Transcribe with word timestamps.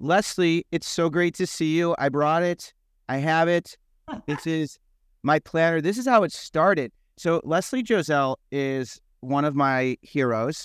Leslie, 0.00 0.64
it's 0.72 0.88
so 0.88 1.10
great 1.10 1.34
to 1.34 1.46
see 1.46 1.76
you. 1.76 1.94
I 1.98 2.08
brought 2.08 2.42
it. 2.42 2.72
I 3.08 3.18
have 3.18 3.48
it. 3.48 3.76
This 4.26 4.44
is 4.46 4.78
my 5.22 5.38
planner. 5.38 5.80
This 5.80 5.96
is 5.98 6.06
how 6.08 6.24
it 6.24 6.32
started. 6.32 6.90
So 7.16 7.40
Leslie 7.44 7.82
Josel 7.84 8.36
is 8.50 9.00
one 9.20 9.44
of 9.44 9.54
my 9.54 9.96
heroes. 10.02 10.64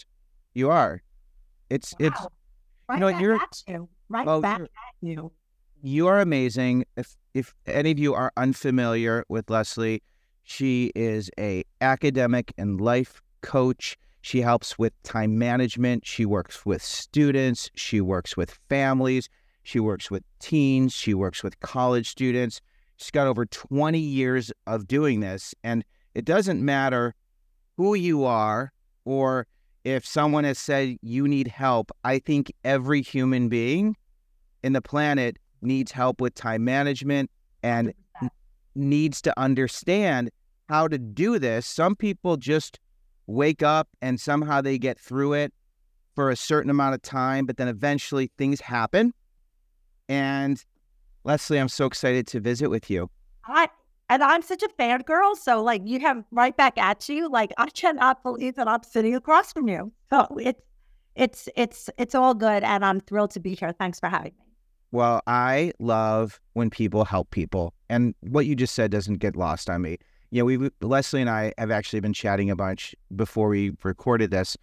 You 0.56 0.72
are. 0.72 1.04
It's 1.70 1.94
Wow. 2.00 2.08
it's 2.08 2.28
Right 2.90 3.00
know, 3.00 3.12
back 3.12 3.22
you're- 3.22 3.40
at 3.40 3.64
you. 3.68 3.90
Right 4.10 4.28
Oh, 4.28 4.42
back 4.42 4.62
at 4.62 4.70
you. 5.02 5.32
you 5.84 6.08
are 6.08 6.20
amazing. 6.22 6.86
If 6.96 7.16
if 7.34 7.54
any 7.68 7.92
of 7.92 8.00
you 8.00 8.14
are 8.16 8.32
unfamiliar 8.38 9.26
with 9.30 9.50
Leslie, 9.50 10.02
she 10.44 10.92
is 10.96 11.30
a 11.38 11.64
academic 11.82 12.54
and 12.58 12.80
life 12.80 13.22
coach. 13.42 13.98
She 14.26 14.42
helps 14.42 14.80
with 14.80 14.92
time 15.04 15.38
management. 15.38 16.04
She 16.04 16.26
works 16.26 16.66
with 16.66 16.82
students. 16.82 17.70
She 17.76 18.02
works 18.02 18.36
with 18.36 18.58
families. 18.70 19.30
She 19.62 19.80
works 19.80 20.10
with 20.10 20.24
teens. 20.40 20.94
She 20.94 21.14
works 21.14 21.44
with 21.44 21.60
college 21.60 22.10
students. 22.10 22.60
She's 22.98 23.12
got 23.12 23.28
over 23.28 23.46
20 23.46 24.00
years 24.00 24.52
of 24.66 24.88
doing 24.88 25.20
this. 25.20 25.54
And 25.64 25.86
it 26.16 26.26
doesn't 26.26 26.66
matter 26.66 27.14
who 27.78 27.94
you 27.94 28.24
are 28.24 28.74
or 29.06 29.46
if 29.84 30.04
someone 30.08 30.44
has 30.44 30.58
said 30.58 30.98
you 31.04 31.28
need 31.28 31.48
help. 31.48 31.92
I 32.04 32.18
think 32.18 32.52
every 32.64 33.04
human 33.04 33.48
being 33.48 33.96
in 34.64 34.74
the 34.74 34.82
planet 34.82 35.38
needs 35.62 35.92
help 35.92 36.20
with 36.20 36.34
time 36.34 36.64
management 36.64 37.30
and 37.62 37.94
needs 38.74 39.22
to 39.22 39.40
understand 39.40 40.32
how 40.68 40.88
to 40.88 40.98
do 40.98 41.38
this. 41.38 41.68
Some 41.68 41.96
people 41.96 42.38
just 42.38 42.80
wake 43.28 43.64
up 43.64 43.88
and 44.02 44.20
somehow 44.20 44.62
they 44.62 44.78
get 44.78 45.00
through 45.00 45.34
it 45.34 45.54
for 46.16 46.30
a 46.30 46.36
certain 46.36 46.70
amount 46.70 46.96
of 46.96 47.02
time, 47.02 47.46
but 47.46 47.58
then 47.58 47.68
eventually 47.68 48.32
things 48.38 48.62
happen. 48.62 49.14
And 50.08 50.64
Leslie, 51.24 51.60
I'm 51.60 51.70
so 51.70 51.86
excited 51.86 52.28
to 52.28 52.40
visit 52.40 52.70
with 52.70 52.90
you. 52.90 53.10
I 53.46 53.70
and 54.10 54.24
I'm 54.24 54.44
such 54.44 54.62
a 54.62 54.70
fangirl, 54.80 55.36
so 55.36 55.64
like 55.64 55.82
you 55.84 56.00
have 56.00 56.24
right 56.32 56.56
back 56.56 56.78
at 56.78 57.10
you. 57.10 57.28
Like 57.30 57.52
I 57.58 57.70
cannot 57.70 58.22
believe 58.24 58.56
that 58.56 58.68
I'm 58.68 58.84
sitting 58.84 59.16
across 59.16 59.52
from 59.52 59.68
you. 59.68 59.92
So 60.12 60.28
it's 60.40 60.62
it's 61.16 61.50
it's 61.56 61.90
it's 61.98 62.16
all 62.16 62.34
good, 62.34 62.64
and 62.64 62.86
I'm 62.86 63.00
thrilled 63.02 63.32
to 63.32 63.40
be 63.40 63.56
here. 63.56 63.74
Thanks 63.74 64.00
for 64.00 64.08
having 64.08 64.34
me. 64.38 64.46
Well, 64.92 65.22
I 65.28 65.74
love 65.80 66.40
when 66.54 66.70
people 66.70 67.04
help 67.04 67.32
people. 67.32 67.74
And 67.90 68.14
what 68.22 68.46
you 68.46 68.56
just 68.56 68.76
said 68.76 68.92
doesn't 68.92 69.16
get 69.16 69.36
lost 69.36 69.70
on 69.70 69.82
me. 69.82 69.98
You 70.36 70.42
know, 70.42 70.46
we 70.48 70.70
Leslie 70.82 71.22
and 71.22 71.30
I 71.30 71.54
have 71.58 71.72
actually 71.72 72.02
been 72.02 72.12
chatting 72.12 72.50
a 72.50 72.58
bunch 72.58 72.94
before 73.16 73.48
we 73.48 73.72
recorded 73.84 74.32
this. 74.32 74.58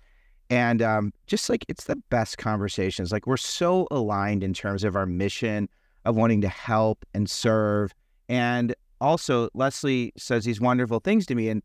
And 0.51 0.83
um, 0.83 1.15
just 1.27 1.49
like 1.49 1.65
it's 1.67 1.85
the 1.85 1.97
best 2.11 2.37
conversations. 2.37 3.11
Like 3.11 3.27
we're 3.27 3.39
so 3.39 3.89
aligned 3.91 4.45
in 4.45 4.53
terms 4.53 4.85
of 4.85 4.97
our 4.97 5.07
mission 5.07 5.71
of 6.05 6.15
wanting 6.15 6.43
to 6.43 6.49
help 6.49 7.07
and 7.15 7.31
serve. 7.31 7.95
And 8.29 8.75
also, 9.01 9.49
Leslie 9.55 10.13
says 10.19 10.45
these 10.45 10.61
wonderful 10.61 11.01
things 11.01 11.25
to 11.25 11.35
me. 11.35 11.49
And 11.49 11.63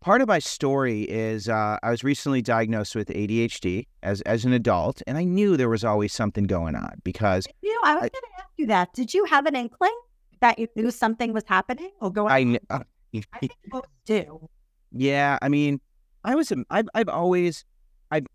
part 0.00 0.20
of 0.20 0.26
my 0.26 0.40
story 0.40 1.02
is 1.02 1.48
uh, 1.48 1.78
I 1.80 1.92
was 1.92 2.02
recently 2.02 2.42
diagnosed 2.42 2.96
with 2.96 3.10
ADHD 3.10 3.86
as 4.02 4.22
as 4.22 4.44
an 4.44 4.52
adult, 4.52 5.02
and 5.06 5.16
I 5.16 5.22
knew 5.22 5.56
there 5.56 5.68
was 5.68 5.84
always 5.84 6.12
something 6.12 6.48
going 6.48 6.74
on 6.74 6.98
because 7.04 7.46
You 7.62 7.74
know, 7.74 7.80
I 7.84 7.94
was 7.94 8.00
going 8.00 8.10
to 8.10 8.38
ask 8.38 8.48
you 8.56 8.66
that. 8.66 8.92
Did 8.92 9.14
you 9.14 9.24
have 9.26 9.46
an 9.46 9.54
inkling 9.54 9.96
that 10.40 10.58
you 10.58 10.68
knew 10.76 10.90
something 10.90 11.32
was 11.32 11.44
happening 11.46 11.90
or 12.00 12.12
going? 12.12 12.32
I, 12.32 12.74
on? 12.74 12.80
uh, 12.80 12.84
I 13.32 13.38
think 13.38 13.52
do. 14.06 14.48
yeah, 14.92 15.38
I 15.42 15.48
mean, 15.48 15.80
I 16.24 16.34
was, 16.34 16.52
I've, 16.70 16.88
I've 16.94 17.08
always, 17.08 17.64
I've 18.10 18.26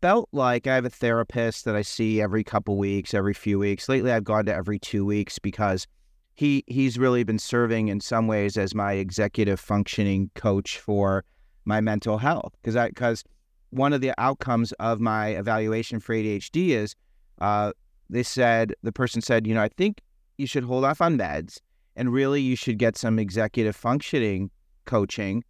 felt 0.00 0.28
like 0.32 0.66
I 0.66 0.74
have 0.74 0.84
a 0.84 0.90
therapist 0.90 1.64
that 1.64 1.76
I 1.76 1.82
see 1.82 2.20
every 2.20 2.44
couple 2.44 2.76
weeks, 2.76 3.14
every 3.14 3.34
few 3.34 3.58
weeks. 3.58 3.88
Lately, 3.88 4.12
I've 4.12 4.24
gone 4.24 4.46
to 4.46 4.54
every 4.54 4.78
two 4.78 5.04
weeks 5.04 5.38
because 5.38 5.86
he, 6.34 6.64
he's 6.66 6.98
really 6.98 7.24
been 7.24 7.38
serving 7.38 7.88
in 7.88 8.00
some 8.00 8.26
ways 8.26 8.56
as 8.56 8.74
my 8.74 8.94
executive 8.94 9.60
functioning 9.60 10.30
coach 10.34 10.78
for 10.78 11.24
my 11.64 11.80
mental 11.80 12.18
health. 12.18 12.54
Because 12.62 12.76
I, 12.76 12.88
because 12.88 13.24
one 13.70 13.92
of 13.92 14.00
the 14.00 14.12
outcomes 14.18 14.72
of 14.72 15.00
my 15.00 15.28
evaluation 15.28 16.00
for 16.00 16.14
ADHD 16.14 16.70
is, 16.70 16.94
uh, 17.40 17.72
they 18.08 18.22
said 18.22 18.74
the 18.82 18.92
person 18.92 19.20
said, 19.22 19.46
you 19.46 19.54
know, 19.54 19.62
I 19.62 19.68
think 19.68 20.00
you 20.40 20.46
should 20.46 20.64
hold 20.64 20.84
off 20.84 21.00
on 21.00 21.16
meds 21.16 21.58
and 21.96 22.12
really 22.12 22.40
you 22.40 22.56
should 22.56 22.78
get 22.78 22.96
some 22.96 23.18
executive 23.18 23.76
functioning 23.76 24.50
coaching. 24.86 25.44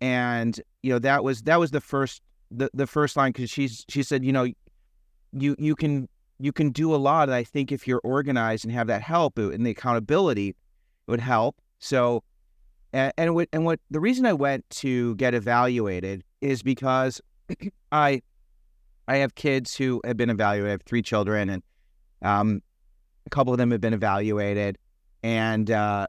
And 0.00 0.60
you 0.82 0.92
know 0.92 0.98
that 0.98 1.22
was 1.22 1.42
that 1.42 1.60
was 1.60 1.70
the 1.70 1.80
first 1.80 2.22
the, 2.50 2.68
the 2.74 2.86
first 2.86 3.16
line 3.16 3.32
because 3.32 3.50
she's 3.50 3.84
she 3.88 4.02
said 4.02 4.24
you 4.24 4.32
know 4.32 4.46
you 5.32 5.56
you 5.58 5.76
can 5.76 6.08
you 6.38 6.52
can 6.52 6.70
do 6.70 6.94
a 6.94 6.96
lot 6.96 7.28
and 7.28 7.34
i 7.34 7.44
think 7.44 7.70
if 7.70 7.86
you're 7.86 8.00
organized 8.02 8.64
and 8.64 8.74
have 8.74 8.88
that 8.88 9.00
help 9.00 9.38
and 9.38 9.64
the 9.64 9.70
accountability 9.70 10.48
it 10.48 10.56
would 11.10 11.20
help. 11.20 11.56
So 11.78 12.24
and 12.92 13.12
and 13.16 13.34
what 13.34 13.48
and 13.52 13.64
what 13.64 13.80
the 13.90 14.00
reason 14.00 14.26
i 14.26 14.32
went 14.32 14.68
to 14.70 15.14
get 15.16 15.34
evaluated 15.34 16.22
is 16.40 16.62
because 16.62 17.20
i 17.92 18.20
i 19.08 19.16
have 19.16 19.34
kids 19.34 19.74
who 19.74 20.00
have 20.04 20.16
been 20.16 20.30
evaluated 20.30 20.68
i 20.68 20.72
have 20.72 20.82
three 20.82 21.02
children 21.02 21.48
and 21.48 21.62
um 22.22 22.60
a 23.26 23.30
couple 23.30 23.52
of 23.52 23.58
them 23.58 23.70
have 23.70 23.80
been 23.80 23.94
evaluated 23.94 24.78
and 25.22 25.70
uh 25.70 26.06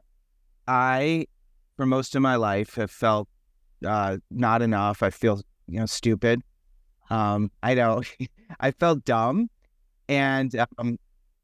i 0.66 1.26
for 1.76 1.86
most 1.86 2.14
of 2.14 2.22
my 2.22 2.36
life 2.36 2.74
have 2.76 2.90
felt 2.90 3.28
uh, 3.84 4.18
not 4.30 4.62
enough. 4.62 5.02
I 5.02 5.10
feel 5.10 5.40
you 5.66 5.80
know 5.80 5.86
stupid. 5.86 6.42
Um, 7.10 7.50
I 7.62 7.74
know 7.74 8.02
I 8.60 8.70
felt 8.70 9.04
dumb, 9.04 9.50
and 10.08 10.54
um, 10.78 10.98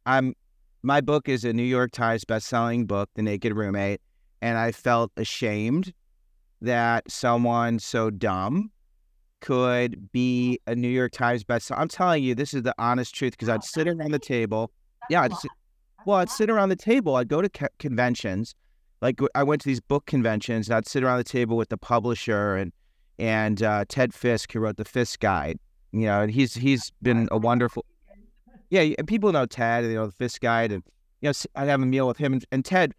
I'm 0.07 0.35
my 0.83 1.01
book 1.01 1.29
is 1.29 1.45
a 1.45 1.53
New 1.53 1.63
York 1.63 1.93
Times 1.93 2.25
best-selling 2.25 2.87
book, 2.87 3.11
The 3.15 3.23
Naked 3.23 3.55
Roommate, 3.55 4.01
and 4.41 4.57
I 4.57 4.73
felt 4.73 5.13
ashamed 5.17 5.93
that 6.63 7.11
someone 7.11 7.79
so 7.79 8.11
dumb 8.11 8.71
could 9.41 10.11
be 10.13 10.59
a 10.67 10.75
New 10.75 10.89
York 10.89 11.13
Times 11.13 11.45
bestseller. 11.45 11.79
I'm 11.79 11.89
telling 11.89 12.23
you, 12.23 12.35
this 12.35 12.55
is 12.55 12.63
the 12.63 12.75
honest 12.79 13.15
truth 13.15 13.33
because 13.33 13.49
I'd 13.49 13.65
sit 13.65 13.89
around 13.89 14.13
the 14.13 14.19
table. 14.19 14.71
Yeah, 15.09 15.23
I'd 15.23 15.35
sit- 15.35 15.51
Well, 16.07 16.19
I'd 16.19 16.31
sit 16.31 16.51
around 16.51 16.71
the 16.71 16.77
table. 16.77 17.17
I'd 17.17 17.29
go 17.29 17.43
to 17.43 17.49
co- 17.49 17.69
conventions. 17.79 18.55
Like 19.03 19.21
I 19.35 19.43
went 19.43 19.63
to 19.63 19.69
these 19.69 19.81
book 19.81 20.07
conventions, 20.07 20.69
and 20.69 20.77
I'd 20.77 20.87
sit 20.87 21.03
around 21.03 21.19
the 21.19 21.25
table 21.25 21.57
with 21.57 21.69
the 21.69 21.79
publisher 21.79 22.57
and 22.57 22.73
and 23.19 23.63
uh, 23.63 23.85
Ted 23.89 24.15
Fiske, 24.15 24.53
who 24.53 24.61
wrote 24.61 24.77
the 24.77 24.85
Fiske 24.85 25.21
Guide. 25.21 25.59
You 25.93 26.07
know, 26.07 26.23
and 26.23 26.31
he's 26.31 26.55
he's 26.55 26.91
been 27.03 27.29
a 27.31 27.39
wonderful. 27.39 27.85
Yeah, 28.73 28.83
and 28.99 29.09
people 29.09 29.33
know 29.33 29.47
Ted, 29.47 29.83
you 29.83 29.95
know 29.95 30.07
the 30.07 30.13
Fiske 30.13 30.43
Guide, 30.43 30.71
and 30.71 30.85
you 31.23 31.29
know 31.29 31.33
I'd 31.57 31.67
have 31.67 31.83
a 31.83 31.87
meal 31.87 32.07
with 32.07 32.19
him, 32.19 32.35
and, 32.35 32.45
and 32.53 32.65
Ted, 32.65 32.95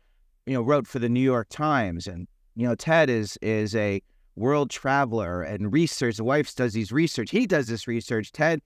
you 0.45 0.53
know, 0.53 0.61
wrote 0.61 0.85
for 0.85 0.99
the 0.99 1.07
New 1.07 1.21
York 1.21 1.47
Times, 1.49 2.07
and 2.07 2.27
you 2.57 2.67
know 2.67 2.75
Ted 2.75 3.09
is 3.09 3.37
is 3.41 3.73
a 3.73 4.01
world 4.35 4.69
traveler 4.69 5.43
and 5.43 5.71
research. 5.71 6.15
His 6.15 6.21
wife 6.21 6.53
does 6.55 6.73
these 6.73 6.91
research. 6.91 7.31
He 7.31 7.47
does 7.47 7.67
this 7.67 7.87
research. 7.87 8.33
Ted, 8.33 8.61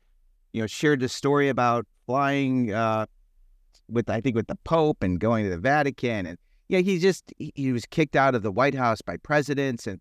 you 0.51 0.61
know, 0.61 0.67
shared 0.67 0.99
the 0.99 1.07
story 1.07 1.47
about 1.47 1.85
flying. 2.07 2.73
Uh, 2.73 3.05
with 3.89 4.09
I 4.09 4.21
think 4.21 4.35
with 4.35 4.47
the 4.47 4.57
Pope 4.63 5.03
and 5.03 5.19
going 5.19 5.43
to 5.45 5.49
the 5.49 5.57
Vatican 5.57 6.25
and 6.25 6.37
yeah 6.67 6.79
he 6.79 6.99
just 6.99 7.33
he, 7.37 7.71
was 7.71 7.85
kicked 7.85 8.15
out 8.15 8.35
of 8.35 8.43
the 8.43 8.51
White 8.51 8.75
House 8.75 9.01
by 9.01 9.17
presidents 9.17 9.87
and 9.87 9.99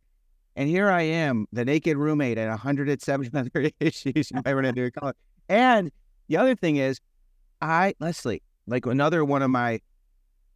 and 0.56 0.68
here 0.68 0.88
I 0.88 1.02
am 1.02 1.46
the 1.52 1.64
naked 1.64 1.96
roommate 1.96 2.38
and 2.38 2.48
170 2.48 3.30
other 3.38 3.70
issues 3.80 4.30
you 4.30 4.40
might 4.44 4.52
run 4.52 4.64
into 4.64 4.90
college 4.90 5.16
and 5.48 5.90
the 6.28 6.36
other 6.36 6.54
thing 6.54 6.76
is 6.76 7.00
I 7.60 7.94
Leslie 8.00 8.42
like 8.66 8.86
another 8.86 9.24
one 9.24 9.42
of 9.42 9.50
my 9.50 9.80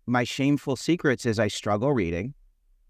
my 0.07 0.25
shameful 0.25 0.77
secrets 0.77 1.27
is 1.27 1.39
I 1.39 1.49
struggle 1.49 1.93
reading. 1.93 2.35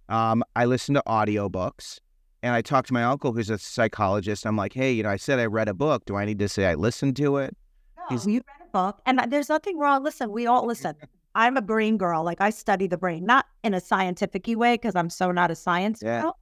Um 0.08 0.44
I 0.54 0.66
listen 0.66 0.94
to 0.94 1.02
audiobooks 1.06 1.98
and 2.42 2.54
I 2.54 2.62
talk 2.62 2.86
to 2.86 2.92
my 2.92 3.02
uncle 3.02 3.32
who's 3.32 3.50
a 3.50 3.58
psychologist. 3.58 4.46
I'm 4.46 4.56
like 4.56 4.72
hey 4.72 4.92
you 4.92 5.02
know 5.02 5.10
I 5.10 5.16
said 5.16 5.40
I 5.40 5.46
read 5.46 5.68
a 5.68 5.74
book. 5.74 6.04
Do 6.04 6.14
I 6.16 6.24
need 6.24 6.38
to 6.38 6.48
say 6.48 6.66
I 6.66 6.74
listened 6.74 7.16
to 7.16 7.38
it? 7.38 7.56
No, 7.96 8.04
He's- 8.10 8.26
you 8.26 8.34
read 8.46 8.57
book, 8.72 9.00
and 9.06 9.20
there's 9.30 9.48
nothing 9.48 9.78
wrong. 9.78 10.02
Listen, 10.02 10.30
we 10.30 10.46
all 10.46 10.66
listen. 10.66 10.94
I'm 11.34 11.56
a 11.56 11.62
brain 11.62 11.98
girl. 11.98 12.24
Like 12.24 12.40
I 12.40 12.50
study 12.50 12.86
the 12.86 12.96
brain, 12.96 13.24
not 13.24 13.46
in 13.62 13.74
a 13.74 13.80
scientific 13.80 14.46
way 14.48 14.74
because 14.74 14.96
I'm 14.96 15.10
so 15.10 15.30
not 15.30 15.50
a 15.50 15.54
science 15.54 16.02
Yeah. 16.02 16.22
girl. 16.22 16.38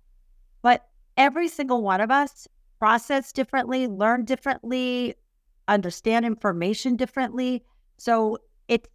But 0.63 0.87
every 1.17 1.49
single 1.49 1.83
one 1.83 2.01
of 2.01 2.11
us 2.11 2.49
process 2.79 3.33
differently, 3.33 3.89
learn 3.89 4.25
differently, 4.25 5.15
understand 5.69 6.25
information 6.25 6.97
differently. 6.97 7.63
So 7.99 8.39
it's 8.69 8.89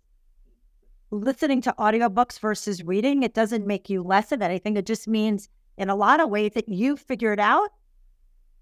listening 1.12 1.62
to 1.62 1.76
audiobooks 1.78 2.40
versus 2.40 2.84
reading. 2.84 3.24
It 3.24 3.34
doesn't 3.34 3.68
make 3.68 3.90
you 3.90 4.02
less 4.02 4.32
of 4.32 4.42
anything. 4.42 4.78
It 4.78 4.86
just 4.86 5.08
means 5.08 5.50
in 5.78 5.90
a 5.90 5.96
lot 5.96 6.20
of 6.20 6.30
ways 6.30 6.52
that 6.56 6.70
you 6.70 6.96
figured 6.96 7.40
out 7.40 7.70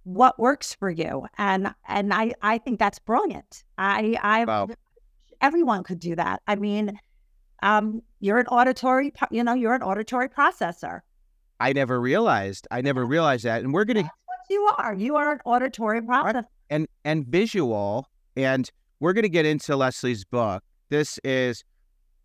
what 0.03 0.39
works 0.39 0.73
for 0.73 0.89
you 0.89 1.25
and 1.37 1.73
and 1.87 2.13
i 2.13 2.33
i 2.41 2.57
think 2.57 2.79
that's 2.79 2.99
brilliant 2.99 3.63
i 3.77 4.17
i 4.21 4.45
Wow. 4.45 4.69
everyone 5.41 5.83
could 5.83 5.99
do 5.99 6.15
that 6.15 6.41
i 6.47 6.55
mean 6.55 6.99
um 7.63 8.01
you're 8.19 8.39
an 8.39 8.47
auditory 8.47 9.13
you 9.31 9.43
know 9.43 9.53
you're 9.53 9.75
an 9.75 9.83
auditory 9.83 10.29
processor 10.29 11.01
I 11.61 11.73
never 11.73 11.99
realized 11.99 12.67
I 12.71 12.79
never 12.79 13.05
realized 13.05 13.43
that 13.43 13.61
and 13.63 13.73
we're 13.73 13.83
gonna 13.83 14.03
that's 14.03 14.13
what 14.25 14.37
you 14.49 14.69
are 14.77 14.93
you 14.93 15.17
are 15.17 15.33
an 15.33 15.39
auditory 15.43 16.01
processor 16.01 16.45
and 16.69 16.87
and 17.03 17.27
visual 17.27 18.07
and 18.37 18.71
we're 18.99 19.13
going 19.13 19.23
to 19.23 19.29
get 19.29 19.45
into 19.45 19.75
Leslie's 19.75 20.25
book. 20.25 20.63
This 20.89 21.19
is 21.23 21.63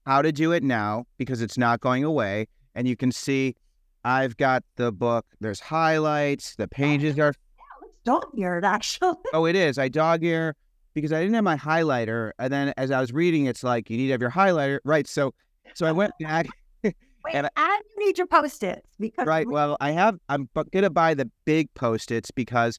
how 0.07 0.23
to 0.23 0.33
do 0.33 0.53
it 0.53 0.63
now 0.63 1.05
because 1.19 1.41
it's 1.41 1.57
not 1.57 1.81
going 1.81 2.05
away. 2.05 2.47
And 2.75 2.89
you 2.89 2.97
can 2.97 3.13
see 3.13 3.55
I've 4.05 4.37
got 4.37 4.65
the 4.77 4.93
book. 4.93 5.25
There's 5.41 5.61
highlights. 5.61 6.57
The 6.57 6.69
pages 6.69 7.19
are. 7.19 7.33
Dog 8.05 8.27
eared, 8.37 8.65
actually. 8.65 9.15
Oh, 9.33 9.47
it 9.47 9.57
is. 9.57 9.79
I 9.79 9.89
dog 9.89 10.23
ear 10.25 10.55
because 10.95 11.13
I 11.13 11.21
didn't 11.21 11.35
have 11.35 11.45
my 11.45 11.57
highlighter. 11.57 12.33
And 12.39 12.53
then 12.53 12.73
as 12.77 12.91
I 12.91 13.01
was 13.01 13.13
reading, 13.13 13.47
it's 13.47 13.65
like 13.65 13.91
you 13.91 13.97
need 13.97 14.07
to 14.07 14.13
have 14.13 14.21
your 14.21 14.31
highlighter, 14.31 14.79
right? 14.85 15.07
So, 15.07 15.35
so 15.75 15.87
I 15.87 15.93
went 15.93 16.13
back. 16.21 16.47
Wait, 16.83 16.95
And 17.33 17.49
I- 17.57 17.81
you 17.97 18.07
need 18.07 18.19
your 18.19 18.27
post-its 18.27 18.87
because 19.01 19.27
Right. 19.27 19.49
Well, 19.49 19.77
I 19.81 19.91
have. 19.93 20.19
I'm 20.29 20.49
gonna 20.73 20.91
buy 20.91 21.15
the 21.15 21.31
big 21.47 21.73
post-its 21.75 22.31
because, 22.31 22.79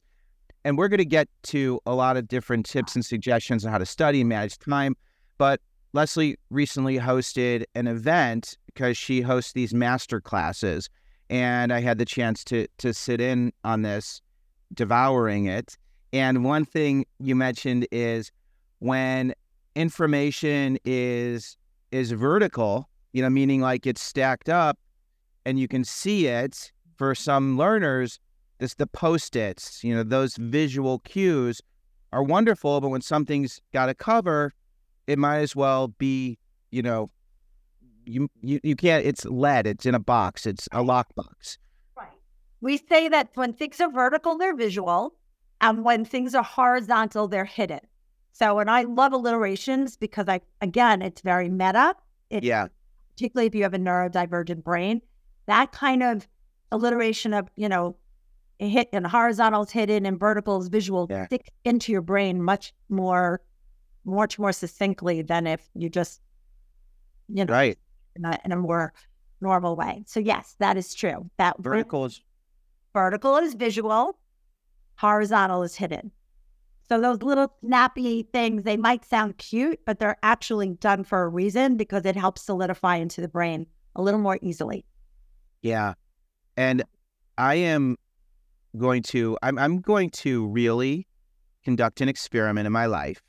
and 0.64 0.78
we're 0.78 0.88
gonna 0.88 1.04
get 1.04 1.28
to 1.44 1.80
a 1.86 1.94
lot 1.94 2.16
of 2.16 2.28
different 2.28 2.64
tips 2.66 2.94
and 2.94 3.04
suggestions 3.04 3.64
on 3.66 3.72
how 3.72 3.78
to 3.78 3.86
study 3.86 4.20
and 4.20 4.28
manage 4.28 4.58
time. 4.58 4.96
But 5.38 5.60
Leslie 5.92 6.36
recently 6.50 6.96
hosted 6.98 7.64
an 7.74 7.86
event 7.88 8.56
because 8.66 8.96
she 8.96 9.20
hosts 9.20 9.52
these 9.52 9.74
master 9.74 10.20
classes, 10.20 10.88
and 11.28 11.72
I 11.72 11.80
had 11.80 11.98
the 11.98 12.04
chance 12.04 12.44
to 12.44 12.66
to 12.78 12.94
sit 12.94 13.20
in 13.20 13.52
on 13.64 13.82
this, 13.82 14.22
devouring 14.74 15.46
it. 15.46 15.76
And 16.12 16.44
one 16.44 16.64
thing 16.64 17.04
you 17.18 17.34
mentioned 17.34 17.86
is 17.90 18.30
when 18.78 19.34
information 19.74 20.78
is 20.84 21.56
is 21.92 22.10
vertical, 22.12 22.88
you 23.12 23.22
know, 23.22 23.30
meaning 23.30 23.60
like 23.60 23.86
it's 23.86 24.02
stacked 24.02 24.48
up 24.48 24.78
and 25.44 25.58
you 25.58 25.68
can 25.68 25.84
see 25.84 26.26
it 26.26 26.72
for 26.96 27.14
some 27.14 27.56
learners 27.56 28.18
this 28.58 28.74
the 28.74 28.86
post-its 28.86 29.84
you 29.84 29.94
know 29.94 30.02
those 30.02 30.36
visual 30.36 30.98
cues 31.00 31.60
are 32.12 32.22
wonderful 32.22 32.80
but 32.80 32.88
when 32.88 33.00
something's 33.00 33.60
got 33.72 33.88
a 33.88 33.94
cover 33.94 34.52
it 35.06 35.18
might 35.18 35.38
as 35.38 35.54
well 35.54 35.88
be 35.88 36.38
you 36.70 36.82
know 36.82 37.10
you 38.06 38.28
you, 38.40 38.60
you 38.62 38.76
can't 38.76 39.04
it's 39.04 39.24
lead 39.26 39.66
it's 39.66 39.86
in 39.86 39.94
a 39.94 40.00
box 40.00 40.46
it's 40.46 40.68
a 40.72 40.78
lockbox. 40.78 41.58
We 42.60 42.78
say 42.78 43.08
that 43.08 43.30
when 43.34 43.52
things 43.52 43.80
are 43.80 43.90
vertical, 43.90 44.38
they're 44.38 44.56
visual, 44.56 45.14
and 45.60 45.84
when 45.84 46.04
things 46.04 46.34
are 46.34 46.42
horizontal, 46.42 47.28
they're 47.28 47.44
hidden. 47.44 47.80
So, 48.32 48.58
and 48.58 48.70
I 48.70 48.82
love 48.82 49.12
alliterations 49.12 49.96
because 49.96 50.28
I, 50.28 50.40
again, 50.60 51.02
it's 51.02 51.20
very 51.20 51.48
meta. 51.48 51.94
It, 52.30 52.44
yeah 52.44 52.68
Particularly 53.14 53.46
if 53.46 53.54
you 53.54 53.62
have 53.62 53.72
a 53.72 53.78
neurodivergent 53.78 54.62
brain, 54.62 55.00
that 55.46 55.72
kind 55.72 56.02
of 56.02 56.28
alliteration 56.70 57.32
of, 57.32 57.48
you 57.56 57.68
know, 57.68 57.96
hit 58.58 58.88
and 58.92 59.06
horizontal 59.06 59.62
is 59.62 59.70
hidden 59.70 60.04
and 60.04 60.20
vertical 60.20 60.60
is 60.60 60.68
visual 60.68 61.06
Yeah. 61.08 61.26
sticks 61.26 61.48
into 61.64 61.92
your 61.92 62.02
brain 62.02 62.42
much 62.42 62.74
more, 62.90 63.40
much 64.04 64.38
more 64.38 64.52
succinctly 64.52 65.22
than 65.22 65.46
if 65.46 65.66
you 65.74 65.88
just, 65.88 66.20
you 67.28 67.44
know, 67.44 67.52
right 67.52 67.78
in 68.16 68.24
a, 68.26 68.38
in 68.44 68.52
a 68.52 68.56
more 68.56 68.92
normal 69.40 69.76
way. 69.76 70.02
So 70.06 70.20
yes, 70.20 70.56
that 70.58 70.76
is 70.76 70.94
true. 70.94 71.30
That 71.38 71.56
vertical 71.58 72.04
is 72.04 72.20
vertical 72.96 73.36
is 73.36 73.52
visual, 73.52 74.18
horizontal 74.96 75.62
is 75.62 75.76
hidden. 75.76 76.10
So 76.88 76.98
those 76.98 77.20
little 77.20 77.52
snappy 77.62 78.22
things, 78.32 78.62
they 78.62 78.78
might 78.78 79.04
sound 79.04 79.36
cute, 79.36 79.80
but 79.84 79.98
they're 79.98 80.16
actually 80.22 80.70
done 80.70 81.04
for 81.04 81.24
a 81.24 81.28
reason 81.28 81.76
because 81.76 82.06
it 82.06 82.16
helps 82.16 82.40
solidify 82.40 82.96
into 82.96 83.20
the 83.20 83.28
brain 83.28 83.66
a 83.96 84.02
little 84.02 84.18
more 84.18 84.38
easily. 84.40 84.86
Yeah. 85.60 85.92
And 86.56 86.84
I 87.36 87.56
am 87.56 87.98
going 88.78 89.02
to 89.02 89.36
I'm 89.42 89.58
I'm 89.58 89.80
going 89.80 90.08
to 90.24 90.46
really 90.46 91.06
conduct 91.64 92.00
an 92.00 92.08
experiment 92.08 92.66
in 92.66 92.72
my 92.72 92.86
life. 92.86 93.20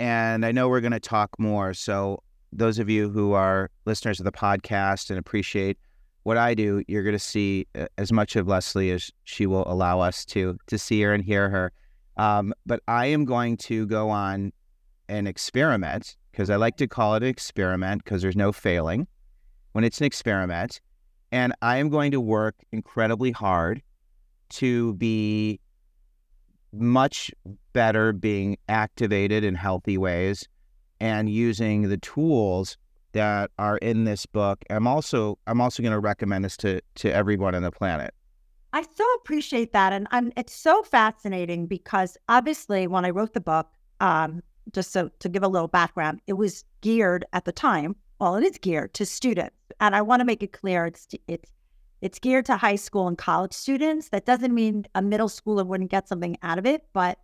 And 0.00 0.44
I 0.44 0.52
know 0.52 0.68
we're 0.68 0.82
going 0.82 0.92
to 0.92 1.00
talk 1.00 1.30
more. 1.38 1.72
So 1.72 2.22
those 2.52 2.78
of 2.78 2.90
you 2.90 3.08
who 3.08 3.32
are 3.32 3.70
listeners 3.86 4.20
of 4.20 4.24
the 4.24 4.32
podcast 4.32 5.08
and 5.08 5.18
appreciate 5.18 5.78
what 6.22 6.36
I 6.36 6.54
do, 6.54 6.82
you're 6.88 7.02
going 7.02 7.14
to 7.14 7.18
see 7.18 7.66
uh, 7.74 7.86
as 7.98 8.12
much 8.12 8.36
of 8.36 8.46
Leslie 8.46 8.90
as 8.90 9.10
she 9.24 9.46
will 9.46 9.64
allow 9.70 10.00
us 10.00 10.24
to 10.26 10.56
to 10.68 10.78
see 10.78 11.02
her 11.02 11.12
and 11.12 11.24
hear 11.24 11.50
her. 11.50 11.72
Um, 12.16 12.52
but 12.66 12.80
I 12.88 13.06
am 13.06 13.24
going 13.24 13.56
to 13.58 13.86
go 13.86 14.10
on 14.10 14.52
an 15.08 15.26
experiment 15.26 16.16
because 16.30 16.50
I 16.50 16.56
like 16.56 16.76
to 16.78 16.86
call 16.86 17.14
it 17.14 17.22
an 17.22 17.28
experiment 17.28 18.04
because 18.04 18.22
there's 18.22 18.36
no 18.36 18.52
failing 18.52 19.06
when 19.72 19.84
it's 19.84 20.00
an 20.00 20.06
experiment 20.06 20.80
and 21.32 21.54
I 21.62 21.78
am 21.78 21.88
going 21.88 22.12
to 22.12 22.20
work 22.20 22.54
incredibly 22.72 23.30
hard 23.30 23.82
to 24.50 24.94
be 24.94 25.60
much 26.72 27.30
better 27.72 28.12
being 28.12 28.58
activated 28.68 29.42
in 29.44 29.54
healthy 29.54 29.98
ways 29.98 30.46
and 31.00 31.28
using 31.28 31.88
the 31.88 31.96
tools 31.96 32.76
that 33.12 33.50
are 33.58 33.78
in 33.78 34.04
this 34.04 34.26
book. 34.26 34.64
I'm 34.70 34.86
also 34.86 35.38
I'm 35.46 35.60
also 35.60 35.82
going 35.82 35.92
to 35.92 36.00
recommend 36.00 36.44
this 36.44 36.56
to 36.58 36.80
to 36.96 37.12
everyone 37.12 37.54
on 37.54 37.62
the 37.62 37.70
planet. 37.72 38.14
I 38.72 38.82
so 38.82 39.04
appreciate 39.16 39.72
that. 39.72 39.92
And 39.92 40.08
I'm, 40.12 40.32
it's 40.36 40.54
so 40.54 40.82
fascinating 40.82 41.66
because 41.66 42.16
obviously 42.28 42.86
when 42.86 43.04
I 43.04 43.10
wrote 43.10 43.34
the 43.34 43.40
book, 43.40 43.68
um, 44.00 44.42
just 44.72 44.92
so 44.92 45.10
to 45.18 45.28
give 45.28 45.42
a 45.42 45.48
little 45.48 45.68
background, 45.68 46.20
it 46.26 46.34
was 46.34 46.64
geared 46.80 47.24
at 47.32 47.44
the 47.44 47.52
time. 47.52 47.96
Well, 48.18 48.36
it 48.36 48.44
is 48.44 48.58
geared 48.58 48.94
to 48.94 49.04
students. 49.04 49.56
And 49.80 49.94
I 49.94 50.00
want 50.00 50.20
to 50.20 50.24
make 50.24 50.42
it 50.42 50.52
clear 50.52 50.86
it's 50.86 51.08
it's 51.28 51.50
it's 52.00 52.18
geared 52.18 52.46
to 52.46 52.56
high 52.56 52.76
school 52.76 53.08
and 53.08 53.18
college 53.18 53.52
students. 53.52 54.08
That 54.08 54.24
doesn't 54.24 54.54
mean 54.54 54.86
a 54.94 55.02
middle 55.02 55.28
schooler 55.28 55.66
wouldn't 55.66 55.90
get 55.90 56.08
something 56.08 56.36
out 56.42 56.58
of 56.58 56.66
it, 56.66 56.86
but 56.92 57.18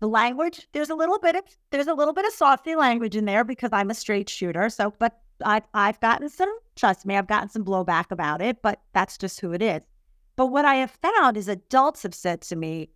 the 0.00 0.08
language, 0.08 0.68
there's 0.72 0.90
a 0.90 0.94
little 0.94 1.18
bit 1.18 1.36
of 1.36 1.44
there's 1.70 1.86
a 1.86 1.94
little 1.94 2.14
bit 2.14 2.26
of 2.26 2.32
softy 2.32 2.76
language 2.76 3.16
in 3.16 3.24
there 3.24 3.44
because 3.44 3.70
I'm 3.72 3.90
a 3.90 3.94
straight 3.94 4.28
shooter. 4.28 4.68
So 4.70 4.92
but 4.98 5.20
I've 5.44 5.64
I've 5.74 6.00
gotten 6.00 6.28
some, 6.28 6.54
trust 6.76 7.06
me, 7.06 7.16
I've 7.16 7.26
gotten 7.26 7.48
some 7.48 7.64
blowback 7.64 8.10
about 8.10 8.40
it, 8.40 8.62
but 8.62 8.80
that's 8.92 9.18
just 9.18 9.40
who 9.40 9.52
it 9.52 9.62
is. 9.62 9.82
But 10.36 10.46
what 10.46 10.64
I 10.64 10.76
have 10.76 10.92
found 11.02 11.36
is 11.36 11.48
adults 11.48 12.04
have 12.04 12.14
said 12.14 12.42
to 12.42 12.56
me, 12.56 12.90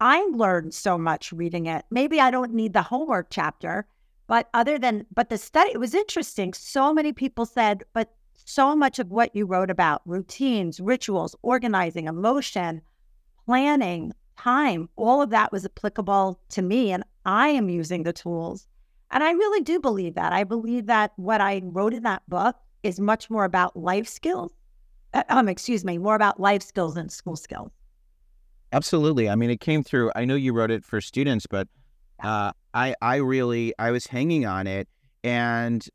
I 0.00 0.20
learned 0.32 0.74
so 0.74 0.96
much 0.96 1.32
reading 1.32 1.66
it. 1.66 1.84
Maybe 1.90 2.20
I 2.20 2.30
don't 2.30 2.54
need 2.54 2.72
the 2.72 2.82
homework 2.82 3.28
chapter, 3.30 3.86
but 4.26 4.48
other 4.54 4.78
than, 4.78 5.06
but 5.12 5.28
the 5.28 5.38
study, 5.38 5.70
it 5.72 5.80
was 5.80 5.94
interesting. 5.94 6.52
So 6.52 6.92
many 6.92 7.12
people 7.12 7.46
said, 7.46 7.84
but 7.92 8.14
so 8.44 8.76
much 8.76 8.98
of 8.98 9.10
what 9.10 9.34
you 9.34 9.46
wrote 9.46 9.70
about 9.70 10.02
routines, 10.04 10.80
rituals, 10.80 11.34
organizing, 11.42 12.06
emotion, 12.06 12.82
planning, 13.44 14.12
time, 14.36 14.88
all 14.96 15.22
of 15.22 15.30
that 15.30 15.52
was 15.52 15.64
applicable 15.64 16.40
to 16.50 16.62
me. 16.62 16.92
And 16.92 17.04
I 17.24 17.48
am 17.48 17.68
using 17.68 18.02
the 18.02 18.12
tools. 18.12 18.66
And 19.10 19.22
I 19.22 19.32
really 19.32 19.60
do 19.62 19.80
believe 19.80 20.14
that. 20.14 20.32
I 20.32 20.44
believe 20.44 20.86
that 20.86 21.12
what 21.16 21.40
I 21.40 21.62
wrote 21.64 21.94
in 21.94 22.02
that 22.02 22.22
book 22.28 22.56
is 22.82 22.98
much 22.98 23.30
more 23.30 23.44
about 23.44 23.76
life 23.76 24.08
skills 24.08 24.52
uh, 25.14 25.22
um, 25.28 25.48
excuse 25.48 25.84
me, 25.84 25.96
more 25.96 26.16
about 26.16 26.38
life 26.38 26.62
skills 26.62 26.94
than 26.94 27.08
school 27.08 27.36
skills. 27.36 27.70
Absolutely. 28.72 29.30
I 29.30 29.36
mean, 29.36 29.50
it 29.50 29.60
came 29.60 29.82
through. 29.82 30.10
I 30.16 30.24
know 30.24 30.34
you 30.34 30.52
wrote 30.52 30.70
it 30.70 30.84
for 30.84 31.00
students, 31.00 31.46
but 31.46 31.68
uh, 32.22 32.52
I 32.74 32.94
I 33.00 33.16
really 33.16 33.72
I 33.78 33.92
was 33.92 34.08
hanging 34.08 34.44
on 34.44 34.66
it 34.66 34.88
and 35.22 35.86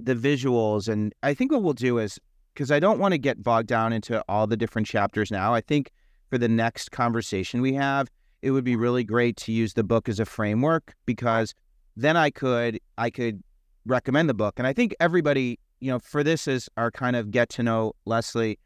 the 0.00 0.14
visuals, 0.14 0.88
and 0.88 1.14
I 1.22 1.32
think 1.34 1.52
what 1.52 1.62
we'll 1.62 1.72
do 1.72 1.98
is 1.98 2.18
because 2.52 2.70
I 2.70 2.80
don't 2.80 2.98
want 2.98 3.12
to 3.12 3.18
get 3.18 3.42
bogged 3.42 3.68
down 3.68 3.92
into 3.92 4.22
all 4.28 4.46
the 4.46 4.56
different 4.56 4.88
chapters 4.88 5.30
now. 5.30 5.54
I 5.54 5.60
think 5.60 5.92
for 6.34 6.38
the 6.38 6.48
next 6.48 6.90
conversation 6.90 7.60
we 7.60 7.74
have, 7.74 8.10
it 8.42 8.50
would 8.50 8.64
be 8.64 8.74
really 8.74 9.04
great 9.04 9.36
to 9.36 9.52
use 9.52 9.74
the 9.74 9.84
book 9.84 10.08
as 10.08 10.18
a 10.18 10.24
framework 10.24 10.92
because 11.06 11.54
then 11.96 12.16
I 12.16 12.30
could 12.30 12.80
I 12.98 13.08
could 13.08 13.40
recommend 13.86 14.28
the 14.28 14.34
book, 14.34 14.54
and 14.56 14.66
I 14.66 14.72
think 14.72 14.96
everybody 14.98 15.60
you 15.78 15.92
know 15.92 16.00
for 16.00 16.24
this 16.24 16.48
is 16.48 16.68
our 16.76 16.90
kind 16.90 17.14
of 17.14 17.30
get 17.30 17.50
to 17.50 17.62
know 17.62 17.92
Leslie 18.04 18.58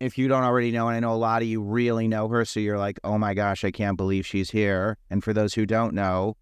if 0.00 0.18
you 0.18 0.26
don't 0.26 0.42
already 0.42 0.72
know, 0.72 0.88
and 0.88 0.96
I 0.96 0.98
know 0.98 1.12
a 1.12 1.14
lot 1.14 1.40
of 1.40 1.46
you 1.46 1.62
really 1.62 2.08
know 2.08 2.26
her, 2.26 2.44
so 2.44 2.58
you're 2.58 2.78
like, 2.78 2.98
oh 3.04 3.16
my 3.16 3.32
gosh, 3.32 3.64
I 3.64 3.70
can't 3.70 3.96
believe 3.96 4.26
she's 4.26 4.50
here. 4.50 4.98
And 5.08 5.22
for 5.22 5.32
those 5.32 5.54
who 5.54 5.64
don't 5.64 5.94
know, 5.94 6.36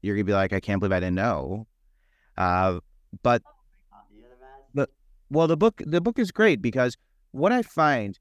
you're 0.00 0.14
gonna 0.14 0.22
be 0.22 0.32
like, 0.32 0.52
I 0.52 0.60
can't 0.60 0.78
believe 0.78 0.92
I 0.92 1.00
didn't 1.00 1.16
know. 1.16 1.66
Uh, 2.38 2.78
but 3.24 3.42
well, 5.28 5.48
the 5.48 5.56
book 5.56 5.82
the 5.84 6.00
book 6.00 6.20
is 6.20 6.30
great 6.30 6.62
because 6.62 6.96
what 7.32 7.50
I 7.50 7.62
find 7.62 8.16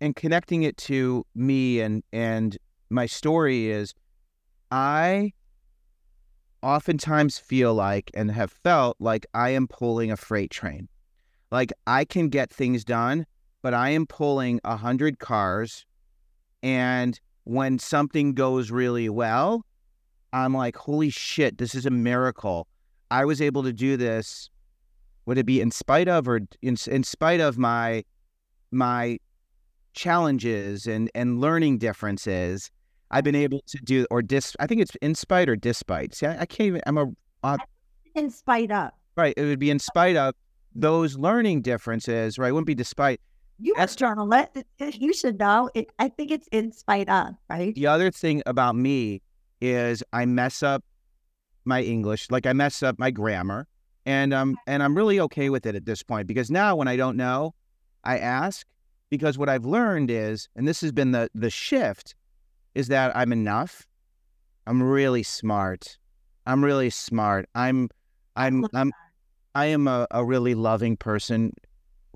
in 0.00 0.14
connecting 0.14 0.62
it 0.62 0.76
to 0.76 1.24
me 1.34 1.80
and 1.80 2.02
and 2.12 2.56
my 2.88 3.06
story 3.06 3.70
is 3.70 3.94
I 4.70 5.32
oftentimes 6.62 7.38
feel 7.38 7.74
like 7.74 8.10
and 8.14 8.30
have 8.30 8.50
felt 8.50 8.96
like 8.98 9.26
I 9.34 9.50
am 9.50 9.66
pulling 9.68 10.10
a 10.10 10.16
freight 10.16 10.50
train. 10.50 10.88
Like 11.50 11.72
I 11.86 12.04
can 12.04 12.28
get 12.28 12.50
things 12.50 12.84
done, 12.84 13.26
but 13.62 13.74
I 13.74 13.90
am 13.90 14.06
pulling 14.06 14.60
a 14.64 14.76
hundred 14.76 15.18
cars 15.18 15.86
and 16.62 17.18
when 17.44 17.78
something 17.78 18.34
goes 18.34 18.70
really 18.70 19.08
well, 19.08 19.64
I'm 20.32 20.54
like, 20.54 20.76
holy 20.76 21.10
shit, 21.10 21.58
this 21.58 21.74
is 21.74 21.86
a 21.86 21.90
miracle. 21.90 22.68
I 23.10 23.24
was 23.24 23.40
able 23.40 23.62
to 23.64 23.72
do 23.72 23.96
this. 23.96 24.50
Would 25.26 25.38
it 25.38 25.46
be 25.46 25.60
in 25.60 25.70
spite 25.70 26.08
of 26.08 26.28
or 26.28 26.40
in, 26.62 26.76
in 26.86 27.02
spite 27.02 27.40
of 27.40 27.58
my 27.58 28.04
my 28.70 29.18
challenges 29.92 30.86
and 30.86 31.10
and 31.14 31.40
learning 31.40 31.78
differences? 31.78 32.70
I've 33.10 33.24
been 33.24 33.34
able 33.34 33.62
to 33.66 33.78
do, 33.78 34.06
or 34.10 34.22
dis, 34.22 34.54
I 34.60 34.66
think 34.66 34.80
it's 34.80 34.94
in 35.02 35.14
spite 35.16 35.48
or 35.48 35.56
despite. 35.56 36.14
See, 36.14 36.26
I, 36.26 36.42
I 36.42 36.46
can't 36.46 36.68
even, 36.68 36.80
I'm 36.86 36.96
a, 36.96 37.06
uh, 37.42 37.58
In 38.14 38.30
spite 38.30 38.70
of. 38.70 38.90
right. 39.16 39.34
It 39.36 39.44
would 39.44 39.58
be 39.58 39.70
in 39.70 39.80
spite 39.80 40.14
of 40.16 40.34
those 40.74 41.18
learning 41.18 41.62
differences, 41.62 42.38
right? 42.38 42.48
It 42.48 42.52
wouldn't 42.52 42.68
be 42.68 42.74
despite. 42.74 43.20
You 43.58 43.74
as 43.76 43.96
journalist, 43.96 44.50
you 44.78 45.12
should 45.12 45.38
know. 45.38 45.70
It, 45.74 45.90
I 45.98 46.08
think 46.08 46.30
it's 46.30 46.46
in 46.52 46.72
spite 46.72 47.08
of, 47.08 47.34
right? 47.48 47.74
The 47.74 47.88
other 47.88 48.10
thing 48.10 48.42
about 48.46 48.76
me 48.76 49.22
is 49.60 50.02
I 50.12 50.24
mess 50.24 50.62
up 50.62 50.84
my 51.64 51.82
English, 51.82 52.30
like 52.30 52.46
I 52.46 52.52
mess 52.52 52.82
up 52.82 52.98
my 52.98 53.10
grammar, 53.10 53.66
and 54.06 54.32
um, 54.32 54.56
and 54.66 54.82
I'm 54.82 54.96
really 54.96 55.20
okay 55.20 55.50
with 55.50 55.66
it 55.66 55.74
at 55.74 55.84
this 55.84 56.02
point 56.02 56.26
because 56.26 56.50
now 56.50 56.76
when 56.76 56.88
I 56.88 56.96
don't 56.96 57.16
know, 57.16 57.54
I 58.04 58.18
ask 58.18 58.66
because 59.10 59.36
what 59.36 59.48
I've 59.48 59.64
learned 59.64 60.10
is, 60.10 60.48
and 60.56 60.66
this 60.66 60.80
has 60.80 60.92
been 60.92 61.10
the 61.10 61.28
the 61.34 61.50
shift, 61.50 62.14
is 62.74 62.88
that 62.88 63.14
I'm 63.16 63.32
enough. 63.32 63.86
I'm 64.66 64.82
really 64.82 65.22
smart. 65.22 65.98
I'm 66.46 66.64
really 66.64 66.90
smart. 66.90 67.48
I'm 67.54 67.90
I'm 68.36 68.66
I'm 68.72 68.92
I 69.54 69.66
am 69.66 69.88
a, 69.88 70.06
a 70.12 70.24
really 70.24 70.54
loving 70.54 70.96
person 70.96 71.52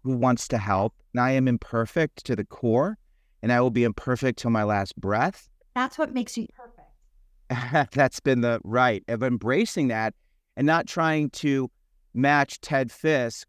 who 0.05 0.17
wants 0.17 0.49
to 0.49 0.59
help. 0.59 0.95
And 1.13 1.21
I 1.21 1.33
am 1.33 1.49
imperfect 1.49 2.25
to 2.27 2.37
the 2.37 2.45
core, 2.45 2.97
and 3.43 3.53
I 3.53 3.61
will 3.61 3.71
be 3.71 3.85
imperfect 3.85 4.39
till 4.39 4.51
my 4.51 4.63
last 4.63 4.97
breath. 4.97 5.49
That's 5.75 5.99
what 5.99 6.13
makes 6.13 6.37
you 6.37 6.47
perfect. 6.57 7.93
That's 7.93 8.21
been 8.21 8.41
the 8.41 8.61
right 8.65 9.03
of 9.09 9.23
embracing 9.23 9.89
that 9.89 10.15
and 10.57 10.67
not 10.67 10.87
trying 10.87 11.31
to 11.31 11.71
match 12.15 12.61
Ted 12.61 12.91
Fiske 12.91 13.47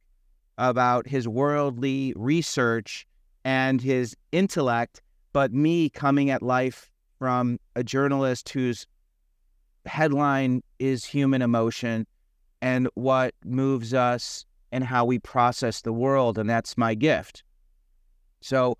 about 0.58 1.08
his 1.08 1.28
worldly 1.28 2.14
research 2.16 3.06
and 3.46 3.80
his 3.80 4.18
intellect, 4.34 5.02
but 5.32 5.54
me 5.54 5.90
coming 5.90 6.30
at 6.30 6.42
life 6.42 6.92
from 7.20 7.60
a 7.76 7.84
journalist 7.84 8.50
whose 8.50 8.86
headline 9.86 10.62
is 10.80 11.06
human 11.06 11.42
emotion 11.42 12.06
and 12.62 12.90
what 12.96 13.34
moves 13.46 13.94
us 13.94 14.46
and 14.72 14.84
how 14.84 15.06
we 15.06 15.20
process 15.20 15.82
the 15.82 15.94
world. 15.94 16.38
And 16.38 16.50
that's 16.50 16.78
my 16.78 16.96
gift. 16.96 17.44
So 18.42 18.78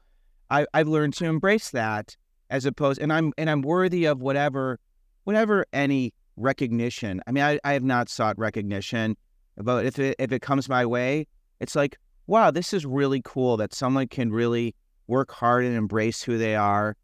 I, 0.50 0.66
I've 0.74 0.88
learned 0.88 1.14
to 1.16 1.26
embrace 1.26 1.70
that 1.70 2.18
as 2.50 2.66
opposed 2.66 3.00
and 3.00 3.14
I'm 3.14 3.34
and 3.38 3.50
I'm 3.50 3.62
worthy 3.62 4.06
of 4.06 4.22
whatever 4.22 4.80
whatever 5.24 5.66
any 5.74 6.14
recognition. 6.38 7.22
I 7.28 7.32
mean, 7.32 7.44
I, 7.44 7.60
I 7.64 7.74
have 7.74 7.84
not 7.84 8.10
sought 8.10 8.38
recognition, 8.38 9.16
but 9.58 9.86
if 9.86 10.00
it 10.00 10.16
if 10.20 10.32
it 10.32 10.42
comes 10.42 10.68
my 10.68 10.86
way, 10.86 11.28
it's 11.60 11.76
like, 11.76 11.98
wow, 12.28 12.52
this 12.52 12.74
is 12.74 12.86
really 12.86 13.22
cool 13.24 13.58
that 13.58 13.74
someone 13.74 14.08
can 14.08 14.32
really 14.32 14.76
work 15.08 15.32
hard 15.32 15.66
and 15.66 15.76
embrace 15.76 16.24
who 16.24 16.38
they 16.38 16.56
are, 16.56 16.96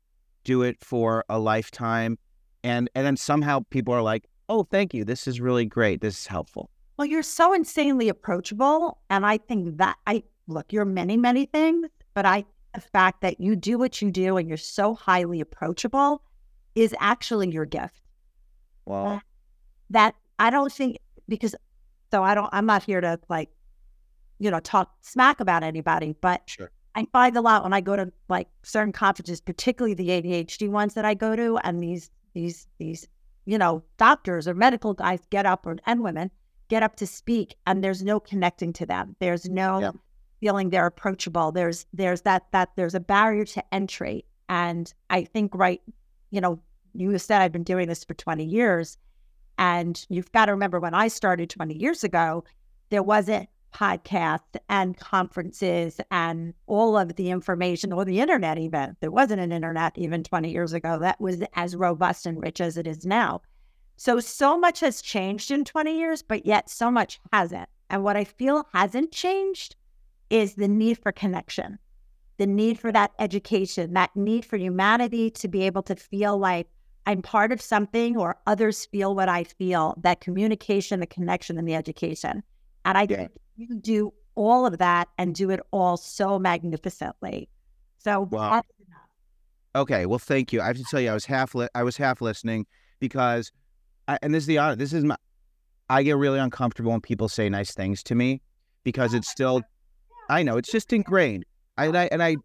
do 0.43 0.63
it 0.63 0.77
for 0.83 1.23
a 1.29 1.39
lifetime, 1.39 2.17
and 2.63 2.89
and 2.95 3.05
then 3.05 3.17
somehow 3.17 3.61
people 3.69 3.93
are 3.93 4.01
like, 4.01 4.27
oh, 4.49 4.63
thank 4.63 4.93
you, 4.93 5.03
this 5.03 5.27
is 5.27 5.39
really 5.39 5.65
great, 5.65 6.01
this 6.01 6.19
is 6.19 6.27
helpful. 6.27 6.69
Well, 6.97 7.07
you're 7.07 7.23
so 7.23 7.53
insanely 7.53 8.09
approachable, 8.09 8.99
and 9.09 9.25
I 9.25 9.37
think 9.37 9.77
that 9.77 9.97
I 10.07 10.23
look, 10.47 10.73
you're 10.73 10.85
many 10.85 11.17
many 11.17 11.45
things, 11.45 11.87
but 12.13 12.25
I 12.25 12.45
the 12.73 12.81
fact 12.81 13.21
that 13.21 13.39
you 13.39 13.55
do 13.55 13.77
what 13.77 14.01
you 14.01 14.11
do 14.11 14.37
and 14.37 14.47
you're 14.47 14.57
so 14.57 14.95
highly 14.95 15.41
approachable 15.41 16.23
is 16.75 16.95
actually 16.99 17.49
your 17.51 17.65
gift. 17.65 18.01
Well, 18.85 19.21
that 19.89 20.15
I 20.39 20.49
don't 20.49 20.71
think 20.71 20.97
because 21.27 21.55
so 22.11 22.23
I 22.23 22.33
don't 22.33 22.49
I'm 22.51 22.65
not 22.65 22.83
here 22.83 23.01
to 23.01 23.19
like 23.29 23.49
you 24.41 24.49
know 24.49 24.59
talk 24.59 24.91
smack 25.01 25.39
about 25.39 25.63
anybody, 25.63 26.15
but 26.19 26.41
sure. 26.47 26.71
I 26.95 27.07
find 27.13 27.37
a 27.37 27.41
lot 27.41 27.63
when 27.63 27.73
I 27.73 27.79
go 27.79 27.95
to 27.95 28.11
like 28.27 28.47
certain 28.63 28.91
conferences, 28.91 29.39
particularly 29.39 29.93
the 29.93 30.09
ADHD 30.09 30.67
ones 30.67 30.95
that 30.95 31.05
I 31.05 31.13
go 31.13 31.35
to, 31.35 31.57
and 31.63 31.81
these 31.81 32.09
these 32.33 32.67
these 32.79 33.07
you 33.45 33.59
know 33.59 33.83
doctors 33.97 34.47
or 34.47 34.55
medical 34.55 34.95
guys 34.95 35.19
get 35.29 35.45
up 35.45 35.67
or 35.67 35.77
and 35.85 36.01
women 36.01 36.31
get 36.69 36.81
up 36.81 36.95
to 36.95 37.05
speak, 37.05 37.55
and 37.67 37.83
there's 37.83 38.01
no 38.01 38.19
connecting 38.19 38.73
to 38.73 38.85
them. 38.85 39.15
There's 39.19 39.47
no 39.47 39.79
yeah. 39.79 39.91
feeling 40.39 40.71
they're 40.71 40.87
approachable. 40.87 41.51
There's 41.51 41.85
there's 41.93 42.21
that 42.21 42.47
that 42.51 42.69
there's 42.75 42.95
a 42.95 42.99
barrier 42.99 43.45
to 43.45 43.73
entry, 43.73 44.25
and 44.49 44.91
I 45.11 45.23
think 45.25 45.53
right, 45.53 45.81
you 46.31 46.41
know, 46.41 46.59
you 46.95 47.15
said 47.19 47.43
I've 47.43 47.51
been 47.51 47.63
doing 47.63 47.87
this 47.87 48.03
for 48.03 48.15
20 48.15 48.43
years. 48.43 48.97
And 49.57 50.03
you've 50.09 50.31
got 50.31 50.45
to 50.45 50.53
remember 50.53 50.79
when 50.79 50.95
I 50.95 51.07
started 51.07 51.51
20 51.51 51.77
years 51.77 52.03
ago, 52.03 52.43
there 52.89 53.03
wasn't 53.03 53.47
podcasts 53.73 54.57
and 54.69 54.97
conferences 54.97 55.99
and 56.11 56.53
all 56.67 56.97
of 56.97 57.15
the 57.15 57.29
information 57.29 57.93
or 57.93 58.05
the 58.05 58.19
internet 58.19 58.57
even. 58.57 58.95
There 58.99 59.11
wasn't 59.11 59.41
an 59.41 59.51
internet 59.51 59.97
even 59.97 60.23
20 60.23 60.51
years 60.51 60.73
ago 60.73 60.99
that 60.99 61.19
was 61.19 61.41
as 61.53 61.75
robust 61.75 62.25
and 62.25 62.41
rich 62.41 62.61
as 62.61 62.77
it 62.77 62.87
is 62.87 63.05
now. 63.05 63.41
So, 63.97 64.19
so 64.19 64.57
much 64.57 64.79
has 64.79 65.01
changed 65.01 65.51
in 65.51 65.63
20 65.63 65.97
years, 65.97 66.21
but 66.21 66.45
yet 66.45 66.69
so 66.69 66.89
much 66.89 67.19
hasn't. 67.31 67.69
And 67.89 68.03
what 68.03 68.17
I 68.17 68.23
feel 68.23 68.67
hasn't 68.73 69.11
changed 69.11 69.75
is 70.29 70.55
the 70.55 70.67
need 70.67 70.97
for 70.97 71.11
connection, 71.11 71.77
the 72.37 72.47
need 72.47 72.79
for 72.79 72.91
that 72.91 73.11
education, 73.19 73.93
that 73.93 74.15
need 74.15 74.45
for 74.45 74.57
humanity 74.57 75.29
to 75.31 75.47
be 75.47 75.63
able 75.63 75.83
to 75.83 75.95
feel 75.95 76.37
like 76.37 76.67
I'm 77.05 77.21
part 77.21 77.51
of 77.51 77.61
something 77.61 78.17
or 78.17 78.37
others 78.47 78.85
feel 78.85 79.15
what 79.15 79.29
I 79.29 79.43
feel, 79.43 79.95
that 80.01 80.21
communication, 80.21 80.99
the 80.99 81.07
connection, 81.07 81.57
and 81.57 81.67
the 81.67 81.75
education. 81.75 82.43
And 82.85 82.97
I 82.97 83.07
yeah. 83.09 83.27
You 83.55 83.75
do 83.75 84.13
all 84.35 84.65
of 84.65 84.77
that 84.77 85.07
and 85.17 85.35
do 85.35 85.49
it 85.49 85.59
all 85.71 85.97
so 85.97 86.39
magnificently. 86.39 87.49
So 87.97 88.21
wow. 88.31 88.63
Okay, 89.73 90.05
well, 90.05 90.19
thank 90.19 90.51
you. 90.51 90.61
I 90.61 90.67
have 90.67 90.77
to 90.77 90.83
tell 90.83 90.99
you, 90.99 91.09
I 91.09 91.13
was 91.13 91.25
half 91.25 91.55
li- 91.55 91.69
I 91.75 91.83
was 91.83 91.95
half 91.95 92.21
listening 92.21 92.65
because, 92.99 93.51
I, 94.07 94.19
and 94.21 94.33
this 94.33 94.43
is 94.43 94.47
the 94.47 94.57
honor. 94.57 94.75
This 94.75 94.93
is 94.93 95.03
my. 95.03 95.15
I 95.89 96.03
get 96.03 96.17
really 96.17 96.39
uncomfortable 96.39 96.91
when 96.91 97.01
people 97.01 97.29
say 97.29 97.49
nice 97.49 97.73
things 97.73 98.03
to 98.03 98.15
me 98.15 98.41
because 98.83 99.13
it's 99.13 99.29
still. 99.29 99.61
I 100.29 100.43
know 100.43 100.57
it's 100.57 100.71
just 100.71 100.91
ingrained. 100.91 101.45
I, 101.77 101.87
and 101.87 101.97
I 101.97 102.09
and 102.11 102.23
I. 102.23 102.37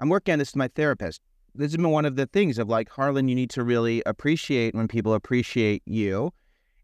I'm 0.00 0.08
working 0.08 0.32
on 0.32 0.38
this 0.38 0.50
with 0.50 0.56
my 0.56 0.68
therapist 0.68 1.20
this 1.56 1.72
has 1.72 1.76
been 1.76 1.90
one 1.90 2.04
of 2.04 2.16
the 2.16 2.26
things 2.26 2.58
of 2.58 2.68
like 2.68 2.88
Harlan, 2.88 3.28
you 3.28 3.34
need 3.34 3.50
to 3.50 3.64
really 3.64 4.02
appreciate 4.06 4.74
when 4.74 4.88
people 4.88 5.14
appreciate 5.14 5.82
you, 5.86 6.32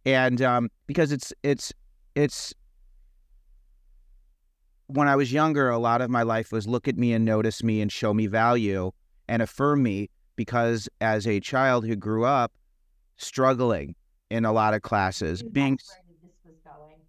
and 0.05 0.41
um, 0.43 0.71
because 0.87 1.13
it's 1.13 1.33
it's 1.43 1.73
it's 2.15 2.55
when 4.95 5.09
I 5.09 5.17
was 5.17 5.33
younger, 5.33 5.71
a 5.71 5.79
lot 5.79 6.01
of 6.01 6.11
my 6.11 6.23
life 6.23 6.53
was 6.53 6.67
look 6.67 6.89
at 6.89 6.97
me 6.97 7.13
and 7.13 7.25
notice 7.25 7.63
me 7.63 7.81
and 7.81 7.91
show 7.91 8.13
me 8.13 8.27
value 8.27 8.91
and 9.29 9.43
affirm 9.43 9.83
me 9.83 10.11
because 10.37 10.89
as 11.01 11.27
a 11.27 11.41
child 11.41 11.87
who 11.87 11.97
grew 11.97 12.25
up 12.25 12.53
struggling 13.17 13.95
in 14.31 14.45
a 14.45 14.53
lot 14.53 14.75
of 14.75 14.83
classes, 14.83 15.43
being 15.43 15.79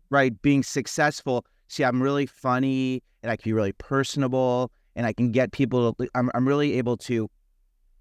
right, 0.09 0.39
being 0.41 0.63
successful. 0.63 1.45
See, 1.67 1.83
I'm 1.83 2.01
really 2.01 2.25
funny 2.25 3.01
and 3.23 3.31
I 3.31 3.35
can 3.35 3.49
be 3.49 3.53
really 3.53 3.71
personable 3.73 4.71
and 4.95 5.05
I 5.05 5.13
can 5.13 5.31
get 5.31 5.51
people 5.51 5.93
to, 5.93 6.07
I'm, 6.13 6.29
I'm 6.35 6.47
really 6.47 6.77
able 6.77 6.97
to 6.97 7.29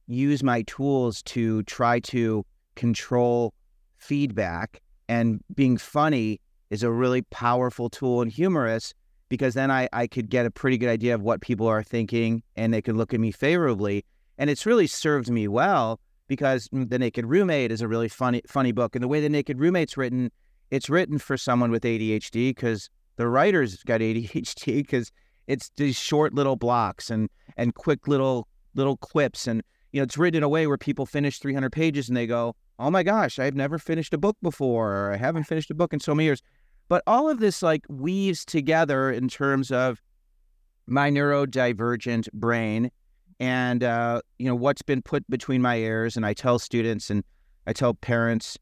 use 0.06 0.42
my 0.42 0.62
tools 0.62 1.22
to 1.22 1.62
try 1.62 2.00
to 2.00 2.44
control 2.74 3.54
feedback. 3.96 4.80
And 5.08 5.40
being 5.54 5.78
funny 5.78 6.40
is 6.70 6.82
a 6.82 6.90
really 6.90 7.22
powerful 7.22 7.88
tool 7.88 8.20
and 8.20 8.30
humorous 8.30 8.92
because 9.32 9.54
then 9.54 9.70
I, 9.70 9.88
I 9.94 10.08
could 10.08 10.28
get 10.28 10.44
a 10.44 10.50
pretty 10.50 10.76
good 10.76 10.90
idea 10.90 11.14
of 11.14 11.22
what 11.22 11.40
people 11.40 11.66
are 11.66 11.82
thinking 11.82 12.42
and 12.54 12.70
they 12.70 12.82
could 12.82 12.98
look 12.98 13.14
at 13.14 13.18
me 13.18 13.32
favorably. 13.32 14.04
And 14.36 14.50
it's 14.50 14.66
really 14.66 14.86
served 14.86 15.30
me 15.30 15.48
well 15.48 16.00
because 16.28 16.68
mm, 16.68 16.90
The 16.90 16.98
Naked 16.98 17.24
Roommate 17.24 17.72
is 17.72 17.80
a 17.80 17.88
really 17.88 18.10
funny 18.10 18.42
funny 18.46 18.72
book. 18.72 18.94
And 18.94 19.02
the 19.02 19.08
way 19.08 19.22
The 19.22 19.30
Naked 19.30 19.58
Roommate's 19.58 19.96
written, 19.96 20.30
it's 20.70 20.90
written 20.90 21.16
for 21.16 21.38
someone 21.38 21.70
with 21.70 21.82
ADHD 21.82 22.50
because 22.50 22.90
the 23.16 23.26
writer's 23.26 23.82
got 23.84 24.00
ADHD 24.02 24.82
because 24.82 25.10
it's 25.46 25.70
these 25.78 25.96
short 25.96 26.34
little 26.34 26.56
blocks 26.56 27.08
and 27.08 27.30
and 27.56 27.74
quick 27.74 28.06
little 28.06 28.48
little 28.74 28.98
quips 28.98 29.46
and 29.46 29.62
you 29.92 30.00
know, 30.00 30.04
it's 30.04 30.18
written 30.18 30.36
in 30.36 30.42
a 30.42 30.48
way 30.50 30.66
where 30.66 30.76
people 30.76 31.06
finish 31.06 31.38
300 31.38 31.72
pages 31.72 32.08
and 32.08 32.16
they 32.18 32.26
go, 32.26 32.54
oh 32.78 32.90
my 32.90 33.02
gosh, 33.02 33.38
I've 33.38 33.54
never 33.54 33.78
finished 33.78 34.12
a 34.12 34.18
book 34.18 34.36
before, 34.42 34.92
or 34.92 35.12
I 35.12 35.16
haven't 35.16 35.44
finished 35.44 35.70
a 35.70 35.74
book 35.74 35.94
in 35.94 36.00
so 36.00 36.14
many 36.14 36.26
years. 36.26 36.42
But 36.92 37.02
all 37.06 37.30
of 37.30 37.38
this 37.38 37.62
like 37.62 37.86
weaves 37.88 38.44
together 38.44 39.10
in 39.10 39.26
terms 39.26 39.70
of 39.72 40.02
my 40.86 41.10
neurodivergent 41.10 42.30
brain 42.34 42.90
and, 43.40 43.82
uh, 43.82 44.20
you 44.38 44.44
know, 44.44 44.54
what's 44.54 44.82
been 44.82 45.00
put 45.00 45.26
between 45.30 45.62
my 45.62 45.76
ears. 45.76 46.18
And 46.18 46.26
I 46.26 46.34
tell 46.34 46.58
students 46.58 47.08
and 47.08 47.24
I 47.66 47.72
tell 47.72 47.94
parents 47.94 48.58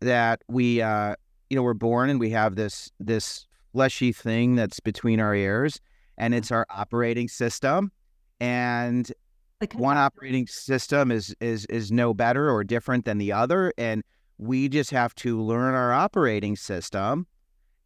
that 0.00 0.42
we, 0.48 0.82
uh, 0.82 1.14
you 1.48 1.54
know, 1.54 1.62
we're 1.62 1.74
born 1.74 2.10
and 2.10 2.18
we 2.18 2.30
have 2.30 2.56
this, 2.56 2.90
this 2.98 3.46
fleshy 3.70 4.10
thing 4.10 4.56
that's 4.56 4.80
between 4.80 5.20
our 5.20 5.36
ears 5.36 5.80
and 6.18 6.34
it's 6.34 6.50
our 6.50 6.66
operating 6.70 7.28
system. 7.28 7.92
And 8.40 9.12
like, 9.60 9.74
one 9.74 9.96
operating 9.96 10.48
system 10.48 11.12
is 11.12 11.36
is 11.40 11.66
is 11.66 11.92
no 11.92 12.14
better 12.14 12.50
or 12.50 12.64
different 12.64 13.04
than 13.04 13.18
the 13.18 13.30
other 13.30 13.72
and 13.78 14.02
we 14.38 14.68
just 14.68 14.90
have 14.90 15.14
to 15.14 15.40
learn 15.40 15.74
our 15.74 15.92
operating 15.92 16.56
system 16.56 17.28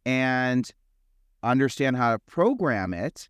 and 0.09 0.71
understand 1.43 1.95
how 1.95 2.11
to 2.13 2.19
program 2.19 2.93
it 2.93 3.29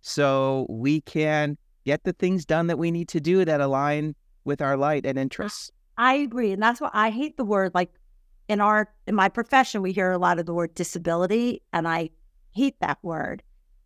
so 0.00 0.66
we 0.70 1.00
can 1.02 1.58
get 1.84 2.04
the 2.04 2.12
things 2.12 2.44
done 2.46 2.68
that 2.68 2.78
we 2.78 2.90
need 2.90 3.08
to 3.08 3.20
do 3.20 3.44
that 3.44 3.60
align 3.60 4.14
with 4.44 4.62
our 4.62 4.76
light 4.76 5.04
and 5.04 5.18
interests. 5.18 5.70
I 5.98 6.14
agree. 6.14 6.52
And 6.52 6.62
that's 6.62 6.80
why 6.80 6.90
I 6.92 7.10
hate 7.10 7.36
the 7.36 7.44
word 7.44 7.72
like 7.74 7.90
in 8.48 8.60
our 8.60 8.88
in 9.06 9.14
my 9.14 9.28
profession 9.28 9.82
we 9.82 9.92
hear 9.92 10.10
a 10.12 10.18
lot 10.18 10.38
of 10.38 10.46
the 10.46 10.54
word 10.54 10.74
disability 10.74 11.62
and 11.72 11.86
I 11.86 12.10
hate 12.52 12.76
that 12.80 12.98
word 13.02 13.42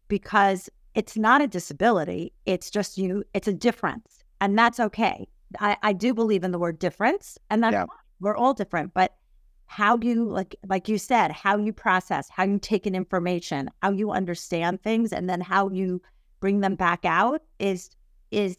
because 0.08 0.68
it's 0.94 1.16
not 1.16 1.40
a 1.42 1.46
disability. 1.48 2.32
It's 2.46 2.70
just 2.70 2.96
you, 2.98 3.24
it's 3.34 3.48
a 3.48 3.52
difference. 3.52 4.22
And 4.40 4.56
that's 4.58 4.78
okay. 4.78 5.26
I, 5.58 5.76
I 5.82 5.92
do 5.92 6.14
believe 6.14 6.44
in 6.44 6.52
the 6.52 6.58
word 6.58 6.78
difference 6.78 7.38
and 7.50 7.62
that's 7.64 7.72
Yeah. 7.74 7.86
we're 8.20 8.36
all 8.36 8.54
different. 8.54 8.94
But 8.94 9.16
how 9.66 9.98
you 10.00 10.24
like 10.24 10.56
like 10.68 10.88
you 10.88 10.98
said, 10.98 11.30
how 11.32 11.56
you 11.56 11.72
process, 11.72 12.28
how 12.28 12.44
you 12.44 12.58
take 12.58 12.86
in 12.86 12.94
information, 12.94 13.70
how 13.82 13.90
you 13.90 14.10
understand 14.10 14.82
things, 14.82 15.12
and 15.12 15.28
then 15.28 15.40
how 15.40 15.70
you 15.70 16.00
bring 16.40 16.60
them 16.60 16.74
back 16.74 17.04
out 17.04 17.42
is 17.58 17.90
is 18.30 18.58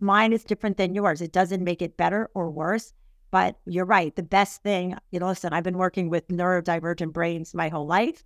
mine 0.00 0.32
is 0.32 0.44
different 0.44 0.76
than 0.76 0.94
yours. 0.94 1.20
It 1.20 1.32
doesn't 1.32 1.64
make 1.64 1.82
it 1.82 1.96
better 1.96 2.30
or 2.34 2.50
worse. 2.50 2.92
But 3.30 3.56
you're 3.64 3.86
right. 3.86 4.14
The 4.14 4.22
best 4.22 4.62
thing, 4.62 4.94
you 5.10 5.18
know, 5.18 5.26
listen, 5.26 5.54
I've 5.54 5.64
been 5.64 5.78
working 5.78 6.10
with 6.10 6.28
neurodivergent 6.28 7.14
brains 7.14 7.54
my 7.54 7.70
whole 7.70 7.86
life, 7.86 8.22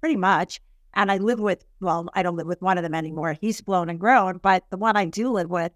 pretty 0.00 0.14
much. 0.14 0.60
And 0.94 1.10
I 1.10 1.16
live 1.16 1.40
with, 1.40 1.64
well, 1.80 2.08
I 2.14 2.22
don't 2.22 2.36
live 2.36 2.46
with 2.46 2.62
one 2.62 2.78
of 2.78 2.84
them 2.84 2.94
anymore. 2.94 3.36
He's 3.40 3.60
blown 3.60 3.90
and 3.90 3.98
grown, 3.98 4.38
but 4.38 4.64
the 4.70 4.76
one 4.76 4.96
I 4.96 5.06
do 5.06 5.32
live 5.32 5.50
with 5.50 5.72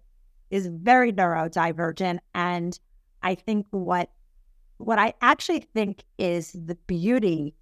is 0.49 0.67
very 0.67 1.11
neurodivergent. 1.11 2.19
And 2.33 2.79
I 3.21 3.35
think 3.35 3.67
what 3.71 4.09
what 4.77 4.99
I 4.99 5.13
actually 5.21 5.59
think 5.73 6.03
is 6.17 6.51
the 6.53 6.75
beauty 6.87 7.55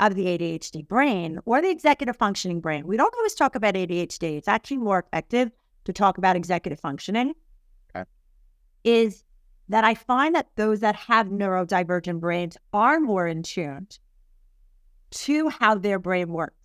of 0.00 0.14
the 0.14 0.26
ADHD 0.26 0.86
brain 0.86 1.38
or 1.44 1.62
the 1.62 1.70
executive 1.70 2.16
functioning 2.16 2.60
brain. 2.60 2.86
We 2.86 2.96
don't 2.96 3.14
always 3.14 3.34
talk 3.34 3.54
about 3.54 3.74
ADHD. 3.74 4.36
It's 4.36 4.48
actually 4.48 4.78
more 4.78 4.98
effective 4.98 5.50
to 5.84 5.92
talk 5.92 6.18
about 6.18 6.34
executive 6.34 6.80
functioning. 6.80 7.34
Okay. 7.94 8.04
Is 8.84 9.22
that 9.68 9.84
I 9.84 9.94
find 9.94 10.34
that 10.34 10.48
those 10.56 10.80
that 10.80 10.96
have 10.96 11.28
neurodivergent 11.28 12.20
brains 12.20 12.56
are 12.72 13.00
more 13.00 13.26
in 13.26 13.42
tune 13.42 13.86
to 15.12 15.48
how 15.48 15.76
their 15.76 15.98
brain 15.98 16.32
works. 16.32 16.56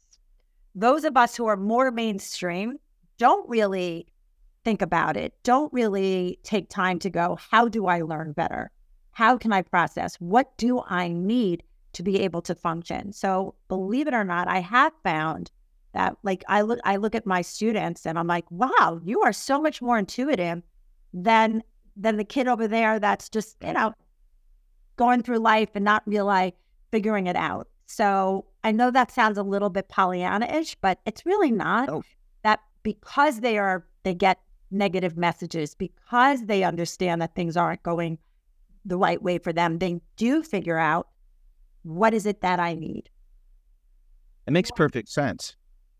Those 0.73 1.03
of 1.03 1.17
us 1.17 1.35
who 1.35 1.45
are 1.47 1.57
more 1.57 1.91
mainstream 1.91 2.77
don't 3.17 3.47
really 3.49 4.07
think 4.63 4.81
about 4.81 5.15
it, 5.15 5.33
don't 5.43 5.71
really 5.71 6.39
take 6.43 6.69
time 6.69 6.99
to 6.99 7.09
go, 7.09 7.37
how 7.51 7.67
do 7.67 7.87
I 7.87 8.01
learn 8.01 8.33
better? 8.33 8.71
How 9.17 9.35
can 9.35 9.51
I 9.51 9.63
process? 9.63 10.13
What 10.17 10.55
do 10.57 10.83
I 10.87 11.07
need 11.07 11.63
to 11.93 12.03
be 12.03 12.19
able 12.19 12.43
to 12.43 12.53
function? 12.53 13.11
So 13.11 13.55
believe 13.67 14.07
it 14.07 14.13
or 14.13 14.23
not, 14.23 14.47
I 14.47 14.59
have 14.59 14.93
found 15.03 15.49
that 15.93 16.15
like 16.21 16.43
I 16.47 16.61
look 16.61 16.77
I 16.83 16.97
look 16.97 17.15
at 17.15 17.25
my 17.25 17.41
students 17.41 18.05
and 18.05 18.19
I'm 18.19 18.27
like, 18.27 18.45
wow, 18.51 19.01
you 19.03 19.21
are 19.21 19.33
so 19.33 19.59
much 19.59 19.81
more 19.81 19.97
intuitive 19.97 20.61
than 21.15 21.63
than 21.95 22.17
the 22.17 22.23
kid 22.23 22.47
over 22.47 22.67
there 22.67 22.99
that's 22.99 23.27
just, 23.27 23.57
you 23.65 23.73
know, 23.73 23.91
going 24.97 25.23
through 25.23 25.39
life 25.39 25.69
and 25.73 25.83
not 25.83 26.03
really 26.05 26.53
figuring 26.91 27.25
it 27.25 27.35
out. 27.35 27.67
So 27.87 28.45
I 28.63 28.71
know 28.71 28.91
that 28.91 29.11
sounds 29.11 29.39
a 29.39 29.43
little 29.43 29.71
bit 29.71 29.89
Pollyanna-ish, 29.89 30.75
but 30.75 30.99
it's 31.07 31.25
really 31.25 31.49
not. 31.49 31.89
Oh. 31.89 32.03
That 32.43 32.59
because 32.83 33.39
they 33.39 33.57
are 33.57 33.83
they 34.03 34.13
get 34.13 34.37
negative 34.69 35.17
messages, 35.17 35.73
because 35.73 36.45
they 36.45 36.61
understand 36.63 37.19
that 37.23 37.33
things 37.33 37.57
aren't 37.57 37.81
going 37.81 38.19
the 38.85 38.97
right 38.97 39.21
way 39.21 39.37
for 39.37 39.53
them, 39.53 39.79
they 39.79 39.99
do 40.15 40.43
figure 40.43 40.77
out 40.77 41.07
what 41.83 42.13
is 42.13 42.25
it 42.25 42.41
that 42.41 42.59
I 42.59 42.75
need. 42.75 43.09
It 44.45 44.51
makes 44.51 44.71
perfect 44.71 45.09
sense. 45.09 45.55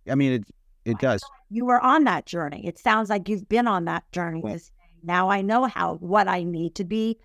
I 0.10 0.16
mean, 0.16 0.34
it 0.34 0.44
it 0.86 1.00
does. 1.00 1.22
You 1.50 1.66
were 1.66 1.82
on 1.82 2.06
that 2.06 2.26
journey. 2.26 2.66
It 2.66 2.80
sounds 2.80 3.10
like 3.10 3.28
you've 3.28 3.50
been 3.50 3.68
on 3.68 3.86
that 3.86 4.10
journey. 4.12 4.42
Well- 4.42 4.60
now 5.04 5.30
I 5.30 5.42
know 5.42 5.66
how 5.66 5.96
what 5.96 6.28
I 6.28 6.44
need 6.44 6.76
to 6.76 6.84
be 6.84 7.18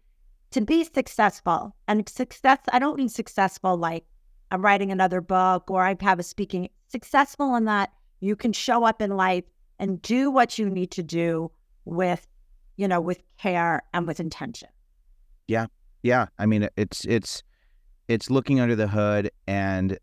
to 0.51 0.61
be 0.61 0.85
successful. 0.85 1.75
And 1.89 2.09
success, 2.09 2.59
I 2.73 2.79
don't 2.79 2.97
mean 2.97 3.09
successful 3.09 3.77
like 3.77 4.05
I'm 4.51 4.63
writing 4.63 4.93
another 4.93 5.21
book 5.21 5.71
or 5.71 5.83
I 5.83 5.97
have 6.01 6.19
a 6.19 6.23
speaking. 6.23 6.69
Successful 6.89 7.57
in 7.57 7.65
that 7.65 7.91
you 8.21 8.37
can 8.37 8.53
show 8.53 8.85
up 8.85 9.01
in 9.01 9.17
life 9.17 9.45
and 9.79 10.01
do 10.03 10.31
what 10.31 10.59
you 10.59 10.69
need 10.69 10.91
to 10.93 11.03
do 11.03 11.51
with, 11.85 12.27
you 12.77 12.87
know, 12.87 13.01
with 13.01 13.23
care 13.39 13.83
and 13.95 14.07
with 14.07 14.21
intention. 14.21 14.69
Yeah, 15.49 15.67
yeah. 16.03 16.27
I 16.39 16.47
mean, 16.47 16.69
it's 16.77 17.05
it's 17.05 17.43
it's 18.09 18.31
looking 18.31 18.61
under 18.61 18.77
the 18.77 18.89
hood 18.89 19.31
and 19.47 19.99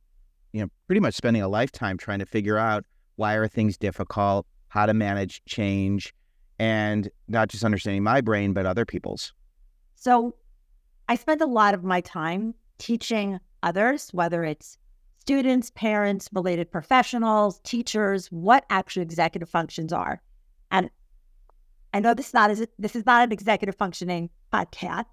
you 0.54 0.62
know, 0.62 0.69
pretty 0.88 0.99
much 0.99 1.13
spending 1.13 1.41
a 1.41 1.47
lifetime 1.47 1.97
trying 1.97 2.19
to 2.19 2.25
figure 2.25 2.58
out 2.58 2.86
why 3.17 3.36
are 3.36 3.47
things 3.47 3.78
difficult, 3.78 4.47
how 4.69 4.86
to 4.86 4.93
manage 4.93 5.43
change, 5.45 6.13
and 6.58 7.10
not 7.28 7.49
just 7.49 7.63
understanding 7.63 8.04
my 8.04 8.21
brain 8.21 8.54
but 8.54 8.65
other 8.65 8.86
people's. 8.86 9.34
So 9.95 10.36
I 11.08 11.15
spend 11.15 11.41
a 11.41 11.45
lot 11.45 11.73
of 11.73 11.84
my 11.84 12.02
time 12.02 12.54
teaching 12.78 13.39
others, 13.63 14.10
whether 14.13 14.43
it's 14.43 14.78
students, 15.19 15.71
parents, 15.71 16.30
related 16.34 16.71
professionals, 16.71 17.60
teachers, 17.63 18.28
what 18.28 18.65
actually 18.69 19.04
executive 19.04 19.49
functions 19.49 19.93
are. 19.93 20.21
And 20.71 20.89
I 21.93 21.99
know 21.99 22.13
this 22.13 22.30
is 22.30 22.34
not 22.34 22.52
this 22.78 22.95
is 22.95 23.06
not 23.06 23.23
an 23.23 23.32
executive 23.32 23.75
functioning 23.75 24.30
podcast, 24.54 25.06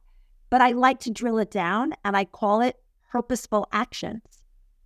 but 0.51 0.61
I 0.61 0.73
like 0.73 1.01
to 1.01 1.11
drill 1.11 1.39
it 1.39 1.51
down 1.51 1.95
and 2.05 2.17
I 2.17 2.25
call 2.25 2.61
it 2.61 2.77
purposeful 3.11 3.69
actions. 3.73 4.23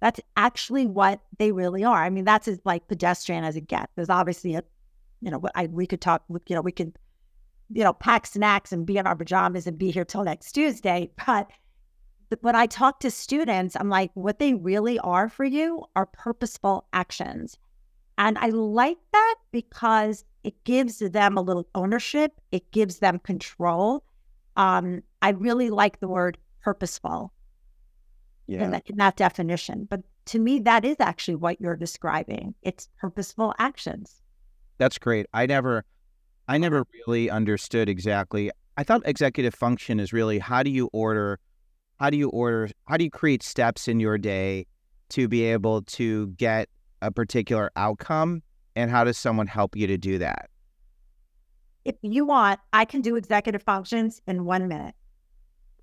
That's 0.00 0.20
actually 0.36 0.86
what 0.86 1.20
they 1.38 1.52
really 1.52 1.84
are. 1.84 2.02
I 2.02 2.10
mean, 2.10 2.24
that's 2.24 2.48
as 2.48 2.60
like 2.64 2.88
pedestrian 2.88 3.44
as 3.44 3.56
it 3.56 3.66
gets. 3.68 3.92
There's 3.94 4.08
obviously 4.08 4.54
a, 4.54 4.64
you 5.20 5.30
know, 5.30 5.42
I, 5.54 5.66
we 5.66 5.86
could 5.86 6.00
talk, 6.00 6.24
you 6.28 6.54
know, 6.56 6.62
we 6.62 6.72
could 6.72 6.94
you 7.72 7.84
know, 7.84 7.92
pack 7.92 8.26
snacks 8.26 8.72
and 8.72 8.84
be 8.84 8.98
in 8.98 9.06
our 9.06 9.14
pajamas 9.14 9.66
and 9.66 9.78
be 9.78 9.90
here 9.90 10.04
till 10.04 10.24
next 10.24 10.52
Tuesday. 10.52 11.10
But 11.24 11.50
when 12.40 12.56
I 12.56 12.66
talk 12.66 13.00
to 13.00 13.10
students, 13.10 13.76
I'm 13.76 13.88
like, 13.88 14.10
what 14.14 14.38
they 14.38 14.54
really 14.54 14.98
are 14.98 15.28
for 15.28 15.44
you 15.44 15.84
are 15.94 16.06
purposeful 16.06 16.86
actions. 16.92 17.56
And 18.18 18.36
I 18.38 18.48
like 18.48 18.98
that 19.12 19.34
because 19.52 20.24
it 20.42 20.62
gives 20.64 20.98
them 20.98 21.36
a 21.36 21.42
little 21.42 21.66
ownership, 21.74 22.40
it 22.50 22.70
gives 22.72 22.98
them 22.98 23.18
control. 23.20 24.04
Um, 24.56 25.02
I 25.22 25.30
really 25.30 25.70
like 25.70 26.00
the 26.00 26.08
word 26.08 26.38
purposeful 26.62 27.32
in, 28.48 28.70
that, 28.72 28.82
in 28.88 28.96
that 28.96 29.16
definition. 29.16 29.86
But 29.88 30.02
to 30.26 30.38
me, 30.38 30.58
that 30.60 30.84
is 30.84 30.96
actually 31.00 31.36
what 31.36 31.60
you're 31.60 31.76
describing. 31.76 32.54
It's 32.62 32.88
purposeful 32.98 33.54
actions. 33.58 34.20
That's 34.78 34.98
great. 34.98 35.26
I 35.32 35.46
never 35.46 35.84
I 36.48 36.54
uh-huh. 36.54 36.58
never 36.58 36.86
really 37.06 37.30
understood 37.30 37.88
exactly. 37.88 38.50
I 38.76 38.82
thought 38.82 39.02
executive 39.04 39.54
function 39.54 40.00
is 40.00 40.12
really 40.12 40.38
how 40.38 40.62
do 40.62 40.70
you 40.70 40.88
order 40.92 41.38
how 41.98 42.10
do 42.10 42.16
you 42.16 42.30
order 42.30 42.70
how 42.86 42.96
do 42.96 43.04
you 43.04 43.10
create 43.10 43.42
steps 43.42 43.88
in 43.88 44.00
your 44.00 44.18
day 44.18 44.66
to 45.10 45.28
be 45.28 45.44
able 45.44 45.82
to 45.82 46.28
get 46.28 46.68
a 47.02 47.10
particular 47.10 47.70
outcome 47.76 48.42
and 48.76 48.90
how 48.90 49.04
does 49.04 49.18
someone 49.18 49.46
help 49.46 49.76
you 49.76 49.86
to 49.86 49.98
do 49.98 50.18
that? 50.18 50.48
If 51.84 51.96
you 52.02 52.24
want, 52.24 52.60
I 52.72 52.84
can 52.84 53.00
do 53.00 53.16
executive 53.16 53.62
functions 53.62 54.20
in 54.26 54.44
one 54.44 54.68
minute. 54.68 54.94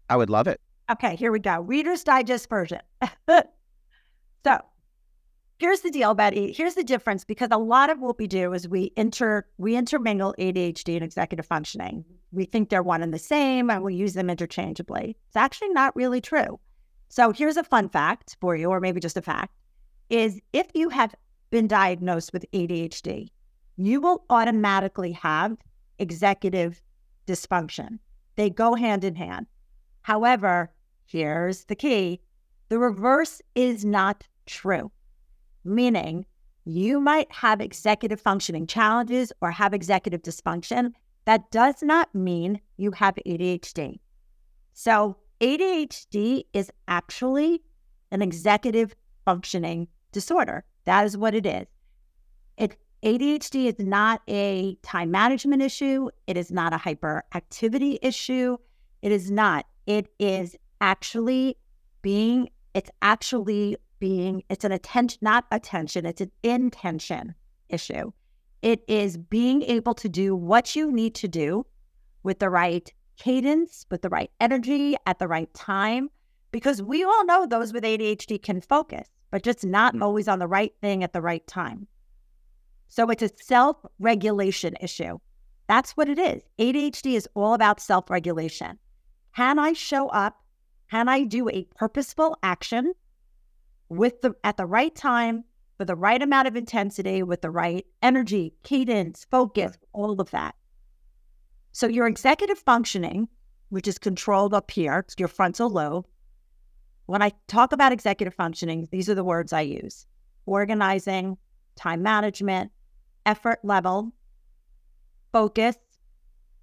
I 0.09 0.17
would 0.17 0.29
love 0.29 0.47
it. 0.47 0.61
Okay, 0.89 1.15
here 1.15 1.31
we 1.31 1.39
go. 1.39 1.59
Reader's 1.61 2.03
Digest 2.03 2.49
version. 2.49 2.79
so 3.29 4.61
here's 5.59 5.81
the 5.81 5.91
deal, 5.91 6.13
Betty. 6.13 6.53
Here's 6.53 6.75
the 6.75 6.83
difference 6.83 7.25
because 7.25 7.49
a 7.51 7.57
lot 7.57 7.89
of 7.89 7.99
what 7.99 8.17
we 8.17 8.27
do 8.27 8.53
is 8.53 8.69
we 8.69 8.93
inter 8.95 9.45
we 9.57 9.75
intermingle 9.75 10.33
ADHD 10.39 10.95
and 10.95 11.03
executive 11.03 11.45
functioning. 11.45 12.05
We 12.31 12.45
think 12.45 12.69
they're 12.69 12.83
one 12.83 13.03
and 13.03 13.13
the 13.13 13.19
same 13.19 13.69
and 13.69 13.83
we 13.83 13.95
use 13.95 14.13
them 14.13 14.29
interchangeably. 14.29 15.17
It's 15.27 15.35
actually 15.35 15.69
not 15.69 15.95
really 15.95 16.21
true. 16.21 16.59
So 17.09 17.31
here's 17.31 17.57
a 17.57 17.63
fun 17.63 17.89
fact 17.89 18.37
for 18.39 18.55
you, 18.55 18.69
or 18.69 18.79
maybe 18.79 18.99
just 18.99 19.17
a 19.17 19.21
fact, 19.21 19.53
is 20.09 20.39
if 20.53 20.67
you 20.73 20.89
have 20.89 21.15
been 21.49 21.67
diagnosed 21.67 22.33
with 22.33 22.45
ADHD, 22.53 23.29
you 23.77 24.01
will 24.01 24.25
automatically 24.29 25.13
have 25.13 25.57
executive 25.99 26.81
dysfunction. 27.25 27.99
They 28.35 28.49
go 28.49 28.73
hand 28.75 29.03
in 29.03 29.15
hand. 29.15 29.47
However, 30.07 30.71
here's 31.05 31.65
the 31.65 31.75
key 31.75 32.21
the 32.69 32.79
reverse 32.79 33.41
is 33.55 33.83
not 33.83 34.25
true, 34.45 34.89
meaning 35.65 36.25
you 36.63 37.01
might 37.01 37.29
have 37.29 37.59
executive 37.59 38.21
functioning 38.21 38.67
challenges 38.67 39.33
or 39.41 39.51
have 39.51 39.73
executive 39.73 40.21
dysfunction. 40.21 40.93
That 41.25 41.51
does 41.51 41.83
not 41.83 42.15
mean 42.15 42.61
you 42.77 42.91
have 42.91 43.15
ADHD. 43.25 43.99
So, 44.71 45.17
ADHD 45.41 46.45
is 46.53 46.71
actually 46.87 47.61
an 48.09 48.21
executive 48.21 48.95
functioning 49.25 49.89
disorder. 50.13 50.63
That 50.85 51.05
is 51.05 51.17
what 51.17 51.35
it 51.35 51.45
is. 51.45 51.67
It 52.55 52.77
ADHD 53.03 53.65
is 53.65 53.85
not 53.85 54.21
a 54.29 54.75
time 54.83 55.11
management 55.11 55.61
issue. 55.61 56.07
It 56.27 56.37
is 56.37 56.49
not 56.49 56.71
a 56.71 56.77
hyperactivity 56.77 57.97
issue. 58.01 58.55
It 59.01 59.11
is 59.11 59.29
not. 59.29 59.65
It 59.87 60.09
is 60.19 60.55
actually 60.81 61.57
being, 62.03 62.49
it's 62.73 62.91
actually 63.01 63.77
being, 63.99 64.43
it's 64.49 64.63
an 64.63 64.71
attention, 64.73 65.17
not 65.21 65.45
attention, 65.51 66.05
it's 66.05 66.21
an 66.21 66.31
intention 66.43 67.33
issue. 67.69 68.11
It 68.61 68.83
is 68.87 69.17
being 69.17 69.63
able 69.63 69.93
to 69.95 70.09
do 70.09 70.35
what 70.35 70.75
you 70.75 70.91
need 70.91 71.15
to 71.15 71.27
do 71.27 71.65
with 72.23 72.39
the 72.39 72.49
right 72.49 72.93
cadence, 73.17 73.85
with 73.89 74.01
the 74.01 74.09
right 74.09 74.29
energy 74.39 74.95
at 75.05 75.19
the 75.19 75.27
right 75.27 75.51
time. 75.53 76.09
Because 76.51 76.81
we 76.83 77.03
all 77.03 77.25
know 77.25 77.45
those 77.45 77.73
with 77.73 77.83
ADHD 77.83 78.41
can 78.41 78.61
focus, 78.61 79.07
but 79.31 79.43
just 79.43 79.65
not 79.65 79.95
Mm. 79.95 80.03
always 80.03 80.27
on 80.27 80.39
the 80.39 80.47
right 80.47 80.73
thing 80.81 81.03
at 81.03 81.13
the 81.13 81.21
right 81.21 81.45
time. 81.47 81.87
So 82.87 83.09
it's 83.09 83.23
a 83.23 83.29
self 83.41 83.77
regulation 83.99 84.75
issue. 84.81 85.19
That's 85.67 85.91
what 85.97 86.09
it 86.09 86.19
is. 86.19 86.43
ADHD 86.57 87.15
is 87.15 87.27
all 87.35 87.53
about 87.53 87.79
self 87.79 88.09
regulation. 88.09 88.79
Can 89.37 89.59
I 89.59 89.73
show 89.73 90.07
up? 90.07 90.41
Can 90.89 91.07
I 91.07 91.23
do 91.23 91.47
a 91.47 91.67
purposeful 91.75 92.39
action 92.41 92.93
with 93.87 94.21
the 94.21 94.33
at 94.43 94.57
the 94.57 94.65
right 94.65 94.95
time, 94.95 95.43
for 95.77 95.85
the 95.85 95.95
right 95.95 96.19
amount 96.23 96.47
of 96.47 96.55
intensity, 96.55 97.21
with 97.21 97.43
the 97.43 97.51
right 97.51 97.85
energy, 98.01 98.55
cadence, 98.63 99.27
focus, 99.29 99.77
all 99.93 100.19
of 100.19 100.31
that. 100.31 100.55
So 101.71 101.85
your 101.85 102.07
executive 102.07 102.57
functioning, 102.57 103.27
which 103.69 103.87
is 103.87 103.99
controlled 103.99 104.55
up 104.55 104.71
here, 104.71 105.05
your 105.19 105.27
frontal 105.27 105.69
lobe. 105.69 106.07
When 107.05 107.21
I 107.21 107.31
talk 107.45 107.73
about 107.73 107.91
executive 107.91 108.33
functioning, 108.33 108.87
these 108.91 109.07
are 109.07 109.13
the 109.13 109.23
words 109.23 109.53
I 109.53 109.61
use: 109.61 110.07
organizing, 110.47 111.37
time 111.75 112.01
management, 112.01 112.71
effort 113.23 113.59
level, 113.63 114.13
focus, 115.31 115.77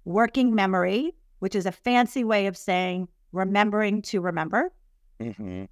working 0.03 0.53
memory, 0.53 1.13
which 1.45 1.53
is 1.53 1.67
a 1.67 1.71
fancy 1.71 2.23
way 2.23 2.47
of 2.47 2.57
saying 2.57 3.07
remembering 3.31 4.01
to 4.01 4.19
remember. 4.19 4.73
Mm-hmm. 5.19 5.65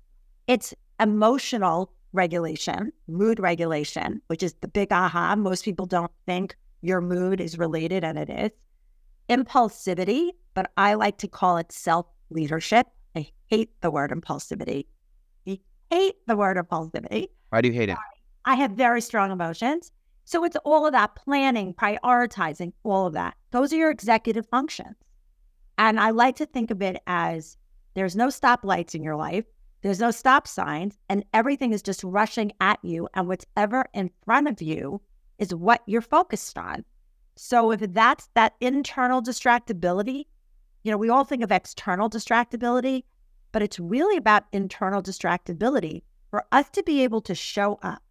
It's 0.46 0.72
emotional 1.00 1.92
regulation, 2.12 2.94
mood 3.08 3.40
regulation, 3.40 4.22
which 4.28 4.44
is 4.44 4.54
the 4.62 4.68
big 4.68 4.92
aha. 4.92 5.36
Most 5.36 5.66
people 5.66 5.88
don't 5.88 6.12
think 6.28 6.56
your 6.82 7.02
mood 7.02 7.42
is 7.42 7.58
related, 7.58 8.04
and 8.04 8.20
it 8.20 8.30
is. 8.30 8.52
Impulsivity, 9.30 10.30
but 10.54 10.70
I 10.78 10.94
like 10.94 11.18
to 11.18 11.28
call 11.28 11.58
it 11.58 11.72
self 11.72 12.06
leadership. 12.30 12.86
I 13.16 13.32
hate 13.48 13.72
the 13.82 13.90
word 13.90 14.12
impulsivity. 14.12 14.86
I 15.48 15.60
hate 15.90 16.18
the 16.28 16.36
word 16.36 16.58
impulsivity. 16.58 17.30
Why 17.50 17.62
do 17.62 17.70
you 17.70 17.74
hate 17.74 17.90
it? 17.90 17.98
I 18.46 18.54
have 18.54 18.74
very 18.74 19.02
strong 19.02 19.32
emotions. 19.32 19.92
So 20.26 20.44
it's 20.44 20.58
all 20.66 20.86
of 20.86 20.94
that 20.94 21.16
planning, 21.16 21.74
prioritizing, 21.74 22.74
all 22.84 23.08
of 23.08 23.14
that. 23.14 23.34
Those 23.50 23.74
are 23.74 23.78
your 23.78 23.90
executive 23.90 24.46
functions. 24.46 24.96
And 25.78 26.00
I 26.00 26.12
like 26.12 26.36
to 26.38 26.46
think 26.46 26.72
of 26.72 26.82
it 26.82 27.02
as 27.08 27.58
there's 27.94 28.16
no 28.16 28.28
stoplights 28.28 28.96
in 28.96 29.04
your 29.04 29.16
life, 29.16 29.46
there's 29.82 30.00
no 30.00 30.12
stop 30.12 30.48
signs, 30.48 30.98
and 31.10 31.26
everything 31.34 31.74
is 31.74 31.82
just 31.82 32.04
rushing 32.04 32.54
at 32.62 32.80
you. 32.84 33.10
And 33.14 33.28
whatever 33.28 33.86
in 33.94 34.12
front 34.24 34.48
of 34.48 34.62
you 34.62 35.02
is 35.40 35.54
what 35.54 35.84
you're 35.86 36.02
focused 36.02 36.58
on. 36.58 36.86
So 37.36 37.72
if 37.72 37.82
that's 37.94 38.30
that 38.36 38.54
internal 38.62 39.22
distractibility, 39.22 40.26
you 40.84 40.92
know, 40.92 40.98
we 40.98 41.10
all 41.10 41.24
think 41.24 41.44
of 41.44 41.52
external 41.52 42.10
distractibility, 42.10 43.04
but 43.52 43.62
it's 43.62 43.80
really 43.80 44.18
about 44.18 44.46
internal 44.52 45.02
distractibility 45.02 46.04
for 46.30 46.46
us 46.52 46.70
to 46.72 46.84
be 46.84 47.04
able 47.04 47.22
to 47.22 47.36
show 47.36 47.80
up 47.82 48.02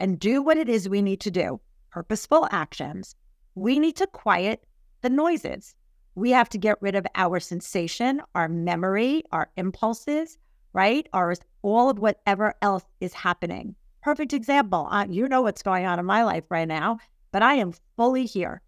and 0.00 0.18
do 0.18 0.42
what 0.42 0.56
it 0.56 0.68
is 0.68 0.88
we 0.88 1.02
need 1.02 1.20
to 1.20 1.30
do, 1.30 1.60
purposeful 1.90 2.48
actions, 2.50 3.14
we 3.54 3.78
need 3.78 3.96
to 3.96 4.06
quiet 4.06 4.64
the 5.02 5.10
noises. 5.10 5.74
We 6.14 6.30
have 6.30 6.48
to 6.50 6.58
get 6.58 6.80
rid 6.80 6.94
of 6.94 7.06
our 7.14 7.40
sensation, 7.40 8.22
our 8.34 8.48
memory, 8.48 9.22
our 9.32 9.50
impulses, 9.56 10.38
right? 10.72 11.08
Or 11.12 11.34
all 11.62 11.90
of 11.90 11.98
whatever 11.98 12.54
else 12.62 12.84
is 13.00 13.14
happening. 13.14 13.74
Perfect 14.02 14.32
example. 14.32 14.88
Uh, 14.90 15.06
you 15.08 15.28
know 15.28 15.42
what's 15.42 15.62
going 15.62 15.86
on 15.86 15.98
in 15.98 16.04
my 16.04 16.24
life 16.24 16.44
right 16.50 16.68
now, 16.68 16.98
but 17.30 17.42
I 17.42 17.54
am 17.54 17.72
fully 17.96 18.26
here. 18.26 18.60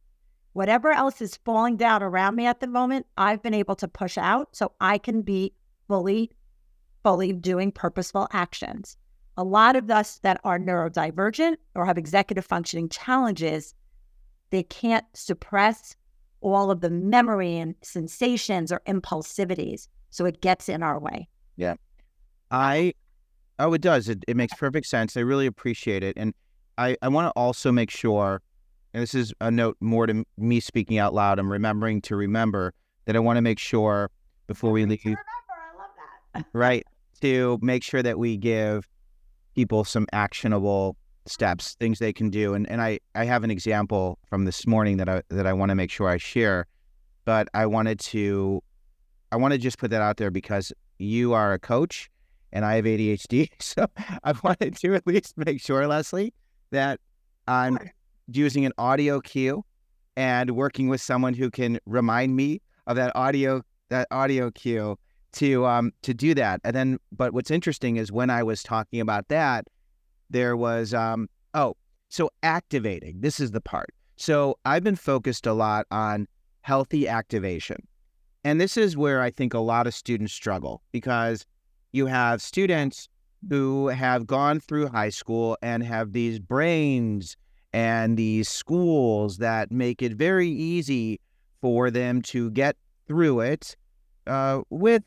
Whatever 0.52 0.92
else 0.92 1.20
is 1.20 1.38
falling 1.44 1.76
down 1.76 2.02
around 2.02 2.36
me 2.36 2.46
at 2.46 2.60
the 2.60 2.66
moment, 2.66 3.06
I've 3.16 3.42
been 3.42 3.54
able 3.54 3.74
to 3.76 3.88
push 3.88 4.16
out 4.16 4.54
so 4.54 4.72
I 4.80 4.98
can 4.98 5.22
be 5.22 5.52
fully, 5.88 6.30
fully 7.02 7.32
doing 7.32 7.72
purposeful 7.72 8.28
actions 8.32 8.96
a 9.36 9.44
lot 9.44 9.76
of 9.76 9.90
us 9.90 10.18
that 10.18 10.40
are 10.44 10.58
neurodivergent 10.58 11.56
or 11.74 11.86
have 11.86 11.98
executive 11.98 12.44
functioning 12.44 12.88
challenges, 12.88 13.74
they 14.50 14.62
can't 14.62 15.04
suppress 15.12 15.96
all 16.52 16.70
of 16.70 16.80
the 16.80 16.90
memory 16.90 17.56
and 17.56 17.74
sensations 17.82 18.70
or 18.70 18.82
impulsivities. 18.86 19.88
So 20.10 20.26
it 20.26 20.40
gets 20.40 20.68
in 20.68 20.82
our 20.82 20.98
way. 20.98 21.28
Yeah. 21.56 21.74
I 22.50 22.94
oh 23.58 23.72
it 23.72 23.80
does. 23.80 24.08
It 24.08 24.24
it 24.28 24.36
makes 24.36 24.54
perfect 24.54 24.86
sense. 24.86 25.16
I 25.16 25.20
really 25.20 25.46
appreciate 25.46 26.02
it. 26.02 26.14
And 26.16 26.34
I, 26.76 26.96
I 27.02 27.08
want 27.08 27.26
to 27.28 27.32
also 27.40 27.70
make 27.72 27.90
sure, 27.90 28.42
and 28.92 29.02
this 29.02 29.14
is 29.14 29.32
a 29.40 29.50
note 29.50 29.76
more 29.80 30.06
to 30.06 30.12
m- 30.12 30.24
me 30.36 30.58
speaking 30.60 30.98
out 30.98 31.14
loud, 31.14 31.38
I'm 31.38 31.50
remembering 31.50 32.02
to 32.02 32.16
remember 32.16 32.74
that 33.06 33.14
I 33.16 33.20
want 33.20 33.36
to 33.36 33.42
make 33.42 33.58
sure 33.60 34.10
before 34.48 34.72
we 34.72 34.84
leave, 34.84 35.00
Remember, 35.04 35.20
I 35.50 35.78
love 35.78 35.90
that. 36.34 36.46
right, 36.52 36.84
to 37.20 37.58
make 37.62 37.82
sure 37.84 38.02
that 38.02 38.18
we 38.18 38.36
give 38.36 38.88
people 39.54 39.84
some 39.84 40.06
actionable 40.12 40.96
steps, 41.26 41.74
things 41.74 41.98
they 41.98 42.12
can 42.12 42.30
do. 42.30 42.54
And 42.54 42.68
and 42.70 42.80
I, 42.80 43.00
I 43.14 43.24
have 43.24 43.44
an 43.44 43.50
example 43.50 44.18
from 44.28 44.44
this 44.44 44.66
morning 44.66 44.96
that 44.98 45.08
I 45.08 45.22
that 45.30 45.46
I 45.46 45.52
want 45.52 45.70
to 45.70 45.74
make 45.74 45.90
sure 45.90 46.08
I 46.08 46.18
share, 46.18 46.66
but 47.24 47.48
I 47.54 47.66
wanted 47.66 48.00
to 48.00 48.62
I 49.32 49.36
want 49.36 49.52
to 49.52 49.58
just 49.58 49.78
put 49.78 49.90
that 49.90 50.02
out 50.02 50.16
there 50.16 50.30
because 50.30 50.72
you 50.98 51.32
are 51.32 51.52
a 51.52 51.58
coach 51.58 52.10
and 52.52 52.64
I 52.64 52.76
have 52.76 52.84
ADHD. 52.84 53.50
So 53.60 53.86
I 54.22 54.32
wanted 54.42 54.76
to 54.76 54.94
at 54.94 55.06
least 55.06 55.34
make 55.36 55.60
sure, 55.60 55.86
Leslie, 55.86 56.32
that 56.70 57.00
I'm 57.48 57.78
using 58.28 58.64
an 58.64 58.72
audio 58.78 59.20
cue 59.20 59.64
and 60.16 60.52
working 60.52 60.88
with 60.88 61.00
someone 61.00 61.34
who 61.34 61.50
can 61.50 61.78
remind 61.86 62.36
me 62.36 62.60
of 62.86 62.96
that 62.96 63.14
audio 63.16 63.62
that 63.88 64.06
audio 64.10 64.50
cue 64.50 64.96
to 65.32 65.66
um 65.66 65.92
to 66.02 66.14
do 66.14 66.34
that. 66.34 66.60
And 66.64 66.74
then 66.74 66.98
but 67.10 67.34
what's 67.34 67.50
interesting 67.50 67.96
is 67.96 68.12
when 68.12 68.30
I 68.30 68.42
was 68.42 68.62
talking 68.62 69.00
about 69.00 69.28
that, 69.28 69.66
there 70.34 70.56
was 70.56 70.92
um 70.92 71.28
oh, 71.54 71.76
so 72.10 72.28
activating. 72.42 73.20
This 73.20 73.40
is 73.40 73.52
the 73.52 73.60
part. 73.60 73.90
So 74.16 74.58
I've 74.64 74.84
been 74.84 74.96
focused 74.96 75.46
a 75.46 75.52
lot 75.52 75.86
on 75.90 76.28
healthy 76.60 77.08
activation. 77.08 77.86
And 78.44 78.60
this 78.60 78.76
is 78.76 78.96
where 78.96 79.22
I 79.22 79.30
think 79.30 79.54
a 79.54 79.58
lot 79.58 79.86
of 79.86 79.94
students 79.94 80.32
struggle 80.32 80.82
because 80.92 81.46
you 81.92 82.06
have 82.06 82.42
students 82.42 83.08
who 83.48 83.88
have 83.88 84.26
gone 84.26 84.60
through 84.60 84.88
high 84.88 85.08
school 85.10 85.56
and 85.62 85.82
have 85.82 86.12
these 86.12 86.38
brains 86.38 87.36
and 87.72 88.16
these 88.16 88.48
schools 88.48 89.38
that 89.38 89.70
make 89.70 90.02
it 90.02 90.12
very 90.12 90.48
easy 90.48 91.20
for 91.60 91.90
them 91.90 92.22
to 92.22 92.50
get 92.50 92.76
through 93.06 93.40
it 93.40 93.76
uh, 94.26 94.62
with 94.70 95.04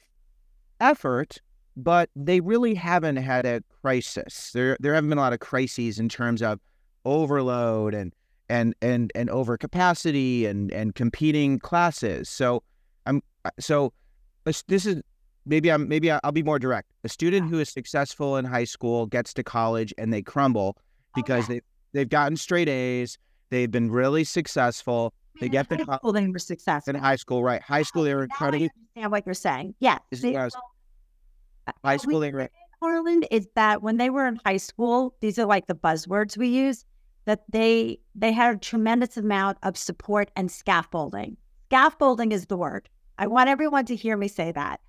effort, 0.79 1.41
but 1.77 2.09
they 2.15 2.39
really 2.39 2.73
haven't 2.73 3.17
had 3.17 3.45
a 3.45 3.61
crisis. 3.81 4.51
There, 4.53 4.75
there 4.79 4.93
haven't 4.95 5.09
been 5.09 5.19
a 5.19 5.21
lot 5.21 5.31
of 5.33 5.39
crises 5.39 5.99
in 5.99 6.09
terms 6.09 6.41
of 6.41 6.59
overload 7.05 7.93
and 7.93 8.13
and 8.49 8.73
and 8.81 9.11
and 9.15 9.29
overcapacity 9.29 10.47
and 10.47 10.71
and 10.71 10.95
competing 10.95 11.59
classes. 11.59 12.27
So 12.27 12.63
I'm 13.05 13.21
uh, 13.45 13.51
so 13.59 13.93
this 14.67 14.85
is 14.85 15.01
maybe 15.45 15.71
I'm 15.71 15.87
maybe 15.87 16.09
I'll 16.11 16.31
be 16.31 16.43
more 16.43 16.59
direct. 16.59 16.91
A 17.03 17.09
student 17.09 17.49
who 17.49 17.59
is 17.59 17.69
successful 17.69 18.37
in 18.37 18.45
high 18.45 18.63
school 18.63 19.05
gets 19.05 19.33
to 19.35 19.43
college 19.43 19.93
and 19.97 20.11
they 20.11 20.21
crumble 20.21 20.75
oh, 20.77 20.81
because 21.15 21.47
they 21.47 21.61
they've 21.93 22.09
gotten 22.09 22.35
straight 22.37 22.67
A's. 22.69 23.17
They've 23.49 23.71
been 23.71 23.91
really 23.91 24.23
successful. 24.23 25.13
They 25.39 25.47
get 25.49 25.69
the 25.69 25.77
high 25.85 25.97
school, 25.97 26.11
they 26.13 26.27
were 26.27 26.39
successful. 26.39 26.95
in 26.95 26.99
high 26.99 27.15
school, 27.15 27.43
right? 27.43 27.61
High 27.61 27.83
school 27.83 28.03
they 28.03 28.15
were 28.15 28.21
Now 28.27 28.33
I 28.33 28.35
incredibly. 28.35 28.71
understand 28.75 29.11
what 29.11 29.25
you're 29.27 29.35
saying. 29.35 29.75
Yeah, 29.79 29.99
they- 30.09 30.31
what 30.31 30.41
I 30.41 30.45
was- 30.45 30.55
uh, 30.55 30.59
Uh, 31.67 31.71
high 31.84 31.95
what 31.95 32.08
we 32.08 32.13
school 32.13 32.19
were. 32.32 32.49
Harlan 32.82 33.23
is 33.32 33.47
that 33.56 33.82
when 33.82 33.97
they 33.97 34.10
were 34.10 34.27
in 34.27 34.39
high 34.45 34.58
school, 34.58 35.15
these 35.19 35.39
are 35.39 35.45
like 35.45 35.67
the 35.67 35.75
buzzwords 35.75 36.38
we 36.38 36.47
use, 36.47 36.86
that 37.25 37.43
they 37.51 37.99
they 38.15 38.32
had 38.32 38.56
a 38.56 38.60
tremendous 38.60 39.17
amount 39.17 39.58
of 39.63 39.77
support 39.77 40.32
and 40.36 40.51
scaffolding. 40.51 41.38
Scaffolding 41.69 42.32
is 42.32 42.45
the 42.45 42.58
word. 42.58 42.88
I 43.17 43.27
want 43.27 43.49
everyone 43.49 43.86
to 43.86 43.95
hear 43.95 44.15
me 44.15 44.27
say 44.27 44.51
that. 44.51 44.80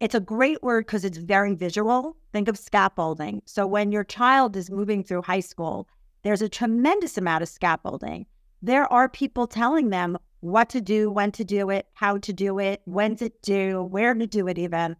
It's 0.00 0.14
a 0.14 0.20
great 0.20 0.62
word 0.62 0.86
because 0.86 1.04
it's 1.04 1.18
very 1.18 1.54
visual. 1.54 2.16
Think 2.32 2.46
of 2.48 2.56
scaffolding. 2.56 3.42
So 3.46 3.66
when 3.66 3.90
your 3.90 4.04
child 4.04 4.54
is 4.54 4.70
moving 4.70 5.02
through 5.02 5.22
high 5.22 5.40
school, 5.40 5.88
there's 6.22 6.42
a 6.42 6.48
tremendous 6.48 7.18
amount 7.18 7.42
of 7.42 7.48
scaffolding. 7.48 8.26
There 8.62 8.90
are 8.92 9.08
people 9.08 9.46
telling 9.46 9.90
them 9.90 10.18
what 10.40 10.68
to 10.70 10.80
do, 10.80 11.10
when 11.10 11.32
to 11.32 11.44
do 11.44 11.70
it, 11.70 11.86
how 11.94 12.18
to 12.18 12.32
do 12.32 12.60
it, 12.60 12.82
when 12.84 13.16
to 13.16 13.30
do, 13.42 13.82
where 13.82 14.14
to 14.14 14.26
do 14.26 14.46
it, 14.46 14.58
even. 14.58 14.94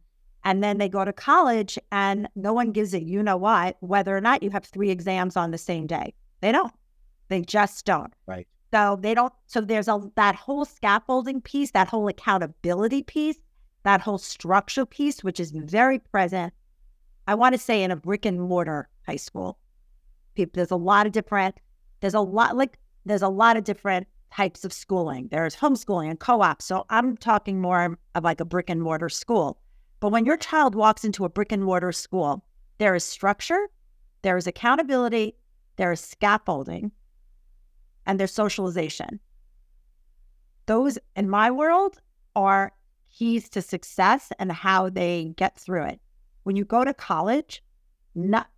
And 0.49 0.65
then 0.65 0.79
they 0.79 0.89
go 0.89 1.05
to 1.05 1.13
college 1.13 1.79
and 1.93 2.27
no 2.35 2.55
one 2.55 2.73
gives 2.73 2.95
it, 2.95 3.03
you 3.03 3.23
know 3.23 3.37
what, 3.37 3.77
whether 3.81 4.17
or 4.17 4.21
not 4.23 4.43
you 4.43 4.49
have 4.49 4.65
three 4.65 4.89
exams 4.89 5.37
on 5.37 5.51
the 5.51 5.59
same 5.59 5.87
day. 5.87 6.15
They 6.41 6.53
don't. 6.53 6.73
They 7.29 7.43
just 7.43 7.85
don't. 7.85 8.15
Right. 8.27 8.49
So 8.73 8.99
they 8.99 9.13
don't. 9.13 9.31
So 9.47 9.61
there's 9.61 9.89
a 9.89 10.01
that 10.17 10.37
whole 10.37 10.65
scaffolding 10.65 11.43
piece, 11.43 11.73
that 11.73 11.87
whole 11.87 12.09
accountability 12.09 13.03
piece, 13.03 13.37
that 13.83 14.01
whole 14.01 14.17
structure 14.17 14.87
piece, 14.87 15.23
which 15.23 15.39
is 15.39 15.51
very 15.51 15.99
present. 15.99 16.55
I 17.27 17.35
want 17.35 17.55
to 17.55 17.59
say 17.59 17.83
in 17.83 17.91
a 17.91 17.97
brick 17.97 18.25
and 18.25 18.41
mortar 18.41 18.89
high 19.07 19.17
school. 19.17 19.59
Peop- 20.35 20.55
There's 20.55 20.71
a 20.71 20.77
lot 20.77 21.05
of 21.05 21.13
different. 21.13 21.61
There's 22.01 22.15
a 22.15 22.21
lot 22.21 22.57
like 22.57 22.79
there's 23.05 23.21
a 23.21 23.29
lot 23.29 23.59
of 23.59 23.65
different 23.65 24.07
types 24.33 24.65
of 24.65 24.73
schooling. 24.73 25.29
There's 25.31 25.57
homeschooling 25.57 26.09
and 26.09 26.19
co-op. 26.19 26.63
So 26.63 26.87
I'm 26.89 27.19
talking 27.19 27.61
more 27.61 27.99
of 28.15 28.25
like 28.25 28.41
a 28.41 28.47
brick 28.47 28.71
and 28.71 28.81
mortar 28.81 29.11
school. 29.11 29.59
But 30.01 30.11
when 30.11 30.25
your 30.25 30.37
child 30.37 30.75
walks 30.75 31.05
into 31.05 31.25
a 31.25 31.29
brick 31.29 31.53
and 31.53 31.65
mortar 31.65 31.93
school, 31.93 32.45
there 32.79 32.95
is 32.95 33.05
structure, 33.05 33.69
there 34.23 34.37
is 34.37 34.47
accountability, 34.47 35.37
there 35.77 35.93
is 35.93 36.01
scaffolding, 36.01 36.93
and 38.07 38.19
there's 38.19 38.33
socialization. 38.33 39.21
Those, 40.67 40.99
in 41.17 41.29
my 41.29 41.51
world, 41.51 42.01
are 42.37 42.73
keys 43.11 43.49
to 43.51 43.63
success 43.63 44.31
and 44.39 44.53
how 44.53 44.91
they 44.91 45.33
get 45.37 45.59
through 45.59 45.85
it. 45.85 46.01
When 46.45 46.57
you 46.57 46.65
go 46.65 46.85
to 46.85 46.95
college, 46.95 47.63
not 48.15 48.49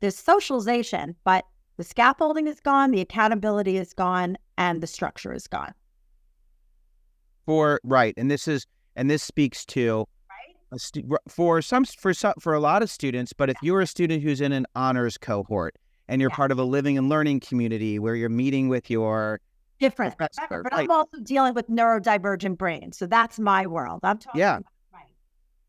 there's 0.00 0.16
socialization, 0.16 1.14
but 1.24 1.44
the 1.76 1.84
scaffolding 1.84 2.46
is 2.46 2.60
gone, 2.60 2.90
the 2.90 3.00
accountability 3.00 3.76
is 3.76 3.92
gone, 3.92 4.36
and 4.58 4.82
the 4.82 4.86
structure 4.86 5.32
is 5.32 5.46
gone. 5.46 5.74
For 7.46 7.80
right, 7.84 8.14
and 8.16 8.30
this 8.30 8.48
is 8.48 8.66
and 8.96 9.08
this 9.08 9.22
speaks 9.22 9.64
to 9.66 10.06
for 11.28 11.62
some 11.62 11.84
for 11.84 12.14
some 12.14 12.34
for 12.40 12.54
a 12.54 12.60
lot 12.60 12.82
of 12.82 12.90
students. 12.90 13.32
But 13.32 13.50
if 13.50 13.56
you're 13.62 13.80
a 13.80 13.86
student 13.86 14.22
who's 14.22 14.40
in 14.40 14.52
an 14.52 14.66
honors 14.74 15.18
cohort 15.18 15.76
and 16.08 16.20
you're 16.20 16.30
Yeah. 16.30 16.36
part 16.36 16.52
of 16.52 16.58
a 16.58 16.64
living 16.64 16.98
and 16.98 17.08
learning 17.08 17.40
community 17.40 17.98
where 17.98 18.14
you're 18.14 18.28
meeting 18.28 18.68
with 18.68 18.90
your 18.90 19.40
different. 19.78 20.16
Professor, 20.16 20.62
But 20.62 20.72
right. 20.72 20.84
I'm 20.84 20.90
also 20.90 21.18
dealing 21.22 21.54
with 21.54 21.68
neurodivergent 21.68 22.58
brains, 22.58 22.98
so 22.98 23.06
that's 23.06 23.38
my 23.38 23.66
world. 23.66 24.00
I'm 24.02 24.18
talking. 24.18 24.38
Yeah. 24.38 24.56
about, 24.58 24.66
right. 24.92 25.04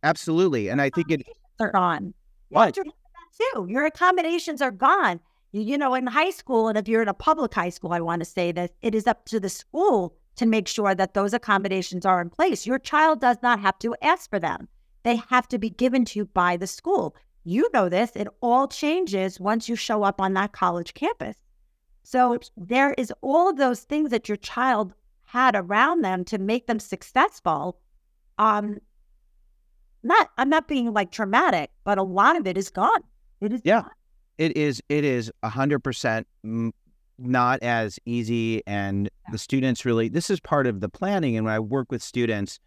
absolutely, 0.03 0.67
and 0.69 0.81
I 0.81 0.89
think 0.89 1.11
it 1.11 1.21
They're 1.57 1.71
gone. 1.71 2.13
You 2.49 2.57
Right. 2.57 2.65
have 2.65 2.73
to 2.73 2.81
remember 2.81 2.97
that 3.13 3.53
too. 3.53 3.67
Your 3.69 3.85
accommodations 3.85 4.61
are 4.61 4.71
gone. 4.71 5.19
You, 5.53 5.61
you 5.61 5.77
know, 5.77 5.93
in 5.95 6.07
high 6.07 6.31
school, 6.31 6.67
and 6.67 6.77
if 6.77 6.87
you're 6.87 7.01
in 7.01 7.07
a 7.07 7.13
public 7.13 7.53
high 7.53 7.69
school, 7.69 7.93
I 7.93 8.01
want 8.01 8.19
to 8.21 8.25
say 8.25 8.51
that 8.51 8.71
it 8.81 8.93
is 8.95 9.07
up 9.07 9.25
to 9.25 9.39
the 9.39 9.47
school 9.49 10.13
to 10.37 10.45
make 10.45 10.67
sure 10.67 10.93
that 10.95 11.13
those 11.13 11.33
accommodations 11.33 12.05
are 12.05 12.21
in 12.21 12.29
place. 12.29 12.65
Your 12.65 12.79
child 12.79 13.21
does 13.21 13.37
not 13.43 13.59
have 13.59 13.77
to 13.79 13.95
ask 14.01 14.29
for 14.29 14.39
them. 14.39 14.67
They 15.03 15.15
have 15.29 15.47
to 15.49 15.57
be 15.57 15.69
given 15.69 16.05
to 16.05 16.19
you 16.19 16.25
by 16.25 16.57
the 16.57 16.67
school. 16.67 17.15
You 17.43 17.69
know 17.73 17.89
this. 17.89 18.11
It 18.15 18.27
all 18.41 18.67
changes 18.67 19.39
once 19.39 19.67
you 19.67 19.75
show 19.75 20.03
up 20.03 20.21
on 20.21 20.33
that 20.33 20.51
college 20.51 20.93
campus. 20.93 21.37
So 22.03 22.39
there 22.57 22.93
is 22.97 23.11
all 23.21 23.49
of 23.49 23.57
those 23.57 23.81
things 23.81 24.11
that 24.11 24.27
your 24.29 24.37
child 24.37 24.93
had 25.25 25.55
around 25.55 26.03
them 26.03 26.23
to 26.25 26.37
make 26.37 26.67
them 26.67 26.79
successful. 26.79 27.79
Um, 28.37 28.79
not 30.03 30.29
I'm 30.37 30.49
not 30.49 30.67
being 30.67 30.93
like 30.93 31.11
traumatic, 31.11 31.71
but 31.83 31.97
a 31.97 32.03
lot 32.03 32.35
of 32.37 32.47
it 32.47 32.57
is 32.57 32.69
gone. 32.69 33.01
It 33.39 33.53
is 33.53 33.61
Yeah. 33.63 33.81
gone. 33.81 33.91
it 34.37 34.57
is 34.57 34.81
it 34.89 35.03
is 35.03 35.31
a 35.43 35.49
hundred 35.49 35.79
percent 35.79 36.27
not 37.17 37.61
as 37.61 37.99
easy 38.05 38.63
and 38.65 39.09
the 39.31 39.37
students 39.37 39.85
really 39.85 40.09
this 40.09 40.31
is 40.31 40.39
part 40.39 40.65
of 40.65 40.79
the 40.79 40.89
planning 40.89 41.37
and 41.37 41.45
when 41.45 41.53
i 41.53 41.59
work 41.59 41.91
with 41.91 42.01
students 42.01 42.57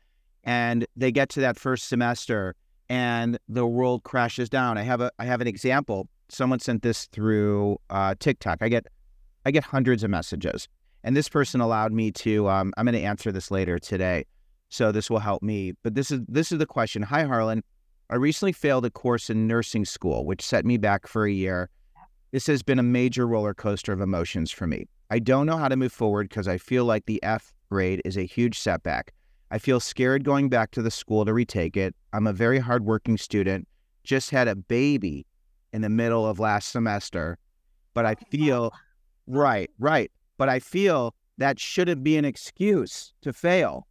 and 0.44 0.86
they 0.96 1.10
get 1.10 1.28
to 1.30 1.40
that 1.40 1.58
first 1.58 1.88
semester 1.88 2.54
and 2.88 3.38
the 3.48 3.66
world 3.66 4.04
crashes 4.04 4.48
down. 4.48 4.78
I 4.78 4.82
have 4.82 5.00
a 5.00 5.10
i 5.18 5.24
have 5.24 5.40
an 5.40 5.46
example. 5.46 6.08
Someone 6.28 6.58
sent 6.60 6.82
this 6.82 7.06
through 7.06 7.78
uh, 7.90 8.14
tiktok. 8.18 8.58
I 8.60 8.68
get 8.68 8.86
i 9.46 9.50
get 9.50 9.64
hundreds 9.64 10.04
of 10.04 10.10
messages. 10.10 10.68
And 11.02 11.14
this 11.14 11.28
person 11.28 11.60
allowed 11.60 11.92
me 11.92 12.10
to 12.12 12.48
um, 12.48 12.72
i'm 12.76 12.84
going 12.86 12.94
to 12.94 13.02
answer 13.02 13.32
this 13.32 13.50
later 13.50 13.78
today 13.78 14.24
so 14.74 14.90
this 14.90 15.08
will 15.08 15.20
help 15.20 15.42
me. 15.42 15.72
But 15.82 15.94
this 15.94 16.10
is 16.10 16.20
this 16.28 16.50
is 16.50 16.58
the 16.58 16.66
question. 16.66 17.02
Hi 17.02 17.24
harlan. 17.24 17.62
I 18.10 18.16
recently 18.16 18.52
failed 18.52 18.84
a 18.84 18.90
course 18.90 19.30
in 19.30 19.46
nursing 19.46 19.84
school, 19.84 20.26
which 20.26 20.42
set 20.42 20.66
me 20.66 20.76
back 20.76 21.06
for 21.06 21.24
a 21.24 21.32
year. 21.32 21.70
This 22.32 22.46
has 22.48 22.62
been 22.62 22.78
a 22.78 22.82
major 22.82 23.26
roller 23.26 23.54
coaster 23.54 23.92
of 23.92 24.00
emotions 24.00 24.50
for 24.50 24.66
me. 24.66 24.86
I 25.10 25.20
don't 25.20 25.46
know 25.46 25.56
how 25.56 25.68
to 25.68 25.76
move 25.76 25.92
forward 25.92 26.28
because 26.28 26.48
I 26.48 26.58
feel 26.58 26.84
like 26.84 27.06
the 27.06 27.22
F 27.22 27.54
grade 27.70 28.02
is 28.04 28.16
a 28.16 28.24
huge 28.24 28.58
setback. 28.58 29.12
I 29.54 29.58
feel 29.58 29.78
scared 29.78 30.24
going 30.24 30.48
back 30.48 30.72
to 30.72 30.82
the 30.82 30.90
school 30.90 31.24
to 31.24 31.32
retake 31.32 31.76
it. 31.76 31.94
I'm 32.12 32.26
a 32.26 32.32
very 32.32 32.58
hardworking 32.58 33.16
student, 33.16 33.68
just 34.02 34.30
had 34.30 34.48
a 34.48 34.56
baby 34.56 35.26
in 35.72 35.80
the 35.80 35.88
middle 35.88 36.26
of 36.26 36.40
last 36.40 36.72
semester, 36.72 37.38
but 37.94 38.04
I 38.04 38.14
oh, 38.14 38.24
feel 38.32 38.72
right, 39.28 39.70
right. 39.78 40.10
But 40.38 40.48
I 40.48 40.58
feel 40.58 41.14
that 41.38 41.60
shouldn't 41.60 42.02
be 42.02 42.16
an 42.16 42.24
excuse 42.24 43.14
to 43.22 43.32
fail. 43.32 43.86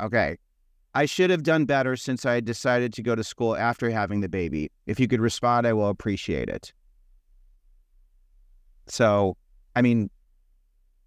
Okay. 0.00 0.38
I 0.94 1.04
should 1.04 1.28
have 1.28 1.42
done 1.42 1.66
better 1.66 1.94
since 1.94 2.24
I 2.24 2.40
decided 2.40 2.94
to 2.94 3.02
go 3.02 3.14
to 3.14 3.22
school 3.22 3.58
after 3.58 3.90
having 3.90 4.22
the 4.22 4.30
baby. 4.30 4.70
If 4.86 4.98
you 4.98 5.08
could 5.08 5.20
respond, 5.20 5.66
I 5.66 5.74
will 5.74 5.90
appreciate 5.90 6.48
it. 6.48 6.72
So, 8.86 9.36
I 9.76 9.82
mean, 9.82 10.08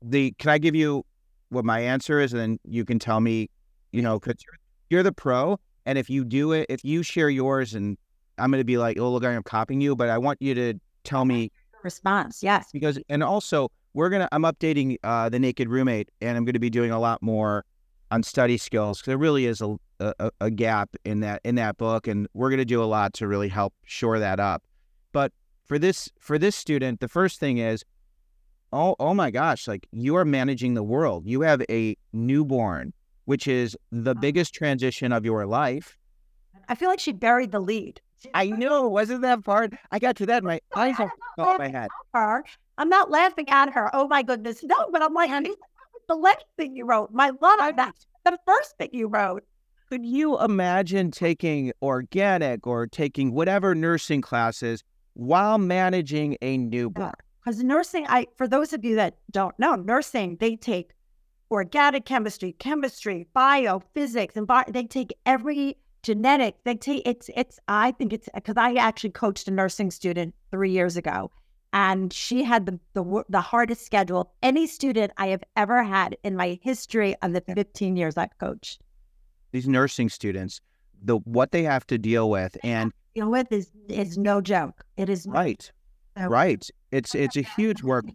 the 0.04 0.32
can 0.38 0.52
I 0.52 0.60
give 0.60 0.76
you 0.76 1.08
what 1.50 1.66
my 1.66 1.80
answer 1.80 2.20
is, 2.20 2.34
and 2.34 2.40
then 2.40 2.60
you 2.66 2.86
can 2.86 3.00
tell 3.00 3.20
me, 3.20 3.50
you 3.94 4.02
know, 4.02 4.20
because 4.20 4.36
you're, 4.46 4.58
you're 4.90 5.04
the 5.04 5.14
pro, 5.14 5.58
and 5.86 5.98
if 5.98 6.10
you 6.10 6.26
do 6.26 6.52
it, 6.52 6.66
if 6.68 6.84
you 6.84 7.04
share 7.04 7.30
yours, 7.30 7.74
and 7.74 7.98
I'm 8.38 8.52
going 8.52 8.60
to 8.60 8.66
be 8.66 8.78
like, 8.78 9.00
oh, 9.00 9.12
look, 9.12 9.24
I'm 9.24 9.44
copying 9.44 9.80
you, 9.80 9.96
but 9.96 10.10
I 10.10 10.18
want 10.18 10.42
you 10.42 10.54
to 10.56 10.74
tell 11.06 11.24
me 11.24 11.52
Response, 11.84 12.42
yes. 12.44 12.70
because, 12.72 13.00
and 13.10 13.24
also 13.24 13.70
we're 13.94 14.10
gonna, 14.10 14.30
I'm 14.32 14.44
updating 14.44 14.98
uh, 15.04 15.30
the 15.30 15.40
Naked 15.40 15.70
Roommate, 15.70 16.10
and 16.22 16.38
I'm 16.38 16.46
going 16.46 16.54
to 16.54 16.60
be 16.60 16.70
doing 16.70 16.92
a 16.92 17.00
lot 17.00 17.22
more 17.22 17.66
on 18.12 18.22
study 18.24 18.58
skills 18.58 19.00
because 19.00 19.08
there 19.08 19.18
really 19.18 19.48
is 19.48 19.60
a, 19.60 19.76
a 20.00 20.32
a 20.40 20.52
gap 20.52 20.96
in 21.04 21.22
that 21.22 21.42
in 21.44 21.56
that 21.56 21.78
book, 21.78 22.08
and 22.08 22.28
we're 22.34 22.50
going 22.50 22.60
to 22.60 22.66
do 22.66 22.84
a 22.84 22.86
lot 22.86 23.14
to 23.16 23.28
really 23.28 23.48
help 23.48 23.74
shore 23.86 24.20
that 24.20 24.40
up. 24.40 24.64
But 25.12 25.32
for 25.66 25.80
this 25.80 26.10
for 26.20 26.38
this 26.38 26.56
student, 26.56 27.00
the 27.00 27.08
first 27.08 27.40
thing 27.40 27.58
is, 27.58 27.84
oh 28.72 28.96
oh 29.00 29.14
my 29.14 29.32
gosh, 29.32 29.68
like 29.68 29.88
you 29.92 30.16
are 30.16 30.26
managing 30.26 30.74
the 30.74 30.84
world. 30.84 31.26
You 31.26 31.42
have 31.42 31.64
a 31.70 31.98
newborn, 32.14 32.94
which 33.26 33.48
is 33.48 33.78
the 33.92 34.16
biggest 34.16 34.54
transition 34.54 35.12
of 35.12 35.26
your 35.26 35.46
life. 35.46 35.98
I 36.70 36.76
feel 36.76 36.90
like 36.90 37.00
she 37.00 37.12
buried 37.12 37.52
the 37.52 37.60
lead. 37.60 38.02
I 38.34 38.48
know, 38.48 38.88
wasn't 38.88 39.22
that 39.24 39.44
part? 39.44 39.74
I 39.92 40.00
got 40.00 40.16
to 40.18 40.26
that, 40.28 40.44
my 40.44 40.62
eyes 40.76 40.96
are 41.00 41.12
off 41.38 41.58
my 41.60 41.68
head. 41.70 41.90
her. 42.14 42.44
I'm 42.78 42.90
not 42.90 43.12
laughing 43.12 43.50
at 43.50 43.72
her. 43.74 43.90
Oh 43.94 44.08
my 44.08 44.24
goodness, 44.24 44.64
no! 44.64 44.90
But 44.92 45.02
I'm 45.02 45.14
like, 45.14 45.30
honey, 45.30 45.54
the 46.08 46.16
last 46.16 46.46
thing 46.58 46.76
you 46.76 46.86
wrote. 46.86 47.12
My 47.12 47.32
love, 47.42 47.76
that's 47.76 48.08
the 48.26 48.38
first 48.46 48.78
thing 48.78 48.90
you 48.94 49.08
wrote. 49.08 49.44
Could 49.90 50.06
you 50.06 50.40
imagine 50.40 51.12
taking 51.12 51.72
organic 51.82 52.66
or 52.66 52.88
taking 52.88 53.34
whatever 53.34 53.76
nursing 53.76 54.22
classes 54.22 54.84
while 55.14 55.58
managing 55.58 56.38
a 56.42 56.58
newborn? 56.58 57.14
Because 57.44 57.64
nursing, 57.64 58.06
I 58.08 58.28
for 58.38 58.48
those 58.48 58.74
of 58.74 58.84
you 58.84 58.96
that 58.96 59.16
don't 59.32 59.58
know, 59.60 59.76
nursing 59.76 60.38
they 60.40 60.56
take 60.56 60.92
organic 61.54 62.06
chemistry, 62.06 62.54
chemistry, 62.60 63.28
bio, 63.34 63.82
physics, 63.94 64.36
and 64.36 64.48
bio, 64.48 64.64
they 64.68 64.86
take 64.86 65.14
every 65.26 65.78
genetic. 66.02 66.56
They 66.64 66.76
take 66.76 67.08
it's 67.08 67.30
it's. 67.36 67.60
I 67.68 67.92
think 67.92 68.12
it's 68.12 68.28
because 68.34 68.58
I 68.58 68.74
actually 68.74 69.12
coached 69.12 69.48
a 69.48 69.52
nursing 69.52 69.92
student 69.92 70.34
three 70.52 70.72
years 70.72 70.98
ago, 70.98 71.32
and 71.72 72.12
she 72.12 72.44
had 72.44 72.66
the 72.66 72.80
the 72.94 73.24
the 73.30 73.42
hardest 73.42 73.86
schedule 73.86 74.34
any 74.42 74.68
student 74.68 75.14
I 75.18 75.28
have 75.28 75.44
ever 75.56 75.84
had 75.84 76.18
in 76.24 76.36
my 76.36 76.60
history 76.62 77.16
of 77.22 77.34
the 77.34 77.42
15 77.42 77.96
years 77.96 78.18
I've 78.18 78.38
coached. 78.40 78.82
These 79.52 79.68
nursing 79.68 80.10
students, 80.10 80.60
the 81.02 81.18
what 81.18 81.52
they 81.52 81.64
have 81.64 81.86
to 81.88 81.98
deal 81.98 82.30
with, 82.30 82.58
and 82.64 82.92
Deal 83.16 83.30
with 83.30 83.52
is 83.52 83.70
is 83.90 84.18
no 84.18 84.42
joke. 84.42 84.84
It 84.98 85.08
is 85.08 85.28
right, 85.28 85.72
joke. 86.18 86.32
right, 86.32 86.68
it's 86.92 87.14
it's 87.24 87.38
a 87.38 87.42
huge 87.42 87.84
work. 87.84 88.06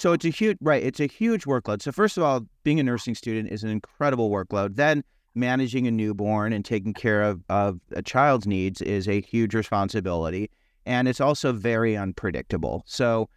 So 0.00 0.14
it's 0.14 0.24
a 0.24 0.30
huge 0.30 0.56
right. 0.62 0.82
It's 0.82 0.98
a 0.98 1.06
huge 1.06 1.44
workload. 1.44 1.82
So 1.82 1.92
first 1.92 2.16
of 2.16 2.22
all, 2.22 2.46
being 2.64 2.80
a 2.80 2.82
nursing 2.82 3.14
student 3.14 3.50
is 3.50 3.62
an 3.62 3.68
incredible 3.68 4.30
workload. 4.30 4.76
Then 4.76 5.04
managing 5.34 5.86
a 5.86 5.90
newborn 5.90 6.54
and 6.54 6.64
taking 6.64 6.94
care 6.94 7.22
of 7.22 7.44
of 7.50 7.80
a 7.92 8.00
child's 8.00 8.46
needs 8.46 8.80
is 8.80 9.06
a 9.06 9.20
huge 9.20 9.54
responsibility, 9.54 10.50
and 10.86 11.06
it's 11.06 11.20
also 11.20 11.52
very 11.52 11.98
unpredictable. 11.98 12.82
So 12.86 13.28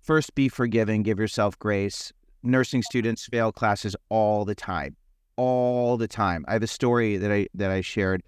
first, 0.00 0.32
be 0.36 0.48
forgiving. 0.48 1.02
Give 1.02 1.18
yourself 1.18 1.58
grace. 1.58 2.12
Nursing 2.44 2.82
students 2.82 3.26
fail 3.26 3.50
classes 3.50 3.96
all 4.08 4.44
the 4.44 4.54
time, 4.54 4.94
all 5.34 5.96
the 5.96 6.06
time. 6.06 6.44
I 6.46 6.52
have 6.52 6.62
a 6.62 6.68
story 6.68 7.16
that 7.16 7.32
I 7.32 7.48
that 7.54 7.72
I 7.72 7.80
shared 7.80 8.22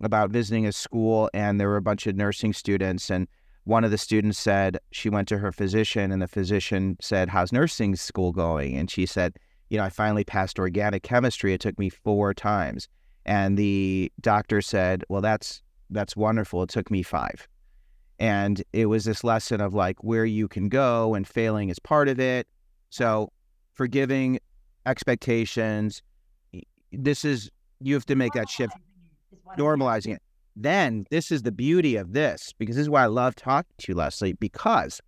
about 0.00 0.30
visiting 0.30 0.64
a 0.64 0.72
school, 0.72 1.28
and 1.34 1.60
there 1.60 1.68
were 1.68 1.76
a 1.76 1.82
bunch 1.82 2.06
of 2.06 2.16
nursing 2.16 2.54
students, 2.54 3.10
and 3.10 3.28
one 3.68 3.84
of 3.84 3.90
the 3.90 3.98
students 3.98 4.38
said 4.38 4.78
she 4.92 5.10
went 5.10 5.28
to 5.28 5.36
her 5.36 5.52
physician 5.52 6.10
and 6.10 6.22
the 6.22 6.26
physician 6.26 6.96
said 7.02 7.28
how's 7.28 7.52
nursing 7.52 7.94
school 7.96 8.32
going? 8.32 8.74
And 8.76 8.90
she 8.90 9.04
said 9.04 9.34
you 9.68 9.76
know 9.76 9.84
i 9.84 9.90
finally 9.90 10.24
passed 10.24 10.58
organic 10.58 11.02
chemistry. 11.02 11.52
It 11.52 11.60
took 11.60 11.78
me 11.78 11.90
four 11.90 12.32
times. 12.32 12.88
And 13.26 13.58
the 13.58 14.10
doctor 14.22 14.62
said 14.62 15.04
well 15.10 15.20
that's 15.20 15.62
that's 15.90 16.16
wonderful. 16.16 16.62
It 16.62 16.70
took 16.70 16.90
me 16.90 17.02
five. 17.02 17.46
And 18.18 18.64
it 18.72 18.86
was 18.86 19.04
this 19.04 19.22
lesson 19.22 19.60
of 19.60 19.74
like 19.74 20.02
where 20.02 20.24
you 20.24 20.48
can 20.48 20.70
go 20.70 21.14
and 21.14 21.28
failing 21.28 21.68
is 21.68 21.78
part 21.78 22.08
of 22.08 22.18
it. 22.18 22.48
So 22.88 23.30
forgiving 23.74 24.40
expectations 24.86 26.02
this 26.90 27.22
is 27.22 27.50
you 27.80 27.92
have 27.92 28.06
to 28.06 28.16
make 28.16 28.32
that 28.32 28.48
shift 28.48 28.72
normalizing 29.58 30.14
it. 30.14 30.22
Then 30.60 31.06
this 31.10 31.30
is 31.30 31.42
the 31.42 31.52
beauty 31.52 31.94
of 31.94 32.14
this 32.14 32.52
because 32.58 32.74
this 32.74 32.82
is 32.82 32.90
why 32.90 33.04
I 33.04 33.06
love 33.06 33.36
talking 33.36 33.72
to 33.78 33.92
you, 33.92 33.96
Leslie, 33.96 34.32
because 34.32 35.00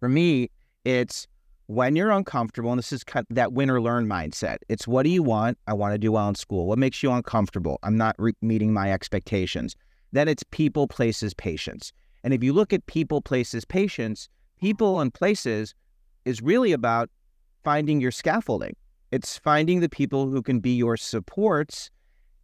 for 0.00 0.08
me, 0.08 0.50
it's 0.86 1.26
when 1.66 1.94
you're 1.94 2.10
uncomfortable, 2.10 2.72
and 2.72 2.78
this 2.78 2.90
is 2.90 3.04
kind 3.04 3.26
of 3.28 3.36
that 3.36 3.52
win 3.52 3.68
or 3.68 3.82
learn 3.82 4.06
mindset, 4.06 4.58
it's 4.70 4.88
what 4.88 5.02
do 5.02 5.10
you 5.10 5.22
want? 5.22 5.58
I 5.66 5.74
want 5.74 5.92
to 5.92 5.98
do 5.98 6.12
well 6.12 6.26
in 6.26 6.34
school. 6.34 6.66
What 6.66 6.78
makes 6.78 7.02
you 7.02 7.12
uncomfortable? 7.12 7.78
I'm 7.82 7.98
not 7.98 8.16
re- 8.18 8.32
meeting 8.40 8.72
my 8.72 8.90
expectations. 8.90 9.76
Then 10.12 10.26
it's 10.26 10.42
people, 10.50 10.88
places, 10.88 11.34
patience. 11.34 11.92
And 12.24 12.32
if 12.32 12.42
you 12.42 12.54
look 12.54 12.72
at 12.72 12.86
people, 12.86 13.20
places, 13.20 13.66
patience, 13.66 14.30
people 14.58 15.00
and 15.00 15.12
places 15.12 15.74
is 16.24 16.40
really 16.40 16.72
about 16.72 17.10
finding 17.62 18.00
your 18.00 18.10
scaffolding. 18.10 18.74
It's 19.10 19.36
finding 19.36 19.80
the 19.80 19.88
people 19.90 20.30
who 20.30 20.40
can 20.40 20.60
be 20.60 20.74
your 20.74 20.96
supports 20.96 21.90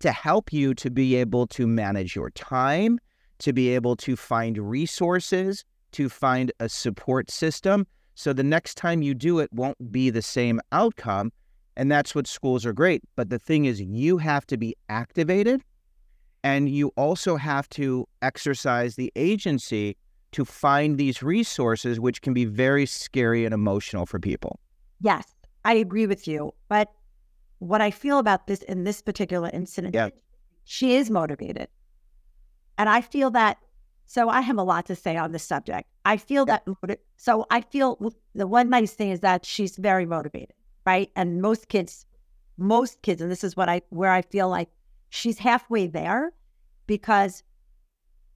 to 0.01 0.13
help 0.13 0.53
you 0.53 0.75
to 0.75 0.91
be 0.91 1.17
able 1.17 1.47
to 1.49 1.67
manage 1.67 2.15
your 2.15 2.31
time, 2.31 2.99
to 3.39 3.53
be 3.53 3.71
able 3.71 3.97
to 3.97 4.17
find 4.17 4.59
resources, 4.59 5.65
to 5.93 6.09
find 6.09 6.53
a 6.61 6.69
support 6.69 7.31
system. 7.31 7.87
So 8.15 8.33
the 8.33 8.45
next 8.45 8.77
time 8.77 9.03
you 9.03 9.15
do 9.15 9.39
it 9.39 9.53
won't 9.53 9.93
be 9.93 10.11
the 10.11 10.23
same 10.23 10.61
outcome. 10.73 11.33
And 11.77 11.91
that's 11.91 12.15
what 12.15 12.27
schools 12.27 12.67
are 12.67 12.73
great. 12.73 13.03
But 13.17 13.31
the 13.31 13.39
thing 13.39 13.65
is, 13.65 13.81
you 13.81 14.19
have 14.19 14.47
to 14.49 14.57
be 14.57 14.75
activated 14.89 15.63
and 16.43 16.69
you 16.69 16.93
also 16.97 17.37
have 17.37 17.69
to 17.71 18.07
exercise 18.23 18.97
the 18.97 19.13
agency 19.17 19.97
to 20.33 20.45
find 20.45 20.99
these 20.99 21.23
resources, 21.23 21.99
which 21.99 22.21
can 22.21 22.35
be 22.35 22.45
very 22.45 22.87
scary 22.87 23.45
and 23.45 23.55
emotional 23.55 24.07
for 24.07 24.19
people. 24.19 24.59
Yes, 25.01 25.25
I 25.65 25.75
agree 25.75 26.07
with 26.07 26.29
you. 26.29 26.53
But 26.69 26.89
what 27.59 27.81
I 27.81 27.91
feel 27.91 28.19
about 28.19 28.47
this 28.47 28.63
in 28.63 28.85
this 28.85 29.03
particular 29.03 29.51
incident, 29.53 29.95
yeah. 29.95 30.11
she 30.65 30.97
is 30.97 31.11
motivated. 31.11 31.69
And 32.77 32.89
I 32.89 33.01
feel 33.01 33.31
that, 33.33 33.59
so 34.07 34.29
I 34.29 34.41
have 34.41 34.59
a 34.59 34.63
lot 34.63 34.87
to 34.87 34.95
say 34.97 35.17
on 35.17 35.33
this 35.33 35.45
subject. 35.45 35.89
I 36.05 36.17
feel 36.17 36.45
yeah. 36.47 36.59
that, 36.87 37.01
so 37.17 37.47
I 37.51 37.61
feel 37.61 38.13
the 38.35 38.47
one 38.47 38.71
nice 38.71 38.93
thing 38.93 39.11
is 39.11 39.21
that 39.21 39.45
she's 39.45 39.77
very 39.77 40.07
motivated, 40.07 40.55
right? 40.87 41.11
And 41.17 41.43
most 41.43 41.69
kids, 41.69 42.07
most 42.57 43.03
kids, 43.03 43.21
and 43.21 43.31
this 43.31 43.45
is 43.45 43.57
what 43.57 43.69
I, 43.69 43.83
where 43.91 44.13
I 44.13 44.23
feel 44.23 44.49
like 44.49 44.69
she's 45.11 45.39
halfway 45.39 45.87
there 45.87 46.33
because 46.87 47.43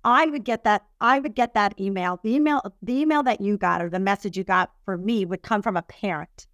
I 0.05 0.27
would 0.27 0.45
get 0.45 0.65
that 0.65 0.85
I 1.01 1.21
would 1.21 1.35
get 1.35 1.55
that 1.55 1.79
email. 1.81 2.19
The 2.23 2.35
email 2.35 2.61
the 2.83 2.95
email 3.01 3.23
that 3.23 3.41
you 3.41 3.57
got 3.57 3.83
or 3.83 3.89
the 3.89 4.01
message 4.01 4.37
you 4.37 4.45
got 4.45 4.73
for 4.85 4.99
me 4.99 5.25
would 5.25 5.43
come 5.43 5.63
from 5.63 5.77
a 5.77 5.83
parent. 5.83 6.47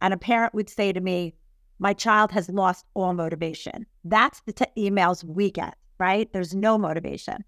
And 0.00 0.12
a 0.12 0.16
parent 0.16 0.54
would 0.54 0.68
say 0.68 0.92
to 0.92 1.00
me, 1.00 1.34
"My 1.78 1.92
child 1.92 2.32
has 2.32 2.48
lost 2.48 2.84
all 2.94 3.12
motivation." 3.12 3.86
That's 4.04 4.40
the 4.42 4.52
t- 4.52 4.64
emails 4.76 5.24
we 5.24 5.50
get, 5.50 5.76
right? 5.98 6.32
There's 6.32 6.54
no 6.54 6.78
motivation. 6.78 7.44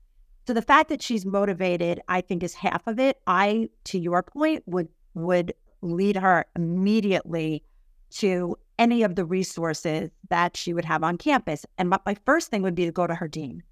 So 0.47 0.55
the 0.55 0.63
fact 0.63 0.89
that 0.89 1.03
she's 1.03 1.27
motivated, 1.27 2.01
I 2.09 2.21
think 2.23 2.43
is 2.43 2.55
half 2.55 2.87
of 2.87 2.99
it. 2.99 3.21
I 3.27 3.69
to 3.85 3.99
your 3.99 4.23
point 4.23 4.63
would 4.67 4.89
would 5.15 5.53
lead 5.83 6.17
her 6.17 6.47
immediately 6.57 7.63
to 8.11 8.57
any 8.79 9.03
of 9.03 9.15
the 9.15 9.25
resources 9.25 10.11
that 10.31 10.57
she 10.57 10.73
would 10.73 10.85
have 10.85 11.03
on 11.03 11.19
campus. 11.19 11.67
And 11.77 11.91
my, 11.91 11.99
my 12.07 12.17
first 12.25 12.51
thing 12.51 12.63
would 12.63 12.75
be 12.75 12.87
to 12.87 12.93
go 12.93 13.07
to 13.07 13.15
her 13.15 13.29
dean, 13.29 13.63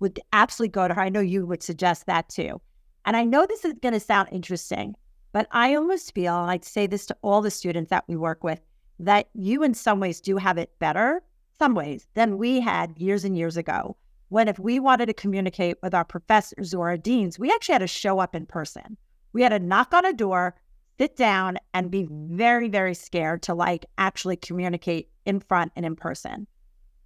would 0.00 0.20
absolutely 0.32 0.72
go 0.72 0.88
to 0.88 0.94
her. 0.94 1.00
I 1.00 1.08
know 1.08 1.20
you 1.20 1.46
would 1.46 1.62
suggest 1.62 2.06
that 2.06 2.28
too. 2.28 2.60
And 3.04 3.16
I 3.16 3.24
know 3.24 3.46
this 3.46 3.64
is 3.64 3.74
going 3.80 3.94
to 3.94 4.00
sound 4.00 4.28
interesting, 4.32 4.94
but 5.32 5.46
I 5.52 5.74
almost 5.74 6.14
feel, 6.14 6.34
I'd 6.34 6.64
say 6.64 6.86
this 6.86 7.06
to 7.06 7.16
all 7.22 7.40
the 7.40 7.50
students 7.50 7.90
that 7.90 8.04
we 8.08 8.16
work 8.16 8.42
with, 8.42 8.60
that 8.98 9.28
you 9.34 9.62
in 9.62 9.74
some 9.74 10.00
ways 10.00 10.20
do 10.20 10.36
have 10.36 10.58
it 10.58 10.78
better, 10.78 11.22
some 11.58 11.74
ways, 11.74 12.06
than 12.14 12.38
we 12.38 12.60
had 12.60 12.98
years 12.98 13.24
and 13.24 13.36
years 13.36 13.56
ago. 13.56 13.96
When 14.28 14.48
if 14.48 14.58
we 14.58 14.80
wanted 14.80 15.06
to 15.06 15.14
communicate 15.14 15.76
with 15.82 15.94
our 15.94 16.04
professors 16.04 16.74
or 16.74 16.88
our 16.88 16.96
deans, 16.96 17.38
we 17.38 17.50
actually 17.50 17.74
had 17.74 17.78
to 17.78 17.86
show 17.86 18.18
up 18.18 18.34
in 18.34 18.46
person. 18.46 18.96
We 19.32 19.42
had 19.42 19.50
to 19.50 19.58
knock 19.58 19.94
on 19.94 20.04
a 20.04 20.12
door, 20.12 20.56
sit 20.98 21.16
down 21.16 21.58
and 21.74 21.90
be 21.90 22.08
very, 22.10 22.68
very 22.68 22.94
scared 22.94 23.42
to 23.42 23.54
like 23.54 23.86
actually 23.98 24.36
communicate 24.36 25.10
in 25.26 25.40
front 25.40 25.72
and 25.76 25.84
in 25.84 25.94
person. 25.94 26.46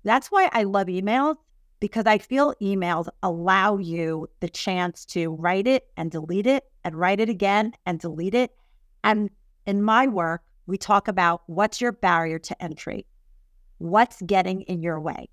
That's 0.05 0.31
why 0.31 0.49
I 0.53 0.63
love 0.63 0.87
emails 0.87 1.37
because 1.81 2.07
I 2.07 2.19
feel 2.19 2.55
emails 2.63 3.09
allow 3.23 3.79
you 3.79 4.29
the 4.41 4.49
chance 4.49 5.05
to 5.07 5.31
write 5.35 5.67
it 5.67 5.89
and 5.97 6.11
delete 6.11 6.47
it 6.47 6.65
and 6.85 6.95
write 6.95 7.21
it 7.21 7.29
again 7.29 7.73
and 7.87 7.99
delete 7.99 8.35
it. 8.35 8.55
And 9.03 9.31
in 9.67 9.83
my 9.83 10.07
work, 10.07 10.43
we 10.71 10.79
talk 10.79 11.09
about 11.09 11.43
what's 11.47 11.81
your 11.81 11.93
barrier 11.93 12.39
to 12.39 12.63
entry? 12.63 13.07
What's 13.79 14.23
getting 14.23 14.63
in 14.63 14.83
your 14.83 15.01
way? 15.01 15.29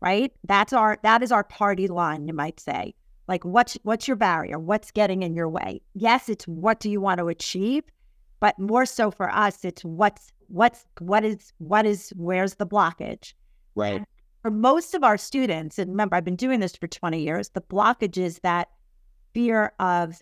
Right? 0.00 0.32
That's 0.44 0.72
our 0.72 0.98
that 1.02 1.22
is 1.22 1.32
our 1.32 1.44
party 1.44 1.86
line, 1.86 2.26
you 2.26 2.34
might 2.34 2.58
say. 2.58 2.94
Like 3.28 3.44
what's 3.44 3.78
what's 3.84 4.08
your 4.08 4.16
barrier? 4.16 4.58
What's 4.58 4.90
getting 4.90 5.22
in 5.22 5.34
your 5.34 5.48
way? 5.48 5.80
Yes, 5.94 6.28
it's 6.28 6.46
what 6.46 6.80
do 6.80 6.90
you 6.90 7.00
want 7.00 7.18
to 7.18 7.28
achieve, 7.28 7.84
but 8.40 8.58
more 8.58 8.84
so 8.84 9.10
for 9.10 9.30
us, 9.30 9.64
it's 9.64 9.84
what's 9.84 10.32
what's 10.48 10.84
what 10.98 11.24
is 11.24 11.52
what 11.58 11.86
is 11.86 12.12
where's 12.16 12.56
the 12.56 12.66
blockage? 12.66 13.34
Right. 13.74 13.96
And 13.96 14.06
for 14.42 14.50
most 14.50 14.94
of 14.94 15.04
our 15.04 15.16
students, 15.16 15.78
and 15.78 15.90
remember, 15.90 16.16
I've 16.16 16.24
been 16.24 16.36
doing 16.36 16.58
this 16.58 16.74
for 16.74 16.88
20 16.88 17.22
years, 17.22 17.50
the 17.50 17.60
blockage 17.60 18.18
is 18.18 18.40
that 18.40 18.68
fear 19.32 19.72
of 19.78 20.20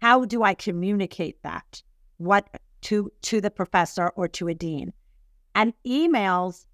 how 0.00 0.24
do 0.24 0.44
I 0.44 0.54
communicate 0.54 1.42
that? 1.42 1.82
What 2.18 2.48
to 2.82 3.10
to 3.22 3.40
the 3.40 3.50
professor 3.50 4.08
or 4.10 4.28
to 4.28 4.48
a 4.48 4.54
dean? 4.54 4.92
And 5.54 5.72
emails 5.86 6.66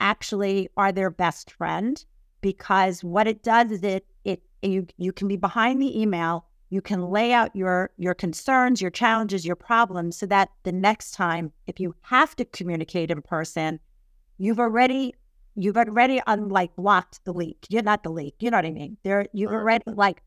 actually 0.00 0.68
are 0.76 0.92
their 0.92 1.10
best 1.10 1.50
friend 1.50 2.04
because 2.40 3.02
what 3.02 3.26
it 3.26 3.42
does 3.42 3.70
is 3.70 3.82
it 3.82 4.06
it 4.24 4.42
you 4.62 4.86
you 4.98 5.12
can 5.12 5.28
be 5.28 5.36
behind 5.36 5.80
the 5.80 6.00
email 6.00 6.44
you 6.68 6.82
can 6.82 7.02
lay 7.02 7.32
out 7.32 7.54
your 7.56 7.90
your 7.96 8.12
concerns 8.12 8.82
your 8.82 8.90
challenges 8.90 9.46
your 9.46 9.56
problems 9.56 10.16
so 10.18 10.26
that 10.26 10.50
the 10.64 10.72
next 10.72 11.12
time 11.12 11.50
if 11.66 11.80
you 11.80 11.94
have 12.02 12.36
to 12.36 12.44
communicate 12.44 13.10
in 13.10 13.22
person 13.22 13.80
you've 14.38 14.60
already 14.60 15.14
you've 15.54 15.76
already 15.76 16.20
um, 16.20 16.40
unlike 16.40 16.76
blocked 16.76 17.24
the 17.24 17.32
leak. 17.32 17.66
You're 17.70 17.82
not 17.82 18.02
the 18.02 18.10
leak. 18.10 18.34
You 18.40 18.50
know 18.50 18.58
what 18.58 18.66
i 18.66 18.70
mean? 18.70 18.96
There 19.02 19.26
you've 19.32 19.52
already 19.52 19.84
like 19.86 20.22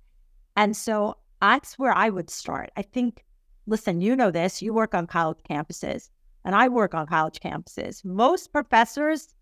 and 0.56 0.76
so 0.76 1.16
that's 1.40 1.80
where 1.80 1.94
i 1.94 2.10
would 2.10 2.30
start. 2.30 2.72
I 2.76 2.82
think 2.82 3.24
listen 3.70 4.02
you 4.02 4.16
know 4.16 4.32
this 4.32 4.62
you 4.62 4.74
work 4.74 4.94
on 4.94 5.08
college 5.08 5.40
campuses 5.50 6.10
and 6.44 6.56
i 6.56 6.68
work 6.68 6.94
on 6.94 7.08
college 7.08 7.40
campuses 7.40 8.04
most 8.04 8.52
professors 8.52 9.34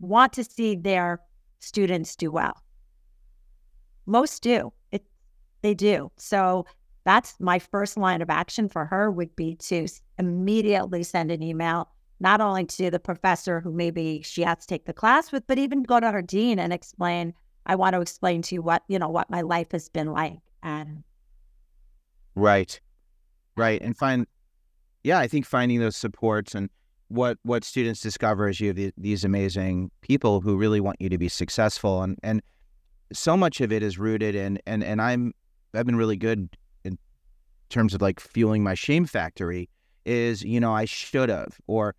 want 0.00 0.32
to 0.32 0.42
see 0.42 0.74
their 0.74 1.20
students 1.60 2.16
do 2.16 2.30
well 2.30 2.62
most 4.08 4.42
do. 4.42 4.72
It, 4.90 5.04
they 5.62 5.74
do. 5.74 6.10
So 6.16 6.66
that's 7.04 7.34
my 7.38 7.58
first 7.58 7.96
line 7.96 8.22
of 8.22 8.30
action 8.30 8.68
for 8.68 8.86
her 8.86 9.10
would 9.10 9.36
be 9.36 9.54
to 9.56 9.86
immediately 10.18 11.02
send 11.02 11.30
an 11.30 11.42
email, 11.42 11.88
not 12.18 12.40
only 12.40 12.64
to 12.64 12.90
the 12.90 12.98
professor 12.98 13.60
who 13.60 13.72
maybe 13.72 14.22
she 14.24 14.42
has 14.42 14.58
to 14.60 14.66
take 14.66 14.86
the 14.86 14.92
class 14.92 15.30
with, 15.30 15.46
but 15.46 15.58
even 15.58 15.82
go 15.82 16.00
to 16.00 16.10
her 16.10 16.22
dean 16.22 16.58
and 16.58 16.72
explain, 16.72 17.34
I 17.66 17.76
want 17.76 17.94
to 17.94 18.00
explain 18.00 18.42
to 18.42 18.56
you 18.56 18.62
what, 18.62 18.82
you 18.88 18.98
know, 18.98 19.08
what 19.08 19.30
my 19.30 19.42
life 19.42 19.72
has 19.72 19.88
been 19.88 20.10
like. 20.10 20.38
And 20.62 21.04
right. 22.34 22.80
Right. 23.58 23.80
And 23.82 23.96
find, 23.96 24.26
yeah, 25.02 25.18
I 25.18 25.26
think 25.26 25.46
finding 25.46 25.80
those 25.80 25.96
supports 25.96 26.54
and 26.54 26.70
what 27.08 27.38
what 27.42 27.64
students 27.64 28.00
discover 28.00 28.48
is 28.48 28.60
you 28.60 28.68
have 28.68 28.92
these 28.96 29.24
amazing 29.24 29.90
people 30.02 30.40
who 30.40 30.56
really 30.56 30.80
want 30.80 31.00
you 31.00 31.08
to 31.08 31.18
be 31.18 31.28
successful 31.28 32.02
and 32.02 32.18
and 32.22 32.42
so 33.12 33.36
much 33.36 33.60
of 33.60 33.72
it 33.72 33.82
is 33.82 33.98
rooted 33.98 34.34
in 34.34 34.58
and 34.66 34.84
and 34.84 35.00
I'm 35.00 35.32
I've 35.74 35.86
been 35.86 35.96
really 35.96 36.16
good 36.16 36.50
in 36.84 36.98
terms 37.70 37.94
of 37.94 38.02
like 38.02 38.20
fueling 38.20 38.62
my 38.62 38.74
shame 38.74 39.06
factory 39.06 39.70
is 40.04 40.42
you 40.42 40.60
know 40.60 40.74
I 40.74 40.84
should 40.84 41.30
have 41.30 41.58
or 41.66 41.94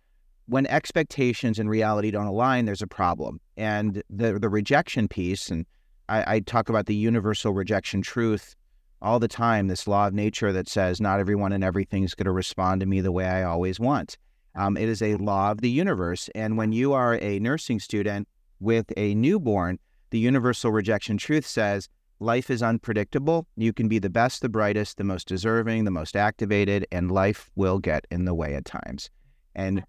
when 0.46 0.66
expectations 0.66 1.58
and 1.58 1.68
reality 1.68 2.12
don't 2.12 2.26
align 2.26 2.64
there's 2.64 2.82
a 2.82 2.86
problem 2.86 3.40
and 3.56 4.02
the 4.08 4.38
the 4.38 4.48
rejection 4.48 5.08
piece 5.08 5.48
and 5.48 5.66
I, 6.08 6.36
I 6.36 6.40
talk 6.40 6.68
about 6.68 6.86
the 6.86 6.94
universal 6.94 7.52
rejection 7.52 8.00
truth 8.00 8.54
all 9.02 9.18
the 9.18 9.28
time 9.28 9.68
this 9.68 9.86
law 9.86 10.06
of 10.06 10.14
nature 10.14 10.52
that 10.52 10.68
says 10.68 11.00
not 11.00 11.20
everyone 11.20 11.52
and 11.52 11.64
everything 11.64 12.04
is 12.04 12.14
going 12.14 12.26
to 12.26 12.32
respond 12.32 12.80
to 12.80 12.86
me 12.86 13.00
the 13.00 13.12
way 13.12 13.26
I 13.26 13.42
always 13.42 13.80
want 13.80 14.16
um, 14.54 14.76
it 14.76 14.88
is 14.88 15.02
a 15.02 15.16
law 15.16 15.50
of 15.50 15.60
the 15.60 15.70
universe 15.70 16.28
and 16.34 16.56
when 16.56 16.72
you 16.72 16.92
are 16.92 17.18
a 17.20 17.38
nursing 17.38 17.80
student 17.80 18.28
with 18.58 18.92
a 18.96 19.14
newborn 19.14 19.78
the 20.10 20.18
universal 20.18 20.70
rejection 20.72 21.16
truth 21.16 21.46
says 21.46 21.88
life 22.20 22.50
is 22.50 22.62
unpredictable. 22.62 23.46
You 23.56 23.72
can 23.72 23.88
be 23.88 23.98
the 23.98 24.10
best, 24.10 24.42
the 24.42 24.48
brightest, 24.48 24.98
the 24.98 25.04
most 25.04 25.26
deserving, 25.26 25.84
the 25.84 25.90
most 25.90 26.14
activated, 26.14 26.86
and 26.92 27.10
life 27.10 27.50
will 27.56 27.78
get 27.78 28.06
in 28.10 28.26
the 28.26 28.34
way 28.34 28.54
at 28.54 28.66
times. 28.66 29.10
And 29.54 29.82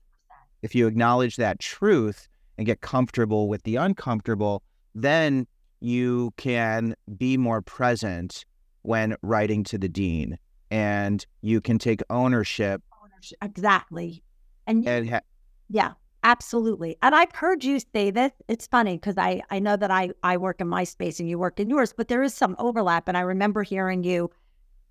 if 0.62 0.74
you 0.74 0.88
acknowledge 0.88 1.36
that 1.36 1.60
truth 1.60 2.28
and 2.58 2.66
get 2.66 2.82
comfortable 2.82 3.48
with 3.48 3.64
the 3.64 3.76
uncomfortable, 3.76 4.64
then 4.96 5.46
you 5.82 6.34
can 6.38 6.96
be 7.18 7.38
more 7.38 7.62
present 7.62 8.46
when 8.84 9.16
writing 9.22 9.64
to 9.66 9.78
the 9.78 9.90
dean 9.90 10.38
and 10.70 11.26
you 11.42 11.62
can 11.62 11.78
take 11.78 12.02
ownership. 12.10 12.82
ownership 13.04 13.38
exactly. 13.42 14.24
And, 14.68 14.88
and 14.88 15.10
ha- 15.10 15.22
yeah. 15.70 15.94
Absolutely. 16.24 16.98
And 17.02 17.16
I've 17.16 17.32
heard 17.32 17.64
you 17.64 17.80
say 17.80 18.12
this. 18.12 18.32
It's 18.48 18.68
funny 18.68 18.96
because 18.96 19.18
I, 19.18 19.42
I 19.50 19.58
know 19.58 19.76
that 19.76 19.90
I, 19.90 20.12
I 20.22 20.38
work 20.38 20.62
in 20.62 20.68
my 20.68 20.84
space 20.84 21.20
and 21.20 21.28
you 21.28 21.40
work 21.40 21.60
in 21.60 21.68
yours, 21.68 21.94
but 21.98 22.10
there 22.10 22.22
is 22.22 22.32
some 22.32 22.56
overlap. 22.60 23.08
And 23.08 23.18
I 23.18 23.22
remember 23.22 23.64
hearing 23.64 24.04
you 24.04 24.30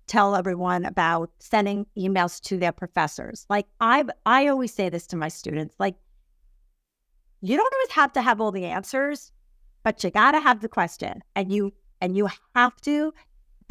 tell 0.07 0.35
everyone 0.35 0.83
about 0.83 1.31
sending 1.39 1.85
emails 1.97 2.41
to 2.41 2.57
their 2.57 2.73
professors. 2.73 3.45
Like 3.49 3.65
I've 3.79 4.09
I 4.25 4.47
always 4.47 4.73
say 4.73 4.89
this 4.89 5.07
to 5.07 5.15
my 5.15 5.29
students, 5.29 5.75
like 5.79 5.95
you 7.39 7.55
don't 7.55 7.73
always 7.73 7.91
have 7.91 8.11
to 8.13 8.21
have 8.21 8.41
all 8.41 8.51
the 8.51 8.65
answers, 8.65 9.31
but 9.83 10.03
you 10.03 10.11
got 10.11 10.31
to 10.33 10.41
have 10.41 10.59
the 10.59 10.67
question 10.67 11.23
and 11.37 11.49
you 11.49 11.71
and 12.01 12.17
you 12.17 12.27
have 12.55 12.75
to 12.81 13.13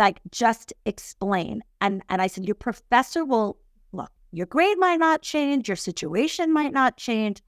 like 0.01 0.21
just 0.33 0.73
explain. 0.87 1.63
And 1.81 2.03
and 2.09 2.21
I 2.21 2.27
said 2.27 2.47
your 2.47 2.57
professor 2.57 3.25
will 3.25 3.59
look, 3.93 4.11
your 4.33 4.47
grade 4.47 4.79
might 4.79 4.99
not 4.99 5.23
change, 5.23 5.69
your 5.69 5.77
situation 5.77 6.53
might 6.53 6.73
not 6.73 6.97
change, 6.97 7.43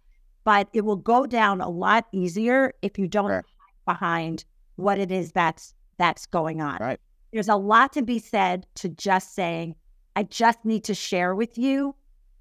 but 0.45 0.69
it 0.73 0.83
will 0.83 0.97
go 0.97 1.27
down 1.27 1.61
a 1.61 1.69
lot 1.69 2.07
easier 2.13 2.75
if 2.83 2.99
you 2.99 3.09
don't 3.09 3.31
right. 3.31 3.45
behind 3.87 4.45
what 4.77 4.99
it 5.01 5.11
is 5.11 5.33
that's 5.33 5.75
that's 5.99 6.27
going 6.27 6.61
on. 6.61 6.77
Right. 6.81 7.01
There's 7.33 7.49
a 7.49 7.57
lot 7.57 7.93
to 7.95 8.03
be 8.03 8.19
said 8.19 8.67
to 8.77 8.89
just 8.91 9.35
saying, 9.35 9.75
I 10.15 10.25
just 10.25 10.65
need 10.65 10.85
to 10.85 10.95
share 10.95 11.35
with 11.35 11.57
you 11.57 11.97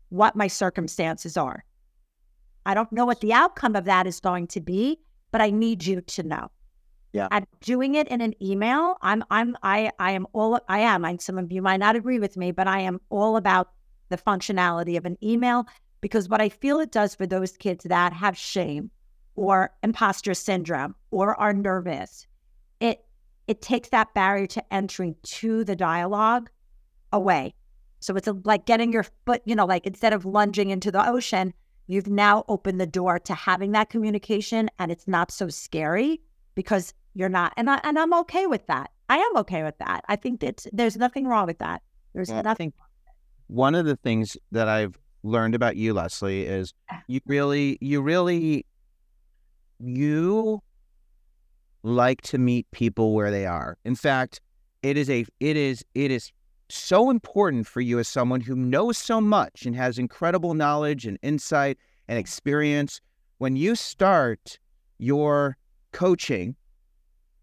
what 0.09 0.36
my 0.36 0.47
circumstances 0.47 1.38
are. 1.38 1.64
I 2.66 2.74
don't 2.74 2.91
know 2.91 3.05
what 3.05 3.22
the 3.22 3.34
outcome 3.34 3.76
of 3.78 3.86
that 3.86 4.05
is 4.05 4.20
going 4.20 4.47
to 4.47 4.59
be, 4.59 4.99
but 5.32 5.41
I 5.41 5.49
need 5.49 5.86
you 5.86 6.01
to 6.01 6.24
know. 6.24 6.51
Yeah. 7.14 7.28
I'm 7.32 7.45
doing 7.59 7.95
it 7.95 8.07
in 8.07 8.22
an 8.22 8.34
email. 8.41 8.95
I'm 9.01 9.24
I'm 9.30 9.57
I 9.64 9.91
I 9.99 10.12
am 10.12 10.28
all 10.34 10.59
I 10.70 10.80
am. 10.80 11.20
Some 11.20 11.38
of 11.38 11.51
you 11.51 11.62
might 11.62 11.80
not 11.80 11.95
agree 11.95 12.20
with 12.20 12.38
me, 12.38 12.51
but 12.51 12.68
I 12.68 12.80
am 12.80 13.01
all 13.09 13.36
about 13.36 13.72
the 14.09 14.18
functionality 14.18 14.97
of 14.97 15.05
an 15.05 15.18
email 15.22 15.66
because 15.99 16.30
what 16.30 16.41
I 16.41 16.49
feel 16.49 16.80
it 16.80 16.91
does 16.91 17.14
for 17.16 17.28
those 17.28 17.57
kids 17.57 17.86
that 17.86 18.14
have 18.14 18.38
shame 18.38 18.91
or 19.36 19.72
imposter 19.84 20.34
syndrome 20.34 20.95
or 21.12 21.39
are 21.39 21.53
nervous, 21.53 22.28
it 22.80 23.03
it 23.47 23.62
takes 23.62 23.89
that 23.89 24.14
barrier 24.14 24.47
to 24.47 24.74
entry 24.74 25.16
to 25.24 25.64
the 25.64 25.76
dialogue 25.76 26.49
away. 27.12 27.53
So 27.99 28.16
it's 28.16 28.30
like 28.45 28.66
getting 28.66 28.93
your 28.93 29.05
foot, 29.26 29.41
you 29.45 29.55
know, 29.55 29.66
like 29.66 29.86
instead 29.86 30.14
of 30.14 30.26
lunging 30.26 30.70
into 30.70 30.91
the 30.91 31.07
ocean, 31.07 31.53
you've 31.88 32.07
now 32.07 32.45
opened 32.47 32.80
the 32.80 32.88
door 32.88 33.20
to 33.20 33.34
having 33.34 33.74
that 33.74 33.89
communication 33.89 34.70
and 34.80 34.91
it's 34.91 35.07
not 35.07 35.32
so 35.32 35.49
scary 35.49 36.22
because 36.55 36.93
you're 37.14 37.30
not 37.30 37.53
and 37.57 37.70
I 37.70 37.80
and 37.84 37.97
I'm 37.99 38.14
okay 38.14 38.47
with 38.47 38.68
that. 38.68 38.91
I 39.09 39.18
am 39.18 39.38
okay 39.38 39.64
with 39.64 39.78
that. 39.80 40.05
I 40.07 40.16
think 40.16 40.39
that 40.39 40.66
there's 40.72 40.95
nothing 40.95 41.28
wrong 41.28 41.47
with 41.47 41.59
that. 41.59 41.82
There's 42.14 42.30
yeah, 42.30 42.41
nothing. 42.41 42.74
One 43.47 43.76
of 43.76 43.86
the 43.86 43.97
things 43.97 44.38
that 44.51 44.70
I've 44.70 44.97
learned 45.24 45.55
about 45.55 45.76
you, 45.76 45.93
Leslie, 45.93 46.45
is 46.45 46.74
you 47.07 47.20
really, 47.26 47.78
you 47.82 48.01
really, 48.01 48.66
you 49.80 50.62
like 51.84 52.22
to 52.22 52.38
meet 52.38 52.70
people 52.72 53.14
where 53.14 53.32
they 53.32 53.45
are. 53.45 53.78
In 53.84 53.95
fact, 53.95 54.41
it 54.84 54.97
is 54.97 55.09
a, 55.09 55.26
it 55.39 55.57
is, 55.57 55.84
it 55.93 56.12
is 56.12 56.32
so 56.70 57.09
important 57.09 57.68
for 57.68 57.82
you 57.82 57.99
as 57.99 58.07
someone 58.07 58.41
who 58.41 58.55
knows 58.55 58.97
so 58.97 59.20
much 59.20 59.66
and 59.66 59.76
has 59.76 59.99
incredible 59.99 60.53
knowledge 60.53 61.05
and 61.05 61.20
insight 61.22 61.78
and 62.07 62.18
experience. 62.18 63.01
When 63.38 63.55
you 63.55 63.76
start 63.76 64.57
your 64.97 65.57
coaching, 65.91 66.55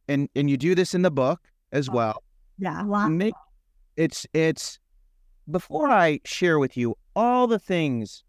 and 0.09 0.29
and 0.35 0.51
you 0.51 0.57
do 0.57 0.75
this 0.75 0.95
in 0.95 1.03
the 1.03 1.11
book 1.11 1.41
as 1.73 1.89
oh, 1.89 1.93
well. 1.93 2.23
Yeah, 2.59 2.83
make, 3.09 3.35
it's 3.97 4.27
it's 4.33 4.79
before 5.51 5.89
I 5.89 6.21
share 6.25 6.59
with 6.59 6.77
you 6.77 6.97
all 7.15 7.47
the 7.47 7.59
things 7.59 8.25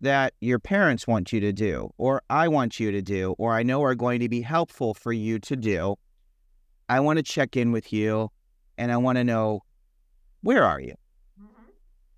that 0.00 0.34
your 0.40 0.58
parents 0.58 1.06
want 1.06 1.32
you 1.32 1.40
to 1.40 1.52
do, 1.52 1.92
or 1.96 2.22
I 2.28 2.48
want 2.48 2.80
you 2.80 2.90
to 2.90 3.00
do, 3.00 3.34
or 3.38 3.54
I 3.54 3.62
know 3.62 3.82
are 3.84 3.94
going 3.94 4.20
to 4.20 4.28
be 4.28 4.40
helpful 4.40 4.94
for 4.94 5.12
you 5.12 5.38
to 5.40 5.56
do. 5.56 5.96
I 6.88 7.00
want 7.00 7.18
to 7.18 7.22
check 7.22 7.56
in 7.56 7.70
with 7.72 7.92
you, 7.92 8.30
and 8.78 8.90
I 8.90 8.96
want 8.96 9.16
to 9.16 9.24
know 9.24 9.62
where 10.42 10.64
are 10.64 10.80
you? 10.80 10.94
Mm-hmm. 11.40 11.62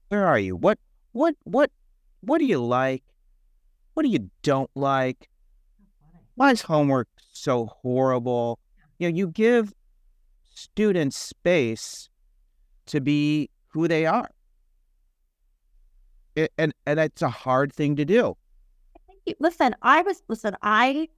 Where 0.09 0.27
are 0.27 0.39
you? 0.39 0.57
What 0.57 0.79
what 1.13 1.35
what 1.45 1.71
what 2.23 2.39
do 2.39 2.47
you 2.47 2.65
like? 2.65 3.05
What 3.93 4.03
do 4.03 4.09
you 4.09 4.31
don't 4.43 4.71
like? 4.75 5.29
Why 6.37 6.51
is 6.51 6.63
homework 6.63 7.09
so 7.33 7.67
horrible? 7.67 8.59
You 8.99 9.11
know, 9.11 9.17
you 9.17 9.29
give 9.29 9.73
students 10.55 11.17
space 11.17 12.09
to 12.87 13.01
be 13.01 13.51
who 13.69 13.89
they 13.89 14.07
are. 14.07 14.31
It, 16.37 16.53
and 16.59 16.75
and 16.87 16.99
it's 16.99 17.23
a 17.23 17.29
hard 17.29 17.73
thing 17.73 17.97
to 17.97 18.05
do. 18.05 18.37
Listen, 19.39 19.75
I 19.83 20.03
was 20.03 20.23
listen, 20.29 20.57
I 20.63 21.09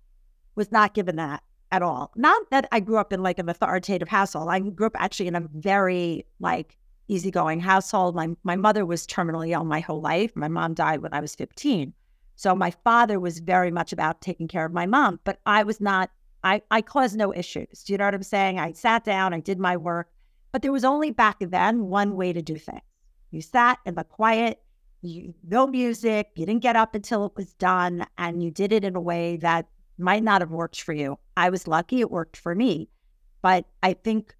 was 0.54 0.70
not 0.70 0.94
given 0.94 1.16
that 1.16 1.42
at 1.72 1.82
all. 1.82 2.12
Not 2.16 2.50
that 2.50 2.68
I 2.72 2.80
grew 2.80 2.98
up 2.98 3.12
in 3.12 3.22
like 3.22 3.38
an 3.38 3.48
authoritative 3.48 4.08
household. 4.08 4.48
I 4.50 4.60
grew 4.60 4.86
up 4.86 4.96
actually 4.96 5.26
in 5.26 5.34
a 5.34 5.48
very 5.54 6.24
like 6.38 6.76
easygoing 7.08 7.60
household. 7.60 8.14
My 8.14 8.28
my 8.42 8.56
mother 8.56 8.84
was 8.84 9.06
terminally 9.06 9.50
ill 9.50 9.64
my 9.64 9.80
whole 9.80 10.00
life. 10.00 10.32
My 10.34 10.48
mom 10.48 10.74
died 10.74 11.02
when 11.02 11.12
I 11.12 11.20
was 11.20 11.34
15. 11.34 11.92
So 12.36 12.54
my 12.54 12.70
father 12.70 13.18
was 13.18 13.38
very 13.38 13.70
much 13.70 13.92
about 13.92 14.20
taking 14.20 14.46
care 14.46 14.66
of 14.66 14.72
my 14.72 14.84
mom, 14.84 15.20
but 15.24 15.40
I 15.46 15.62
was 15.62 15.80
not 15.80 16.10
I 16.46 16.62
I 16.70 16.80
caused 16.80 17.16
no 17.16 17.34
issues. 17.34 17.82
Do 17.82 17.92
you 17.92 17.98
know 17.98 18.04
what 18.04 18.14
I'm 18.14 18.22
saying? 18.22 18.58
I 18.58 18.72
sat 18.72 19.02
down, 19.04 19.34
I 19.34 19.40
did 19.40 19.58
my 19.58 19.76
work, 19.76 20.10
but 20.52 20.62
there 20.62 20.72
was 20.72 20.84
only 20.84 21.10
back 21.10 21.38
then 21.40 21.86
one 21.86 22.14
way 22.14 22.32
to 22.32 22.40
do 22.40 22.56
things. 22.56 22.80
You 23.32 23.42
sat 23.42 23.78
in 23.84 23.96
the 23.96 24.04
quiet, 24.04 24.62
you 25.02 25.34
no 25.42 25.66
music, 25.66 26.30
you 26.36 26.46
didn't 26.46 26.62
get 26.62 26.76
up 26.76 26.94
until 26.94 27.26
it 27.26 27.32
was 27.36 27.52
done, 27.54 28.06
and 28.16 28.42
you 28.42 28.52
did 28.52 28.72
it 28.72 28.84
in 28.84 28.94
a 28.94 29.00
way 29.00 29.36
that 29.38 29.66
might 29.98 30.22
not 30.22 30.40
have 30.40 30.52
worked 30.52 30.80
for 30.80 30.92
you. 30.92 31.18
I 31.36 31.50
was 31.50 31.66
lucky 31.66 32.00
it 32.00 32.10
worked 32.10 32.36
for 32.36 32.54
me. 32.54 32.88
But 33.42 33.64
I 33.82 33.94
think 33.94 34.34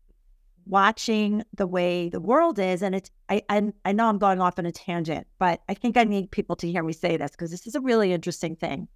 watching 0.65 1.43
the 1.57 1.67
way 1.67 2.09
the 2.09 2.21
world 2.21 2.59
is, 2.61 2.83
and 2.83 2.95
it's 2.95 3.11
I, 3.29 3.43
I 3.49 3.73
I 3.85 3.93
know 3.93 4.07
I'm 4.09 4.19
going 4.19 4.41
off 4.41 4.61
on 4.61 4.67
a 4.67 4.73
tangent, 4.73 5.27
but 5.41 5.61
I 5.69 5.75
think 5.75 5.97
I 5.97 6.05
need 6.05 6.31
people 6.31 6.55
to 6.57 6.71
hear 6.71 6.85
me 6.85 6.93
say 6.93 7.17
this 7.17 7.33
because 7.33 7.51
this 7.51 7.67
is 7.67 7.75
a 7.75 7.81
really 7.81 8.13
interesting 8.13 8.55
thing. 8.55 8.87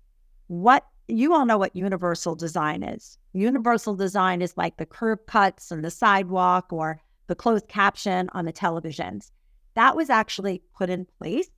What 0.47 0.85
you 1.11 1.35
all 1.35 1.47
know 1.47 1.59
what 1.59 1.75
universal 1.75 2.35
design 2.35 2.83
is. 2.83 3.19
Universal 3.33 3.97
design 3.97 4.43
is 4.43 4.57
like 4.57 4.77
the 4.77 4.87
curb 4.87 5.27
cuts 5.27 5.71
and 5.71 5.85
the 5.85 5.91
sidewalk 5.91 6.73
or 6.73 7.01
the 7.27 7.35
closed 7.35 7.69
caption 7.69 8.29
on 8.33 8.45
the 8.45 8.53
televisions. 8.53 9.31
That 9.75 9.97
was 9.97 10.11
actually 10.11 10.63
put 10.77 10.91
in 10.91 11.07
place 11.19 11.49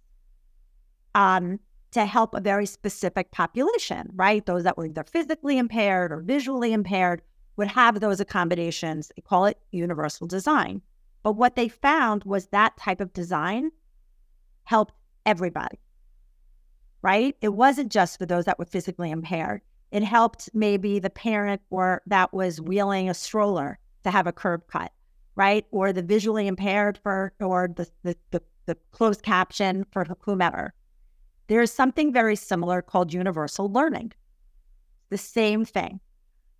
um, 1.14 1.58
to 1.92 2.04
help 2.04 2.34
a 2.34 2.40
very 2.40 2.66
specific 2.66 3.30
population, 3.30 4.10
right? 4.14 4.44
Those 4.44 4.64
that 4.64 4.76
were 4.76 4.86
either 4.86 5.04
physically 5.04 5.58
impaired 5.58 6.12
or 6.12 6.20
visually 6.20 6.72
impaired 6.72 7.22
would 7.56 7.68
have 7.68 8.00
those 8.00 8.20
accommodations. 8.20 9.10
They 9.14 9.22
call 9.22 9.46
it 9.46 9.58
universal 9.70 10.26
design. 10.26 10.82
But 11.22 11.32
what 11.32 11.54
they 11.54 11.68
found 11.68 12.24
was 12.24 12.46
that 12.46 12.76
type 12.76 13.00
of 13.00 13.12
design 13.12 13.70
helped 14.64 14.94
everybody, 15.26 15.78
right? 17.02 17.36
It 17.40 17.50
wasn't 17.50 17.92
just 17.92 18.18
for 18.18 18.26
those 18.26 18.44
that 18.44 18.58
were 18.58 18.64
physically 18.64 19.10
impaired. 19.10 19.60
It 19.90 20.02
helped 20.02 20.48
maybe 20.54 20.98
the 20.98 21.10
parent 21.10 21.60
or 21.70 22.02
that 22.06 22.32
was 22.32 22.60
wheeling 22.60 23.10
a 23.10 23.14
stroller 23.14 23.78
to 24.04 24.10
have 24.10 24.26
a 24.26 24.32
curb 24.32 24.66
cut, 24.68 24.92
right? 25.36 25.66
Or 25.70 25.92
the 25.92 26.02
visually 26.02 26.46
impaired 26.46 26.98
for, 27.02 27.32
or 27.40 27.68
the, 27.76 27.88
the, 28.02 28.16
the, 28.30 28.42
the 28.66 28.76
closed 28.92 29.22
caption 29.22 29.84
for 29.90 30.06
whomever. 30.20 30.72
There's 31.48 31.72
something 31.72 32.12
very 32.12 32.36
similar 32.36 32.80
called 32.80 33.12
universal 33.12 33.70
learning. 33.70 34.12
The 35.10 35.18
same 35.18 35.64
thing. 35.64 36.00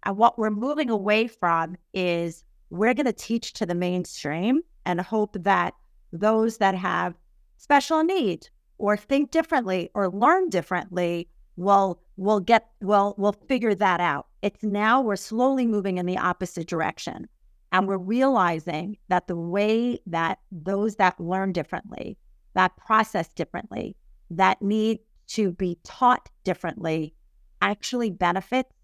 And 0.03 0.17
what 0.17 0.39
we're 0.39 0.51
moving 0.51 0.91
away 0.91 1.29
from 1.29 1.77
is 1.95 2.45
we're 2.71 2.95
going 2.95 3.07
to 3.07 3.13
teach 3.13 3.53
to 3.55 3.67
the 3.67 3.75
mainstream 3.75 4.63
and 4.85 5.01
hope 5.01 5.37
that 5.41 5.75
those 6.13 6.59
that 6.59 6.75
have 6.75 7.15
special 7.57 8.03
needs 8.03 8.51
or 8.83 8.97
think 8.97 9.31
differently 9.31 9.89
or 9.95 10.11
learn 10.11 10.49
differently 10.49 11.29
will 11.55 12.01
will 12.17 12.41
get 12.41 12.69
will 12.81 13.15
will 13.17 13.33
figure 13.33 13.77
that 13.77 14.01
out. 14.01 14.27
It's 14.43 14.65
now 14.65 15.01
we're 15.01 15.15
slowly 15.15 15.69
moving 15.69 15.99
in 15.99 16.07
the 16.07 16.19
opposite 16.19 16.67
direction. 16.67 17.29
And 17.71 17.87
we're 17.87 17.97
realizing 17.97 18.99
that 19.09 19.29
the 19.29 19.37
way 19.37 20.01
that 20.07 20.41
those 20.51 20.97
that 20.97 21.19
learn 21.21 21.53
differently, 21.53 22.19
that 22.55 22.77
process 22.77 23.29
differently, 23.33 23.97
that 24.31 24.61
need 24.61 24.99
to 25.29 25.53
be 25.53 25.79
taught 25.85 26.29
differently 26.43 27.15
actually 27.63 28.11
benefits 28.11 28.75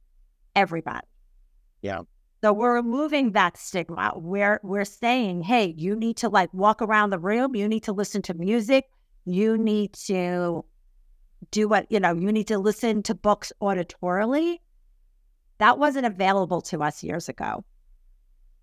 everybody. 0.54 1.08
Yeah. 1.82 2.02
So 2.44 2.52
we're 2.52 2.76
removing 2.76 3.32
that 3.32 3.56
stigma. 3.56 4.12
We're 4.14 4.60
we're 4.62 4.84
saying, 4.84 5.42
hey, 5.42 5.74
you 5.76 5.96
need 5.96 6.18
to 6.18 6.28
like 6.28 6.54
walk 6.54 6.80
around 6.82 7.10
the 7.10 7.18
room, 7.18 7.56
you 7.56 7.66
need 7.66 7.82
to 7.82 7.92
listen 7.92 8.22
to 8.22 8.34
music, 8.34 8.84
you 9.32 9.58
need 9.58 9.92
to 9.94 10.64
do 11.50 11.68
what, 11.68 11.90
you 11.90 12.00
know, 12.00 12.14
you 12.14 12.32
need 12.32 12.48
to 12.48 12.58
listen 12.58 13.02
to 13.04 13.14
books 13.14 13.52
auditorily. 13.62 14.58
That 15.58 15.78
wasn't 15.78 16.06
available 16.06 16.60
to 16.62 16.82
us 16.82 17.02
years 17.02 17.28
ago. 17.28 17.64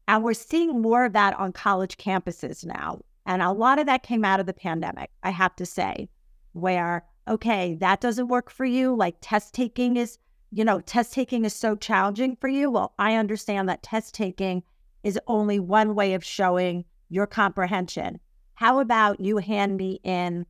And 0.07 0.23
we're 0.23 0.33
seeing 0.33 0.81
more 0.81 1.05
of 1.05 1.13
that 1.13 1.37
on 1.37 1.51
college 1.51 1.97
campuses 1.97 2.65
now. 2.65 3.01
And 3.25 3.41
a 3.41 3.51
lot 3.51 3.79
of 3.79 3.87
that 3.87 4.03
came 4.03 4.23
out 4.23 4.39
of 4.39 4.45
the 4.45 4.53
pandemic, 4.53 5.09
I 5.23 5.31
have 5.31 5.55
to 5.55 5.65
say, 5.65 6.09
where, 6.53 7.05
okay, 7.27 7.75
that 7.75 8.01
doesn't 8.01 8.27
work 8.27 8.51
for 8.51 8.65
you. 8.65 8.95
Like 8.95 9.15
test 9.19 9.53
taking 9.53 9.97
is 9.97 10.19
you 10.55 10.63
know, 10.63 10.79
test 10.79 11.13
taking 11.13 11.43
is 11.43 11.53
so 11.53 11.75
challenging 11.75 12.37
for 12.37 12.47
you. 12.47 12.71
Well, 12.71 12.93
I 12.97 13.15
understand 13.15 13.67
that 13.67 13.83
test 13.83 14.13
taking 14.13 14.63
is 15.03 15.19
only 15.27 15.59
one 15.59 15.95
way 15.95 16.13
of 16.13 16.23
showing 16.23 16.85
your 17.09 17.27
comprehension. 17.27 18.21
How 18.53 18.79
about 18.79 19.19
you 19.19 19.37
hand 19.37 19.75
me 19.75 19.99
in 20.05 20.45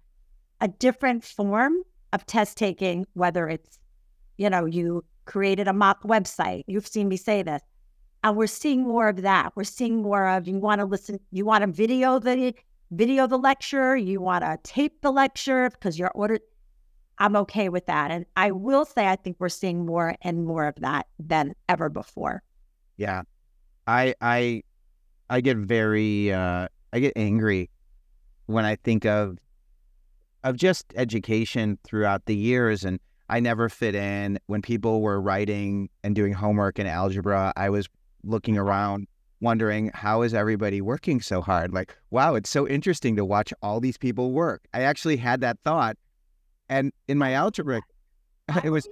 a 0.66 0.68
different 0.68 1.24
form 1.24 1.76
of 2.12 2.26
test 2.26 2.58
taking, 2.58 3.06
whether 3.14 3.48
it's, 3.48 3.78
you 4.38 4.50
know, 4.50 4.66
you 4.66 5.06
created 5.26 5.68
a 5.68 5.74
mock 5.74 6.02
website. 6.02 6.64
You've 6.66 6.88
seen 6.88 7.08
me 7.08 7.18
say 7.18 7.44
this. 7.44 7.62
And 8.24 8.36
we're 8.36 8.48
seeing 8.48 8.82
more 8.82 9.08
of 9.08 9.22
that. 9.22 9.52
We're 9.56 9.64
seeing 9.64 10.02
more 10.02 10.28
of 10.28 10.48
you 10.48 10.58
want 10.58 10.80
to 10.80 10.86
listen, 10.86 11.20
you 11.32 11.46
want 11.46 11.62
to 11.62 11.72
video 11.72 12.18
the 12.18 12.56
video 12.90 13.28
the 13.28 13.38
lecture, 13.38 13.96
you 13.96 14.20
want 14.20 14.44
to 14.44 14.58
tape 14.64 15.02
the 15.02 15.12
lecture 15.12 15.70
because 15.70 16.00
you're 16.00 16.12
ordered. 16.16 16.42
I'm 17.20 17.36
okay 17.36 17.70
with 17.70 17.86
that. 17.86 18.10
And 18.10 18.26
I 18.36 18.50
will 18.50 18.86
say 18.86 19.08
I 19.08 19.18
think 19.18 19.38
we're 19.38 19.50
seeing 19.50 19.86
more 19.86 20.16
and 20.24 20.46
more 20.46 20.66
of 20.66 20.78
that 20.78 21.06
than 21.20 21.54
ever 21.70 21.90
before. 21.90 22.42
Yeah. 22.98 23.22
I 23.86 24.16
I 24.20 24.64
I 25.30 25.42
get 25.42 25.58
very 25.58 26.34
uh 26.34 26.70
I 26.92 27.00
get 27.00 27.14
angry 27.16 27.70
when 28.48 28.66
I 28.66 28.78
think 28.78 29.06
of 29.06 29.38
of 30.46 30.56
just 30.56 30.86
education 30.96 31.78
throughout 31.84 32.26
the 32.26 32.36
years 32.36 32.86
and 32.86 33.00
I 33.28 33.40
never 33.40 33.68
fit 33.68 33.96
in. 33.96 34.40
When 34.46 34.62
people 34.62 35.02
were 35.02 35.20
writing 35.20 35.90
and 36.04 36.16
doing 36.16 36.32
homework 36.32 36.78
in 36.80 36.86
algebra, 36.88 37.52
I 37.58 37.70
was 37.70 37.90
looking 38.24 38.58
around 38.58 39.08
wondering 39.42 39.92
how 39.94 40.22
is 40.22 40.34
everybody 40.34 40.82
working 40.82 41.22
so 41.22 41.42
hard? 41.42 41.74
Like, 41.74 41.98
wow, 42.12 42.36
it's 42.36 42.50
so 42.50 42.68
interesting 42.68 43.16
to 43.16 43.26
watch 43.26 43.52
all 43.62 43.80
these 43.80 43.98
people 43.98 44.32
work. 44.32 44.68
I 44.74 44.82
actually 44.82 45.18
had 45.18 45.42
that 45.42 45.58
thought. 45.64 45.98
And 46.70 46.94
in 47.08 47.18
my 47.18 47.34
algebra, 47.34 47.82
it 48.64 48.70
was 48.70 48.88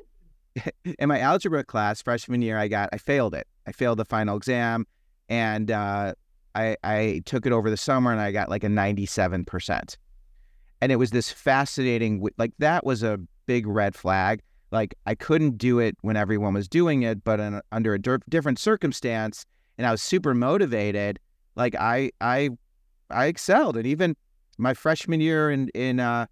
in 1.00 1.08
my 1.08 1.20
algebra 1.20 1.64
class 1.64 2.02
freshman 2.02 2.42
year, 2.42 2.58
I 2.58 2.68
got 2.68 2.90
I 2.92 2.98
failed 2.98 3.36
it. 3.36 3.48
I 3.68 3.72
failed 3.72 4.00
the 4.00 4.06
final 4.06 4.36
exam, 4.36 4.86
and 5.30 5.72
uh, 5.72 6.14
I 6.54 6.78
I 6.84 7.22
took 7.26 7.46
it 7.46 7.52
over 7.52 7.70
the 7.70 7.78
summer, 7.78 8.12
and 8.12 8.20
I 8.20 8.32
got 8.32 8.50
like 8.50 8.64
a 8.64 8.70
ninety 8.70 9.06
seven 9.06 9.46
percent. 9.46 9.98
And 10.84 10.92
it 10.92 10.98
was 10.98 11.12
this 11.12 11.32
fascinating, 11.32 12.28
like 12.38 12.52
that 12.60 12.86
was 12.86 13.04
a 13.04 13.18
big 13.46 13.66
red 13.66 13.96
flag. 13.96 14.42
Like 14.70 14.94
I 15.06 15.16
couldn't 15.16 15.58
do 15.58 15.80
it 15.80 15.96
when 16.02 16.18
everyone 16.18 16.54
was 16.54 16.68
doing 16.68 17.04
it, 17.04 17.24
but 17.24 17.40
in, 17.40 17.62
under 17.72 17.94
a 17.94 18.00
different 18.30 18.60
circumstance, 18.60 19.46
and 19.78 19.88
I 19.88 19.92
was 19.92 20.02
super 20.02 20.34
motivated. 20.34 21.20
Like 21.56 21.74
I 21.80 22.12
I 22.20 22.50
I 23.10 23.28
excelled, 23.28 23.78
and 23.78 23.88
even 23.88 24.18
my 24.58 24.74
freshman 24.74 25.22
year 25.22 25.50
in 25.50 25.70
in 25.70 26.02
uh, 26.02 26.26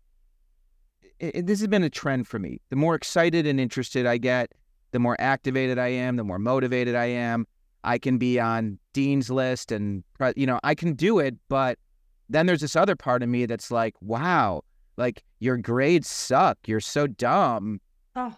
it, 1.21 1.47
this 1.47 1.61
has 1.61 1.69
been 1.69 1.83
a 1.83 1.89
trend 1.89 2.27
for 2.27 2.37
me. 2.37 2.59
The 2.71 2.75
more 2.75 2.95
excited 2.95 3.47
and 3.47 3.57
interested 3.57 4.05
I 4.05 4.17
get, 4.17 4.51
the 4.91 4.99
more 4.99 5.15
activated 5.21 5.79
I 5.79 5.87
am, 5.87 6.17
the 6.17 6.25
more 6.25 6.39
motivated 6.39 6.93
I 6.93 7.05
am. 7.05 7.47
I 7.85 7.97
can 7.97 8.17
be 8.17 8.37
on 8.37 8.79
Dean's 8.91 9.29
list, 9.29 9.71
and 9.71 10.03
you 10.35 10.45
know 10.45 10.59
I 10.61 10.75
can 10.75 10.91
do 10.91 11.19
it, 11.19 11.37
but 11.47 11.79
then 12.31 12.45
there's 12.45 12.61
this 12.61 12.75
other 12.75 12.95
part 12.95 13.23
of 13.23 13.29
me 13.29 13.45
that's 13.45 13.71
like, 13.71 13.95
wow, 14.01 14.63
like 14.97 15.23
your 15.39 15.57
grades 15.57 16.09
suck. 16.09 16.57
You're 16.65 16.79
so 16.79 17.07
dumb. 17.07 17.81
Oh. 18.15 18.35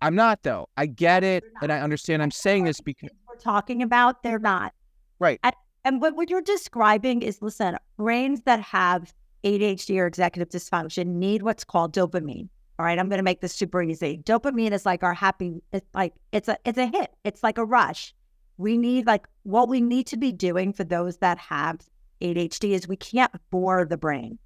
I'm 0.00 0.14
not 0.14 0.42
though. 0.42 0.68
I 0.76 0.86
get 0.86 1.22
it, 1.22 1.44
and 1.62 1.72
I 1.72 1.80
understand. 1.80 2.22
I'm 2.22 2.32
saying 2.32 2.64
this 2.64 2.80
because 2.80 3.10
we're 3.28 3.36
talking 3.36 3.82
about 3.82 4.22
they're 4.22 4.40
not 4.40 4.74
right. 5.20 5.38
And, 5.44 5.54
and 5.84 6.00
what, 6.00 6.16
what 6.16 6.28
you're 6.28 6.42
describing 6.42 7.22
is, 7.22 7.40
listen, 7.40 7.76
brains 7.96 8.42
that 8.42 8.60
have 8.60 9.14
ADHD 9.44 9.98
or 9.98 10.06
executive 10.06 10.48
dysfunction 10.48 11.06
need 11.06 11.42
what's 11.42 11.64
called 11.64 11.94
dopamine. 11.94 12.48
All 12.78 12.86
right, 12.86 12.98
I'm 12.98 13.08
going 13.08 13.18
to 13.18 13.24
make 13.24 13.42
this 13.42 13.54
super 13.54 13.80
easy. 13.82 14.20
Dopamine 14.24 14.72
is 14.72 14.84
like 14.84 15.04
our 15.04 15.14
happy. 15.14 15.62
It's 15.72 15.86
like 15.94 16.14
it's 16.32 16.48
a 16.48 16.56
it's 16.64 16.78
a 16.78 16.86
hit. 16.86 17.14
It's 17.22 17.42
like 17.42 17.58
a 17.58 17.64
rush. 17.64 18.12
We 18.58 18.76
need 18.76 19.06
like 19.06 19.26
what 19.44 19.68
we 19.68 19.80
need 19.80 20.06
to 20.08 20.16
be 20.16 20.32
doing 20.32 20.72
for 20.72 20.82
those 20.82 21.18
that 21.18 21.38
have 21.38 21.80
ADHD 22.22 22.70
is 22.70 22.88
we 22.88 22.96
can't 22.96 23.32
bore 23.50 23.84
the 23.84 23.96
brain 23.96 24.38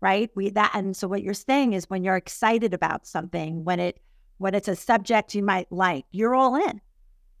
right? 0.00 0.30
We 0.34 0.50
that 0.50 0.72
and 0.74 0.96
so 0.96 1.08
what 1.08 1.22
you're 1.22 1.34
saying 1.34 1.74
is 1.74 1.88
when 1.90 2.02
you're 2.04 2.16
excited 2.16 2.74
about 2.74 3.06
something, 3.06 3.64
when 3.64 3.80
it 3.80 4.00
when 4.38 4.54
it's 4.54 4.68
a 4.68 4.76
subject 4.76 5.34
you 5.34 5.42
might 5.42 5.70
like, 5.70 6.06
you're 6.10 6.34
all 6.34 6.56
in. 6.56 6.80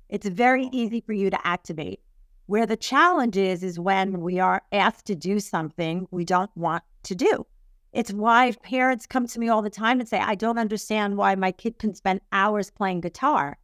It's 0.08 0.28
very 0.28 0.68
easy 0.72 1.00
for 1.00 1.12
you 1.12 1.30
to 1.30 1.46
activate. 1.46 2.00
Where 2.46 2.66
the 2.66 2.76
challenge 2.76 3.36
is 3.36 3.62
is 3.62 3.78
when 3.78 4.20
we 4.20 4.38
are 4.38 4.62
asked 4.72 5.06
to 5.06 5.14
do 5.14 5.40
something 5.40 6.06
we 6.10 6.24
don't 6.24 6.54
want 6.56 6.82
to 7.04 7.14
do. 7.14 7.46
It's 7.92 8.12
why 8.12 8.52
parents 8.62 9.06
come 9.06 9.26
to 9.26 9.40
me 9.40 9.48
all 9.48 9.62
the 9.62 9.70
time 9.70 9.98
and 9.98 10.08
say, 10.08 10.18
I 10.18 10.34
don't 10.34 10.58
understand 10.58 11.16
why 11.16 11.34
my 11.34 11.52
kid 11.52 11.78
can 11.78 11.94
spend 11.94 12.20
hours 12.32 12.70
playing 12.70 13.00
guitar, 13.00 13.58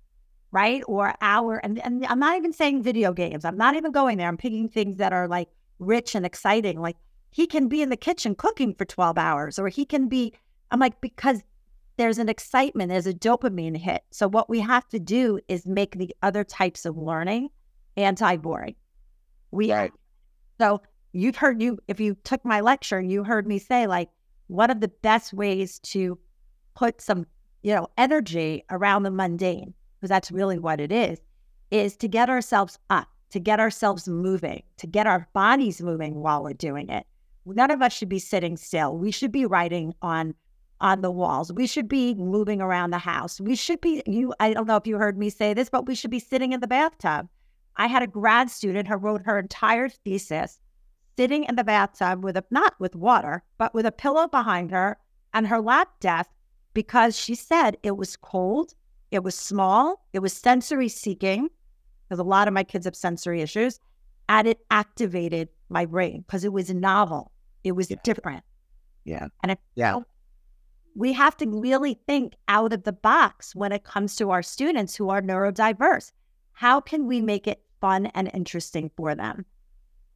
right? 0.51 0.83
Or 0.87 1.15
hour 1.21 1.59
and, 1.59 1.79
and 1.81 2.07
I'm 2.07 2.19
not 2.19 2.37
even 2.37 2.53
saying 2.53 2.83
video 2.83 3.13
games. 3.13 3.45
I'm 3.45 3.59
not 3.59 3.77
even 3.77 3.93
going 3.93 4.19
there. 4.19 4.29
I'm 4.29 4.37
picking 4.37 4.69
things 4.69 4.97
that 4.97 5.13
are 5.13 5.29
like 5.29 5.49
rich 5.79 6.14
and 6.14 6.27
exciting. 6.27 6.81
Like 6.81 6.97
he 7.37 7.47
can 7.47 7.68
be 7.68 7.83
in 7.83 7.91
the 7.91 7.97
kitchen 7.97 8.35
cooking 8.35 8.74
for 8.74 8.87
12 8.87 9.18
hours 9.18 9.59
or 9.59 9.68
he 9.68 9.85
can 9.85 10.09
be 10.09 10.33
i'm 10.70 10.81
like 10.81 10.99
because 11.03 11.43
there's 11.99 12.18
an 12.18 12.31
excitement 12.31 12.89
there's 12.89 13.07
a 13.07 13.12
dopamine 13.12 13.77
hit 13.77 14.03
so 14.11 14.27
what 14.27 14.49
we 14.49 14.59
have 14.59 14.89
to 14.89 14.99
do 14.99 15.39
is 15.49 15.66
make 15.66 15.99
the 15.99 16.14
other 16.22 16.43
types 16.43 16.87
of 16.87 16.97
learning 16.97 17.49
anti-boring 17.97 18.74
we 19.51 19.70
right. 19.70 19.93
so 20.59 20.81
you've 21.12 21.37
heard 21.37 21.61
you 21.61 21.79
if 21.89 22.01
you 22.01 22.16
took 22.24 22.43
my 22.45 22.61
lecture 22.61 22.99
and 22.99 23.12
you 23.12 23.22
heard 23.22 23.47
me 23.47 23.59
say 23.59 23.87
like 23.87 24.09
one 24.47 24.70
of 24.70 24.81
the 24.81 24.89
best 24.89 25.35
ways 25.35 25.79
to 25.81 26.18
put 26.74 27.03
some 27.03 27.27
you 27.62 27.74
know 27.74 27.87
energy 27.99 28.64
around 28.70 29.03
the 29.03 29.11
mundane 29.11 29.74
because 29.97 30.09
that's 30.09 30.33
really 30.33 30.59
what 30.59 30.81
it 30.81 30.91
is 30.91 31.18
is 31.70 31.97
to 31.97 32.09
get 32.09 32.31
ourselves 32.31 32.79
up 32.89 33.09
to 33.31 33.41
get 33.41 33.61
ourselves 33.61 34.09
moving 34.09 34.62
to 34.77 34.87
get 34.87 35.07
our 35.07 35.29
bodies 35.33 35.81
moving 35.81 36.14
while 36.14 36.43
we're 36.43 36.53
doing 36.53 36.89
it 36.89 37.07
none 37.55 37.70
of 37.70 37.81
us 37.81 37.93
should 37.93 38.09
be 38.09 38.18
sitting 38.18 38.57
still. 38.57 38.97
We 38.97 39.11
should 39.11 39.33
be 39.33 39.47
writing 39.47 39.95
on 40.03 40.35
on 40.79 41.01
the 41.01 41.11
walls. 41.11 41.51
We 41.51 41.66
should 41.66 41.89
be 41.89 42.14
moving 42.14 42.61
around 42.61 42.91
the 42.91 42.99
house. 42.99 43.41
We 43.41 43.57
should 43.57 43.81
be 43.81 44.03
you 44.07 44.35
I 44.41 44.53
don't 44.53 44.66
know 44.66 44.77
if 44.77 44.87
you 44.87 44.99
heard 44.99 45.18
me 45.18 45.31
say 45.31 45.55
this, 45.55 45.70
but 45.70 45.87
we 45.87 45.95
should 45.95 46.11
be 46.11 46.18
sitting 46.18 46.53
in 46.53 46.61
the 46.61 46.66
bathtub. 46.66 47.29
I 47.77 47.87
had 47.87 48.03
a 48.03 48.07
grad 48.07 48.51
student 48.51 48.89
who 48.89 48.97
wrote 48.97 49.22
her 49.24 49.39
entire 49.39 49.89
thesis 49.89 50.59
sitting 51.16 51.45
in 51.45 51.57
the 51.57 51.64
bathtub 51.64 52.24
with 52.24 52.37
a 52.37 52.45
not 52.51 52.74
with 52.79 52.97
water, 52.97 53.43
but 53.59 53.74
with 53.74 53.87
a 53.87 53.93
pillow 53.93 54.27
behind 54.27 54.70
her 54.70 54.99
and 55.33 55.47
her 55.47 55.61
lap 55.61 55.89
desk 56.01 56.31
because 56.74 57.18
she 57.18 57.35
said 57.35 57.77
it 57.83 57.97
was 57.97 58.16
cold, 58.16 58.74
it 59.11 59.22
was 59.22 59.35
small, 59.35 60.07
it 60.12 60.18
was 60.18 60.33
sensory 60.33 60.89
seeking. 60.89 61.49
Because 62.09 62.19
a 62.19 62.25
lot 62.25 62.49
of 62.49 62.55
my 62.55 62.65
kids 62.65 62.85
have 62.85 62.97
sensory 62.97 63.43
issues, 63.43 63.81
and 64.29 64.47
it 64.47 64.61
activated 64.71 65.49
my 65.69 65.87
brain 65.87 66.25
because 66.27 66.45
it 66.45 66.53
was 66.53 66.71
novel. 66.73 67.33
It 67.65 67.73
was 67.73 67.91
yeah. 67.91 67.97
different. 68.05 68.45
Yeah. 69.05 69.29
And 69.43 69.57
yeah. 69.75 70.01
we 70.95 71.13
have 71.13 71.37
to 71.39 71.49
really 71.49 71.99
think 72.07 72.35
out 72.49 72.73
of 72.73 72.85
the 72.85 72.93
box 72.93 73.55
when 73.55 73.73
it 73.73 73.85
comes 73.85 74.17
to 74.17 74.31
our 74.31 74.43
students 74.43 74.95
who 74.95 75.11
are 75.11 75.23
neurodiverse. 75.23 76.13
How 76.53 76.81
can 76.81 77.07
we 77.07 77.21
make 77.21 77.47
it 77.47 77.63
fun 77.81 78.07
and 78.07 78.31
interesting 78.33 78.91
for 78.97 79.15
them? 79.15 79.45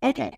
Okay. 0.02 0.36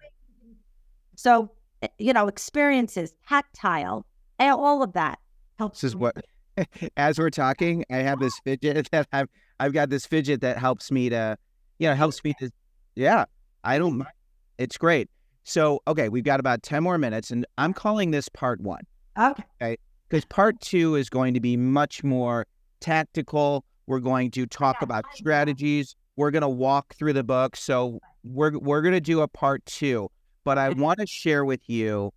So, 1.17 1.51
eh, 1.83 1.89
you 1.99 2.13
know, 2.13 2.29
experiences, 2.29 3.15
tactile, 3.29 4.05
all 4.41 4.83
of 4.83 4.93
that 4.95 5.19
helps. 5.59 5.83
This 5.83 5.91
is 5.91 5.97
what, 5.97 6.25
as 6.97 7.19
we're 7.19 7.31
talking, 7.31 7.85
I 7.91 7.99
have 7.99 8.21
this 8.21 8.35
fidget 8.45 8.89
that 8.93 9.09
I've, 9.13 9.29
I've 9.61 9.73
got 9.73 9.91
this 9.91 10.07
fidget 10.07 10.41
that 10.41 10.59
helps 10.59 10.91
me 10.91 11.09
to, 11.11 11.37
you 11.79 11.89
know, 11.89 11.95
helps 11.95 12.23
me 12.25 12.35
to, 12.41 12.51
yeah, 12.95 13.25
I 13.65 13.79
don't 13.79 13.99
mind. 13.99 14.11
It's 14.59 14.77
great. 14.77 15.09
So, 15.45 15.81
okay, 15.89 16.09
we've 16.09 16.25
got 16.25 16.41
about 16.41 16.63
10 16.63 16.83
more 16.83 16.99
minutes, 16.99 17.31
and 17.31 17.45
I'm 17.59 17.73
calling 17.73 18.13
this 18.13 18.29
part 18.29 18.61
one. 18.61 18.83
Okay. 19.19 19.43
Okay. 19.61 19.77
Because 20.09 20.25
part 20.27 20.61
two 20.61 20.95
is 20.95 21.09
going 21.09 21.35
to 21.35 21.41
be 21.41 21.57
much 21.57 22.05
more 22.05 22.47
tactical. 22.81 23.65
We're 23.87 24.01
going 24.01 24.31
to 24.33 24.47
talk 24.47 24.77
yeah, 24.81 24.85
about 24.85 25.05
strategies. 25.15 25.97
We're 26.17 26.31
going 26.31 26.43
to 26.43 26.49
walk 26.49 26.95
through 26.95 27.15
the 27.15 27.25
book. 27.25 27.57
So, 27.57 27.99
we're, 28.23 28.57
we're 28.59 28.83
going 28.83 28.95
to 28.95 29.01
do 29.01 29.21
a 29.21 29.29
part 29.29 29.65
two. 29.67 30.11
But 30.45 30.59
I 30.59 30.69
want 30.71 31.01
to 31.01 31.07
share 31.07 31.45
with 31.45 31.69
you 31.69 32.13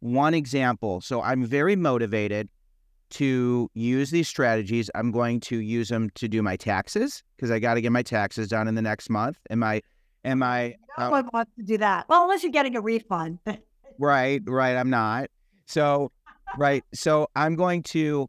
one 0.00 0.34
example. 0.34 1.00
So, 1.00 1.22
I'm 1.22 1.46
very 1.46 1.76
motivated 1.76 2.48
to 3.16 3.70
use 3.72 4.10
these 4.10 4.28
strategies. 4.28 4.90
I'm 4.94 5.10
going 5.10 5.40
to 5.40 5.58
use 5.58 5.88
them 5.88 6.10
to 6.16 6.28
do 6.28 6.42
my 6.42 6.54
taxes 6.54 7.22
because 7.34 7.50
I 7.50 7.58
got 7.58 7.74
to 7.74 7.80
get 7.80 7.90
my 7.90 8.02
taxes 8.02 8.48
done 8.48 8.68
in 8.68 8.74
the 8.74 8.82
next 8.82 9.08
month. 9.08 9.38
Am 9.48 9.62
I? 9.62 9.80
Am 10.26 10.42
I? 10.42 10.74
No 10.98 11.06
uh, 11.06 11.10
one 11.10 11.30
wants 11.32 11.52
to 11.56 11.62
do 11.62 11.78
that. 11.78 12.06
Well, 12.10 12.24
unless 12.24 12.42
you're 12.42 12.52
getting 12.52 12.76
a 12.76 12.80
refund. 12.82 13.38
right, 13.98 14.42
right. 14.46 14.76
I'm 14.76 14.90
not. 14.90 15.30
So, 15.64 16.12
right. 16.58 16.84
So 16.92 17.28
I'm 17.34 17.56
going 17.56 17.82
to, 17.84 18.28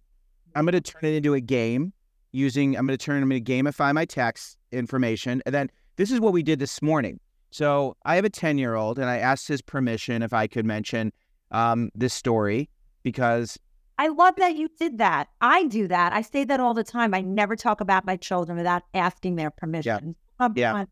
I'm 0.55 0.63
going 0.63 0.81
to 0.81 0.81
turn 0.81 1.03
it 1.03 1.15
into 1.15 1.33
a 1.33 1.41
game 1.41 1.91
using, 2.31 2.77
I'm 2.77 2.87
going 2.87 2.97
to 2.97 3.05
turn, 3.05 3.21
I'm 3.21 3.27
going 3.27 3.43
to 3.43 3.51
gamify 3.51 3.93
my 3.93 4.05
tax 4.05 4.55
information. 4.71 5.41
And 5.45 5.53
then 5.53 5.69
this 5.97 6.11
is 6.11 6.21
what 6.21 6.31
we 6.31 6.43
did 6.43 6.59
this 6.59 6.81
morning. 6.81 7.19
So 7.51 7.97
I 8.05 8.15
have 8.15 8.23
a 8.23 8.29
10 8.29 8.57
year 8.57 8.75
old 8.75 8.99
and 8.99 9.09
I 9.09 9.17
asked 9.17 9.49
his 9.49 9.61
permission 9.61 10.21
if 10.21 10.31
I 10.31 10.47
could 10.47 10.65
mention 10.65 11.11
um, 11.51 11.89
this 11.93 12.13
story 12.13 12.69
because 13.03 13.57
I 13.97 14.09
love 14.09 14.35
that 14.37 14.55
you 14.55 14.69
did 14.79 14.99
that. 14.99 15.29
I 15.41 15.65
do 15.65 15.87
that. 15.87 16.13
I 16.13 16.21
say 16.21 16.43
that 16.43 16.59
all 16.59 16.73
the 16.73 16.83
time. 16.83 17.13
I 17.13 17.21
never 17.21 17.55
talk 17.55 17.81
about 17.81 18.05
my 18.05 18.15
children 18.15 18.57
without 18.57 18.83
asking 18.93 19.35
their 19.35 19.49
permission. 19.49 20.15
Yeah. 20.39 20.71
yeah. 20.73 20.85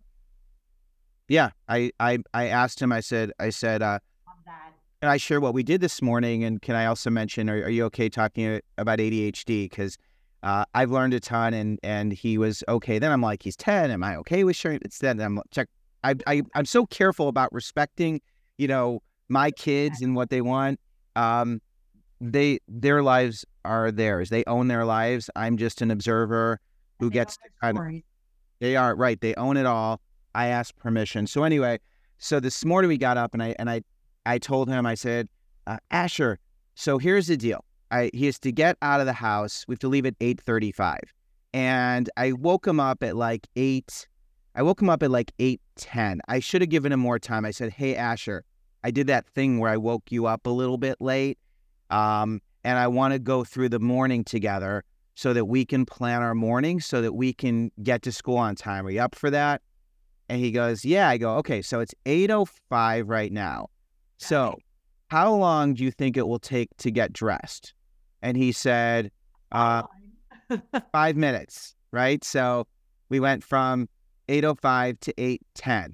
Yeah, 1.27 1.49
I 1.67 1.91
I 1.99 2.19
I 2.33 2.47
asked 2.47 2.79
him. 2.79 2.91
I 2.91 2.99
said 2.99 3.31
I 3.39 3.49
said, 3.49 3.81
uh, 3.81 3.99
can 5.01 5.09
I 5.09 5.17
share 5.17 5.41
what 5.41 5.53
we 5.53 5.63
did 5.63 5.81
this 5.81 6.01
morning? 6.01 6.43
And 6.43 6.61
can 6.61 6.75
I 6.75 6.85
also 6.85 7.09
mention, 7.09 7.49
are, 7.49 7.63
are 7.63 7.69
you 7.69 7.83
okay 7.85 8.09
talking 8.09 8.59
about 8.77 8.99
ADHD? 8.99 9.69
Because 9.69 9.97
uh, 10.43 10.65
I've 10.73 10.91
learned 10.91 11.13
a 11.13 11.19
ton, 11.19 11.53
and 11.53 11.79
and 11.81 12.13
he 12.13 12.37
was 12.37 12.63
okay. 12.67 12.99
Then 12.99 13.11
I'm 13.11 13.21
like, 13.21 13.41
he's 13.41 13.55
ten. 13.55 13.89
Am 13.89 14.03
I 14.03 14.15
okay 14.17 14.43
with 14.43 14.55
sharing? 14.55 14.79
It's 14.85 14.99
then 14.99 15.19
I'm 15.19 15.41
check. 15.51 15.67
I, 16.03 16.15
I 16.27 16.43
I'm 16.53 16.65
so 16.65 16.85
careful 16.85 17.27
about 17.27 17.51
respecting, 17.51 18.21
you 18.57 18.67
know, 18.67 19.01
my 19.27 19.49
kids 19.49 20.01
and 20.01 20.15
what 20.15 20.29
they 20.29 20.41
want. 20.41 20.79
Um, 21.15 21.61
they 22.34 22.59
their 22.67 23.01
lives 23.03 23.45
are 23.63 23.91
theirs. 23.91 24.30
They 24.30 24.43
own 24.45 24.67
their 24.67 24.86
lives. 24.86 25.30
I'm 25.36 25.57
just 25.57 25.82
an 25.82 25.91
observer 25.91 26.59
who 26.99 27.09
gets 27.09 27.38
to 27.38 27.43
kind 27.61 27.78
of. 27.78 27.84
They 28.59 28.76
are 28.76 28.95
right. 28.95 29.19
They 29.19 29.36
own 29.36 29.57
it 29.57 29.65
all. 29.65 30.01
I 30.34 30.47
asked 30.47 30.78
permission. 30.78 31.28
So 31.28 31.43
anyway, 31.43 31.80
so 32.17 32.39
this 32.39 32.63
morning 32.65 32.89
we 32.89 32.97
got 32.97 33.17
up 33.17 33.34
and 33.34 33.43
I 33.43 33.55
and 33.59 33.69
I 33.69 33.82
I 34.26 34.38
told 34.38 34.69
him 34.69 34.86
I 34.86 34.95
said, 34.95 35.28
uh, 35.67 35.78
Asher. 35.91 36.39
So 36.76 36.97
here's 36.97 37.28
the 37.28 37.38
deal. 37.38 37.63
I, 37.91 38.09
he 38.13 38.26
has 38.26 38.39
to 38.39 38.51
get 38.51 38.78
out 38.82 38.99
of 38.99 39.05
the 39.05 39.13
house. 39.13 39.63
We 39.67 39.73
have 39.73 39.80
to 39.80 39.88
leave 39.88 40.05
at 40.05 40.15
eight 40.19 40.41
thirty-five, 40.41 41.13
and 41.53 42.09
I 42.17 42.34
woke 42.34 42.67
him 42.67 42.80
up 42.80 43.03
at 43.03 43.15
like 43.15 43.47
eight. 43.55 44.07
I 44.55 44.63
woke 44.63 44.82
him 44.82 44.89
up 44.89 45.03
at 45.03 45.11
like 45.11 45.32
eight 45.39 45.61
ten. 45.76 46.21
I 46.28 46.39
should 46.39 46.61
have 46.61 46.69
given 46.69 46.91
him 46.91 46.99
more 46.99 47.19
time. 47.19 47.45
I 47.45 47.51
said, 47.51 47.71
Hey 47.71 47.95
Asher, 47.95 48.43
I 48.84 48.91
did 48.91 49.07
that 49.07 49.28
thing 49.28 49.59
where 49.59 49.71
I 49.71 49.78
woke 49.78 50.11
you 50.11 50.26
up 50.26 50.45
a 50.45 50.49
little 50.49 50.78
bit 50.78 50.99
late, 50.99 51.38
um, 51.95 52.41
and 52.65 52.77
I 52.77 52.87
want 52.87 53.13
to 53.13 53.19
go 53.19 53.43
through 53.43 53.69
the 53.69 53.79
morning 53.79 54.23
together 54.23 54.83
so 55.15 55.31
that 55.33 55.45
we 55.45 55.65
can 55.65 55.85
plan 55.85 56.21
our 56.21 56.35
morning 56.35 56.81
so 56.81 57.01
that 57.01 57.13
we 57.13 57.31
can 57.31 57.71
get 57.83 58.01
to 58.01 58.11
school 58.11 58.37
on 58.37 58.55
time. 58.55 58.85
Are 58.85 58.89
you 58.89 58.99
up 58.99 59.15
for 59.15 59.29
that? 59.29 59.61
And 60.27 60.41
he 60.41 60.51
goes, 60.51 60.83
Yeah. 60.83 61.07
I 61.07 61.17
go, 61.17 61.37
Okay, 61.37 61.61
so 61.61 61.79
it's 61.79 61.93
8.05 62.05 63.03
right 63.07 63.31
now. 63.31 63.67
So 64.17 64.57
how 65.07 65.33
long 65.33 65.75
do 65.75 65.83
you 65.83 65.91
think 65.91 66.17
it 66.17 66.27
will 66.27 66.39
take 66.39 66.69
to 66.77 66.91
get 66.91 67.13
dressed? 67.13 67.73
And 68.21 68.35
he 68.35 68.51
said, 68.51 69.11
uh, 69.51 69.83
five 70.91 71.15
minutes, 71.15 71.75
right? 71.91 72.23
So 72.23 72.67
we 73.07 73.19
went 73.19 73.43
from 73.43 73.87
8.05 74.27 74.99
to 75.01 75.13
8.10. 75.13 75.93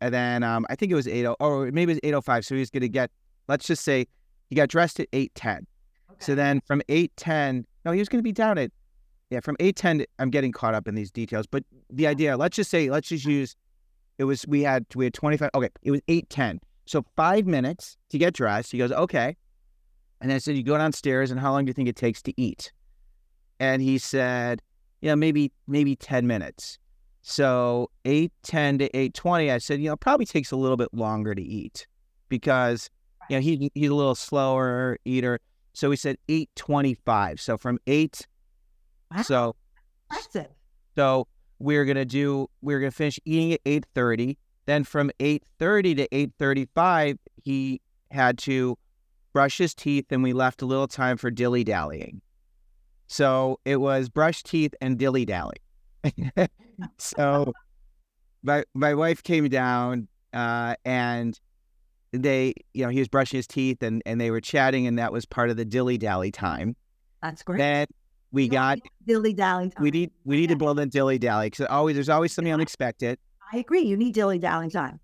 And 0.00 0.14
then 0.14 0.42
um, 0.42 0.66
I 0.68 0.76
think 0.76 0.92
it 0.92 0.94
was 0.94 1.06
8.0, 1.06 1.36
or 1.40 1.72
maybe 1.72 1.92
it 1.94 2.04
was 2.04 2.22
8.05. 2.22 2.44
So 2.44 2.54
he 2.54 2.60
was 2.60 2.70
going 2.70 2.82
to 2.82 2.88
get, 2.88 3.10
let's 3.48 3.66
just 3.66 3.82
say 3.82 4.06
he 4.48 4.56
got 4.56 4.68
dressed 4.68 5.00
at 5.00 5.10
8.10. 5.12 5.58
Okay. 5.58 5.66
So 6.18 6.34
then 6.34 6.60
from 6.66 6.82
8.10, 6.88 7.64
no, 7.84 7.92
he 7.92 7.98
was 7.98 8.08
going 8.08 8.18
to 8.18 8.24
be 8.24 8.32
down 8.32 8.58
at, 8.58 8.70
yeah, 9.30 9.40
from 9.40 9.56
8.10, 9.56 10.04
I'm 10.18 10.30
getting 10.30 10.52
caught 10.52 10.74
up 10.74 10.86
in 10.86 10.94
these 10.94 11.10
details. 11.10 11.46
But 11.46 11.64
the 11.90 12.06
uh-huh. 12.06 12.10
idea, 12.10 12.36
let's 12.36 12.56
just 12.56 12.70
say, 12.70 12.90
let's 12.90 13.08
just 13.08 13.24
use, 13.24 13.56
it 14.18 14.24
was, 14.24 14.46
we 14.46 14.62
had, 14.62 14.86
we 14.94 15.04
had 15.04 15.14
25, 15.14 15.50
okay, 15.54 15.68
it 15.82 15.90
was 15.90 16.00
8.10. 16.08 16.58
So 16.86 17.04
five 17.16 17.46
minutes 17.46 17.96
to 18.10 18.18
get 18.18 18.34
dressed. 18.34 18.72
He 18.72 18.78
goes, 18.78 18.92
okay. 18.92 19.36
And 20.20 20.32
I 20.32 20.38
said, 20.38 20.56
you 20.56 20.62
go 20.62 20.78
downstairs 20.78 21.30
and 21.30 21.40
how 21.40 21.52
long 21.52 21.64
do 21.64 21.70
you 21.70 21.74
think 21.74 21.88
it 21.88 21.96
takes 21.96 22.22
to 22.22 22.40
eat? 22.40 22.72
And 23.60 23.82
he 23.82 23.98
said, 23.98 24.62
you 25.00 25.08
know, 25.08 25.16
maybe, 25.16 25.52
maybe 25.66 25.96
10 25.96 26.26
minutes. 26.26 26.78
So 27.22 27.90
810 28.04 28.78
to 28.78 28.84
820, 28.96 29.50
I 29.50 29.58
said, 29.58 29.80
you 29.80 29.88
know, 29.88 29.96
probably 29.96 30.26
takes 30.26 30.50
a 30.50 30.56
little 30.56 30.76
bit 30.76 30.92
longer 30.92 31.34
to 31.34 31.42
eat 31.42 31.86
because, 32.28 32.90
you 33.28 33.36
know, 33.36 33.40
he, 33.40 33.70
he's 33.74 33.90
a 33.90 33.94
little 33.94 34.14
slower 34.14 34.98
eater. 35.04 35.40
So 35.72 35.90
we 35.90 35.96
said 35.96 36.16
825. 36.28 37.40
So 37.40 37.56
from 37.56 37.78
eight, 37.86 38.26
wow. 39.14 39.22
so, 39.22 39.56
Impressive. 40.10 40.50
so 40.94 41.26
we're 41.58 41.84
going 41.84 41.96
to 41.96 42.04
do, 42.04 42.48
we're 42.62 42.80
going 42.80 42.90
to 42.92 42.96
finish 42.96 43.18
eating 43.24 43.52
at 43.52 43.60
830. 43.64 44.38
Then 44.66 44.84
from 44.84 45.10
8:30 45.20 45.96
to 45.96 46.08
8:35, 46.08 47.18
he 47.42 47.80
had 48.10 48.38
to 48.38 48.78
brush 49.32 49.58
his 49.58 49.74
teeth, 49.74 50.06
and 50.10 50.22
we 50.22 50.32
left 50.32 50.62
a 50.62 50.66
little 50.66 50.88
time 50.88 51.16
for 51.16 51.30
dilly 51.30 51.64
dallying. 51.64 52.22
So 53.06 53.60
it 53.64 53.76
was 53.76 54.08
brush 54.08 54.42
teeth 54.42 54.74
and 54.80 54.98
dilly 54.98 55.26
dally. 55.26 55.56
so 56.98 57.52
my 58.42 58.64
my 58.72 58.94
wife 58.94 59.22
came 59.22 59.48
down, 59.48 60.08
uh, 60.32 60.76
and 60.84 61.38
they, 62.22 62.54
you 62.74 62.84
know, 62.84 62.90
he 62.90 62.98
was 62.98 63.08
brushing 63.08 63.38
his 63.38 63.46
teeth, 63.46 63.82
and 63.82 64.02
and 64.06 64.20
they 64.20 64.30
were 64.30 64.40
chatting, 64.40 64.86
and 64.86 64.98
that 64.98 65.12
was 65.12 65.24
part 65.24 65.50
of 65.50 65.56
the 65.56 65.64
dilly 65.64 65.98
dally 65.98 66.30
time. 66.30 66.76
That's 67.22 67.42
great. 67.42 67.58
Then 67.58 67.86
we 68.32 68.48
got 68.48 68.78
dilly 69.06 69.32
dally 69.32 69.70
time. 69.70 69.82
We 69.82 69.90
need 69.90 70.10
we 70.24 70.36
need 70.36 70.48
to 70.48 70.56
build 70.56 70.78
in 70.80 70.88
dilly 70.88 71.18
dally 71.18 71.46
because 71.46 71.66
always 71.66 71.94
there's 71.94 72.08
always 72.08 72.32
something 72.32 72.52
unexpected. 72.52 73.18
I 73.52 73.58
agree. 73.58 73.82
You 73.82 73.96
need 73.96 74.14
dilly 74.14 74.38
dally 74.38 74.68
time. 74.68 75.00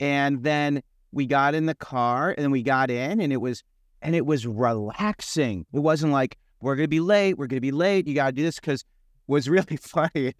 And 0.00 0.42
then 0.42 0.82
we 1.12 1.26
got 1.26 1.54
in 1.54 1.66
the 1.66 1.74
car 1.74 2.34
and 2.36 2.50
we 2.50 2.62
got 2.62 2.90
in 2.90 3.20
and 3.20 3.32
it 3.32 3.36
was 3.36 3.62
and 4.02 4.14
it 4.14 4.26
was 4.26 4.46
relaxing. 4.46 5.64
It 5.72 5.78
wasn't 5.78 6.12
like 6.12 6.36
we're 6.60 6.74
gonna 6.74 6.88
be 6.88 7.00
late, 7.00 7.38
we're 7.38 7.46
gonna 7.46 7.60
be 7.60 7.70
late, 7.70 8.08
you 8.08 8.14
gotta 8.14 8.32
do 8.32 8.42
this 8.42 8.56
because 8.56 8.84
was 9.26 9.48
really 9.48 9.76
funny. 9.76 10.34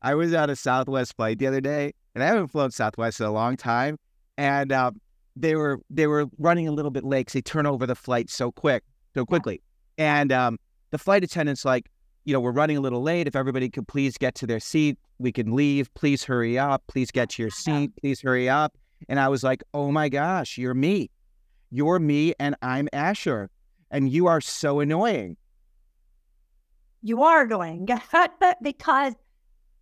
I 0.00 0.14
was 0.14 0.32
on 0.32 0.50
a 0.50 0.56
Southwest 0.56 1.16
flight 1.16 1.38
the 1.38 1.46
other 1.46 1.60
day 1.60 1.92
and 2.14 2.22
I 2.22 2.28
haven't 2.28 2.48
flown 2.48 2.70
Southwest 2.70 3.20
in 3.20 3.26
a 3.26 3.32
long 3.32 3.56
time. 3.56 3.98
And 4.36 4.70
um, 4.70 5.00
they 5.36 5.54
were 5.56 5.80
they 5.90 6.06
were 6.06 6.26
running 6.38 6.68
a 6.68 6.72
little 6.72 6.90
bit 6.90 7.04
late 7.04 7.20
because 7.20 7.32
they 7.34 7.42
turn 7.42 7.66
over 7.66 7.86
the 7.86 7.94
flight 7.94 8.30
so 8.30 8.52
quick, 8.52 8.84
so 9.14 9.26
quickly. 9.26 9.60
And 9.98 10.32
um, 10.32 10.58
the 10.90 10.98
flight 10.98 11.24
attendant's 11.24 11.64
like, 11.64 11.90
you 12.24 12.32
know, 12.32 12.40
we're 12.40 12.52
running 12.52 12.76
a 12.76 12.80
little 12.80 13.02
late. 13.02 13.26
If 13.26 13.36
everybody 13.36 13.68
could 13.68 13.86
please 13.86 14.16
get 14.16 14.34
to 14.36 14.46
their 14.46 14.60
seat, 14.60 14.98
we 15.18 15.32
can 15.32 15.52
leave. 15.52 15.92
Please 15.94 16.24
hurry 16.24 16.58
up. 16.58 16.82
Please 16.88 17.10
get 17.10 17.30
to 17.30 17.42
your 17.42 17.50
seat. 17.50 17.90
Please 18.00 18.20
hurry 18.20 18.48
up. 18.48 18.76
And 19.08 19.20
I 19.20 19.28
was 19.28 19.42
like, 19.42 19.62
oh 19.74 19.90
my 19.90 20.08
gosh, 20.08 20.56
you're 20.56 20.74
me. 20.74 21.10
You're 21.70 21.98
me 21.98 22.34
and 22.38 22.56
I'm 22.62 22.88
Asher. 22.92 23.50
And 23.90 24.08
you 24.10 24.26
are 24.26 24.40
so 24.40 24.80
annoying. 24.80 25.36
You 27.02 27.22
are 27.22 27.42
annoying 27.42 27.86
because 28.62 29.14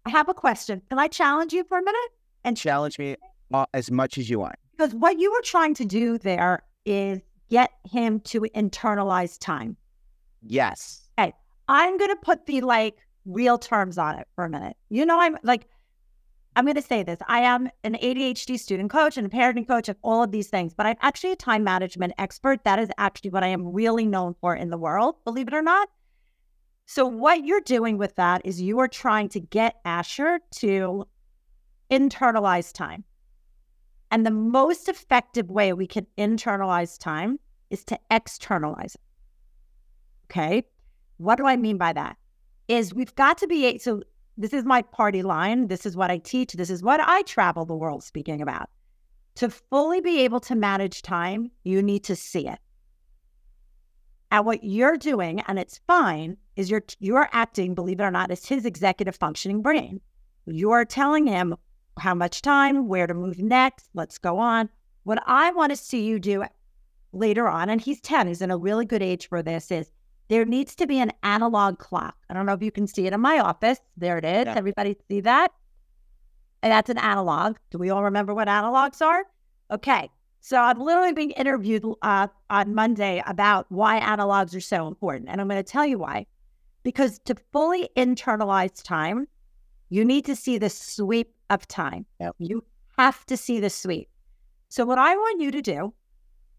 I 0.05 0.11
have 0.11 0.28
a 0.28 0.34
question. 0.34 0.82
Can 0.88 0.98
I 0.98 1.09
challenge 1.09 1.53
you 1.53 1.64
for 1.64 1.78
a 1.78 1.82
minute? 1.82 2.11
And 2.44 2.57
challenge 2.57 2.98
me 2.98 3.16
as 3.72 3.90
much 3.90 4.18
as 4.18 4.28
you 4.28 4.40
want. 4.40 4.57
Because 4.73 4.95
what 4.95 5.18
you 5.18 5.31
were 5.33 5.43
trying 5.43 5.75
to 5.75 5.85
do 5.85 6.18
there 6.18 6.62
is 6.85 7.20
get 7.51 7.70
him 7.91 8.20
to 8.20 8.41
internalize 8.57 9.39
time. 9.39 9.77
Yes. 10.43 11.09
Okay. 11.18 11.33
I'm 11.68 11.99
going 11.99 12.11
to 12.11 12.16
put 12.16 12.47
the 12.47 12.61
like 12.62 12.97
real 13.25 13.59
terms 13.59 13.99
on 13.99 14.18
it 14.18 14.27
for 14.35 14.45
a 14.45 14.51
minute. 14.51 14.77
You 14.89 15.07
know, 15.07 15.20
I'm 15.20 15.37
like, 15.43 15.68
I'm 16.55 16.64
going 16.64 16.77
to 16.77 16.83
say 16.83 17.03
this. 17.03 17.18
I 17.29 17.41
am 17.41 17.70
an 17.83 17.95
ADHD 17.95 18.59
student 18.59 18.91
coach 18.91 19.16
and 19.16 19.27
a 19.27 19.31
parenting 19.31 19.66
coach 19.66 19.89
and 19.89 19.97
all 20.03 20.23
of 20.23 20.33
these 20.33 20.49
things, 20.49 20.75
but 20.75 20.87
I'm 20.87 20.97
actually 21.01 21.33
a 21.33 21.37
time 21.37 21.64
management 21.64 22.12
expert. 22.18 22.64
That 22.64 22.79
is 22.79 22.91
actually 22.99 23.31
what 23.31 23.43
I 23.43 23.49
am 23.49 23.73
really 23.73 24.07
known 24.07 24.35
for 24.41 24.55
in 24.55 24.70
the 24.70 24.77
world, 24.77 25.16
believe 25.25 25.49
it 25.49 25.55
or 25.55 25.62
not. 25.62 25.89
So, 26.85 27.07
what 27.07 27.45
you're 27.45 27.61
doing 27.61 27.97
with 27.97 28.16
that 28.16 28.43
is 28.45 28.61
you 28.61 28.79
are 28.81 28.89
trying 28.89 29.29
to 29.31 29.41
get 29.41 29.77
Asher 29.85 30.41
to 30.57 31.07
internalize 31.91 32.73
time. 32.73 33.05
And 34.13 34.27
the 34.27 34.31
most 34.31 34.91
effective 34.91 35.51
way 35.51 35.73
we 35.73 35.87
can 35.87 36.07
internalize 36.19 36.99
time 36.99 37.41
is 37.71 37.83
to 37.87 37.99
externalize 38.11 38.95
it. 38.95 39.01
Okay. 40.31 40.65
What 41.17 41.37
do 41.37 41.47
I 41.47 41.57
mean 41.57 41.79
by 41.79 41.95
that? 41.95 42.19
Is 42.69 42.95
we've 42.95 43.15
got 43.15 43.39
to 43.39 43.47
be 43.47 43.79
so 43.79 44.03
this 44.37 44.53
is 44.53 44.65
my 44.65 44.83
party 44.83 45.23
line. 45.23 45.69
This 45.69 45.87
is 45.87 45.97
what 45.97 46.11
I 46.11 46.19
teach. 46.19 46.53
This 46.53 46.69
is 46.69 46.83
what 46.83 47.01
I 47.01 47.23
travel 47.23 47.65
the 47.65 47.75
world 47.75 48.05
speaking 48.05 48.43
about. 48.43 48.69
To 49.37 49.49
fully 49.49 50.03
be 50.03 50.21
able 50.21 50.41
to 50.41 50.55
manage 50.55 51.01
time, 51.01 51.51
you 51.65 51.83
need 51.83 52.05
to 52.05 52.17
see 52.17 52.47
it. 52.47 52.59
And 54.31 54.45
what 54.45 54.63
you're 54.63 54.99
doing, 54.99 55.41
and 55.49 55.59
it's 55.59 55.81
fine, 55.87 56.37
is 56.57 56.71
you're 56.71 56.85
you're 56.99 57.29
acting, 57.33 57.75
believe 57.75 58.01
it 58.01 58.05
or 58.05 58.11
not, 58.11 58.31
as 58.31 58.45
his 58.45 58.67
executive 58.67 59.17
functioning 59.17 59.63
brain. 59.63 60.03
You're 60.45 60.85
telling 60.85 61.27
him 61.27 61.55
how 61.99 62.14
much 62.14 62.43
time, 62.43 62.88
where 62.88 63.07
to 63.07 63.14
move 63.14 63.38
next, 63.38 63.88
let's 63.95 64.18
go 64.18 64.38
on. 64.38 64.68
What 65.05 65.22
I 65.26 65.51
want 65.53 65.70
to 65.70 65.76
see 65.76 66.05
you 66.05 66.18
do 66.18 66.45
later 67.12 67.49
on, 67.49 67.68
and 67.68 67.80
he's 67.80 68.01
10, 68.01 68.28
he's 68.28 68.43
in 68.43 68.51
a 68.51 68.57
really 68.57 68.84
good 68.84 69.03
age 69.03 69.28
for 69.28 69.43
this, 69.43 69.70
is 69.70 69.90
there 70.28 70.45
needs 70.45 70.74
to 70.76 70.86
be 70.86 70.99
an 70.99 71.12
analog 71.22 71.78
clock. 71.78 72.16
I 72.30 72.34
don't 72.34 72.47
know 72.47 72.55
if 72.55 72.62
you 72.62 72.70
can 72.70 72.86
see 72.86 73.07
it 73.07 73.12
in 73.12 73.20
my 73.20 73.38
office. 73.38 73.78
There 73.97 74.16
it 74.16 74.24
is. 74.24 74.47
Yeah. 74.47 74.55
Everybody 74.57 74.97
see 75.09 75.20
that? 75.20 75.53
And 76.62 76.72
that's 76.72 76.90
an 76.90 76.99
analog. 76.99 77.57
Do 77.70 77.78
we 77.78 77.90
all 77.90 78.05
remember 78.05 78.32
what 78.32 78.49
analogs 78.49 79.03
are? 79.03 79.24
Okay. 79.70 80.09
So 80.40 80.57
I'm 80.57 80.80
literally 80.80 81.12
being 81.12 81.32
interviewed 81.32 81.84
uh, 82.03 82.28
on 82.51 82.74
Monday 82.74 83.22
about 83.26 83.66
why 83.68 84.01
analogs 84.01 84.57
are 84.57 84.61
so 84.61 84.88
important. 84.88 85.28
And 85.28 85.40
I'm 85.40 85.49
going 85.49 85.62
to 85.62 85.70
tell 85.70 85.86
you 85.86 85.99
why. 85.99 86.26
Because 86.82 87.20
to 87.26 87.36
fully 87.53 87.88
internalize 87.97 88.82
time, 88.82 89.28
you 89.88 90.05
need 90.05 90.24
to 90.24 90.34
see 90.34 90.59
the 90.59 90.70
sweep 90.70 91.32
of 91.53 91.68
time. 91.68 92.07
Yep. 92.20 92.36
You 92.38 92.64
have 92.98 93.24
to 93.26 93.36
see 93.36 93.61
the 93.61 93.70
sweep. 93.70 94.09
So, 94.68 94.84
what 94.84 94.98
I 94.98 95.14
want 95.14 95.40
you 95.40 95.50
to 95.50 95.62
do 95.62 95.92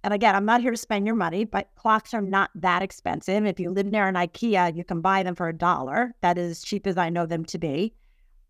and 0.03 0.13
again, 0.13 0.35
I'm 0.35 0.45
not 0.45 0.61
here 0.61 0.71
to 0.71 0.77
spend 0.77 1.05
your 1.05 1.15
money, 1.15 1.45
but 1.45 1.69
clocks 1.75 2.13
are 2.13 2.21
not 2.21 2.51
that 2.55 2.81
expensive. 2.81 3.45
If 3.45 3.59
you 3.59 3.69
live 3.69 3.85
near 3.85 4.07
an 4.07 4.15
IKEA, 4.15 4.75
you 4.75 4.83
can 4.83 4.99
buy 4.99 5.23
them 5.23 5.33
for 5.33 5.47
a 5.47 5.53
dollar. 5.53 6.13
That 6.21 6.37
is 6.37 6.51
as 6.51 6.63
cheap 6.63 6.85
as 6.85 6.97
I 6.97 7.09
know 7.09 7.25
them 7.25 7.45
to 7.45 7.57
be. 7.57 7.93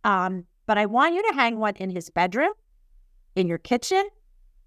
Um, 0.03 0.45
but 0.65 0.79
I 0.79 0.87
want 0.87 1.13
you 1.13 1.21
to 1.29 1.35
hang 1.35 1.59
one 1.59 1.75
in 1.75 1.91
his 1.91 2.09
bedroom 2.09 2.53
in 3.35 3.47
your 3.47 3.59
kitchen, 3.59 4.03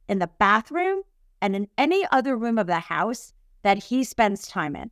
in 0.08 0.20
the 0.20 0.30
bathroom, 0.38 1.02
and 1.42 1.56
in 1.56 1.66
any 1.76 2.06
other 2.12 2.36
room 2.36 2.56
of 2.56 2.68
the 2.68 2.78
house 2.78 3.32
that 3.62 3.82
he 3.82 4.04
spends 4.04 4.46
time 4.46 4.76
in. 4.76 4.90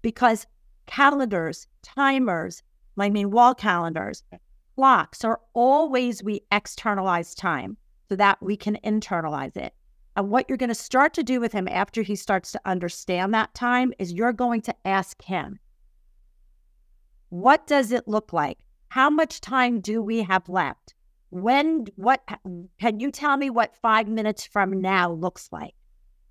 Because 0.00 0.46
calendars, 0.86 1.66
timers, 1.82 2.62
I 2.98 3.10
mean, 3.10 3.30
wall 3.30 3.54
calendars, 3.54 4.22
clocks 4.76 5.24
are 5.24 5.40
all 5.54 5.88
ways 5.88 6.22
we 6.22 6.42
externalize 6.52 7.34
time 7.34 7.76
so 8.08 8.16
that 8.16 8.40
we 8.42 8.56
can 8.56 8.78
internalize 8.84 9.56
it. 9.56 9.72
And 10.16 10.30
what 10.30 10.46
you're 10.48 10.58
going 10.58 10.68
to 10.68 10.74
start 10.74 11.14
to 11.14 11.22
do 11.22 11.40
with 11.40 11.52
him 11.52 11.66
after 11.68 12.02
he 12.02 12.14
starts 12.14 12.52
to 12.52 12.60
understand 12.64 13.34
that 13.34 13.54
time 13.54 13.92
is 13.98 14.12
you're 14.12 14.32
going 14.32 14.60
to 14.62 14.74
ask 14.84 15.22
him, 15.22 15.58
what 17.30 17.66
does 17.66 17.90
it 17.90 18.06
look 18.06 18.32
like? 18.32 18.58
How 18.88 19.10
much 19.10 19.40
time 19.40 19.80
do 19.80 20.00
we 20.00 20.22
have 20.22 20.48
left? 20.48 20.94
When, 21.30 21.86
what, 21.96 22.22
can 22.78 23.00
you 23.00 23.10
tell 23.10 23.36
me 23.36 23.50
what 23.50 23.76
five 23.76 24.08
minutes 24.08 24.46
from 24.46 24.80
now 24.80 25.12
looks 25.12 25.48
like? 25.50 25.74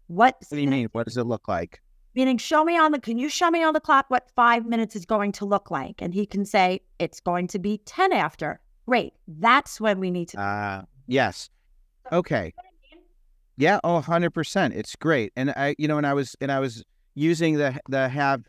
What, 0.08 0.38
What 0.50 0.56
do 0.56 0.62
you 0.62 0.70
mean? 0.70 0.88
What 0.94 1.06
does 1.06 1.18
it 1.18 1.26
look 1.26 1.48
like? 1.48 1.82
Meaning 2.16 2.38
show 2.38 2.64
me 2.64 2.78
on 2.78 2.92
the 2.92 3.00
can 3.00 3.18
you 3.18 3.30
show 3.30 3.50
me 3.52 3.64
on 3.64 3.74
the 3.74 3.80
clock 3.80 4.06
what 4.10 4.30
five 4.36 4.66
minutes 4.66 4.96
is 4.96 5.06
going 5.06 5.32
to 5.32 5.46
look 5.46 5.70
like 5.70 6.02
and 6.02 6.14
he 6.14 6.26
can 6.26 6.46
say 6.46 6.80
it's 7.00 7.20
going 7.20 7.48
to 7.48 7.60
be 7.60 7.78
10 7.86 8.14
after 8.14 8.60
great 8.86 9.14
that's 9.40 9.80
when 9.82 10.00
we 10.00 10.10
need 10.12 10.28
to 10.30 10.40
Uh, 10.40 10.82
yes. 11.08 11.50
Okay. 12.12 12.54
Yeah. 13.58 13.80
Oh, 13.84 14.02
100%. 14.02 14.76
It's 14.76 14.96
great. 14.96 15.32
And 15.36 15.52
I, 15.52 15.76
you 15.78 15.88
know, 15.88 15.98
and 15.98 16.06
I 16.06 16.14
was, 16.14 16.36
and 16.42 16.52
I 16.52 16.60
was 16.60 16.84
using 17.16 17.56
the, 17.56 17.80
the 17.90 18.10
have, 18.10 18.44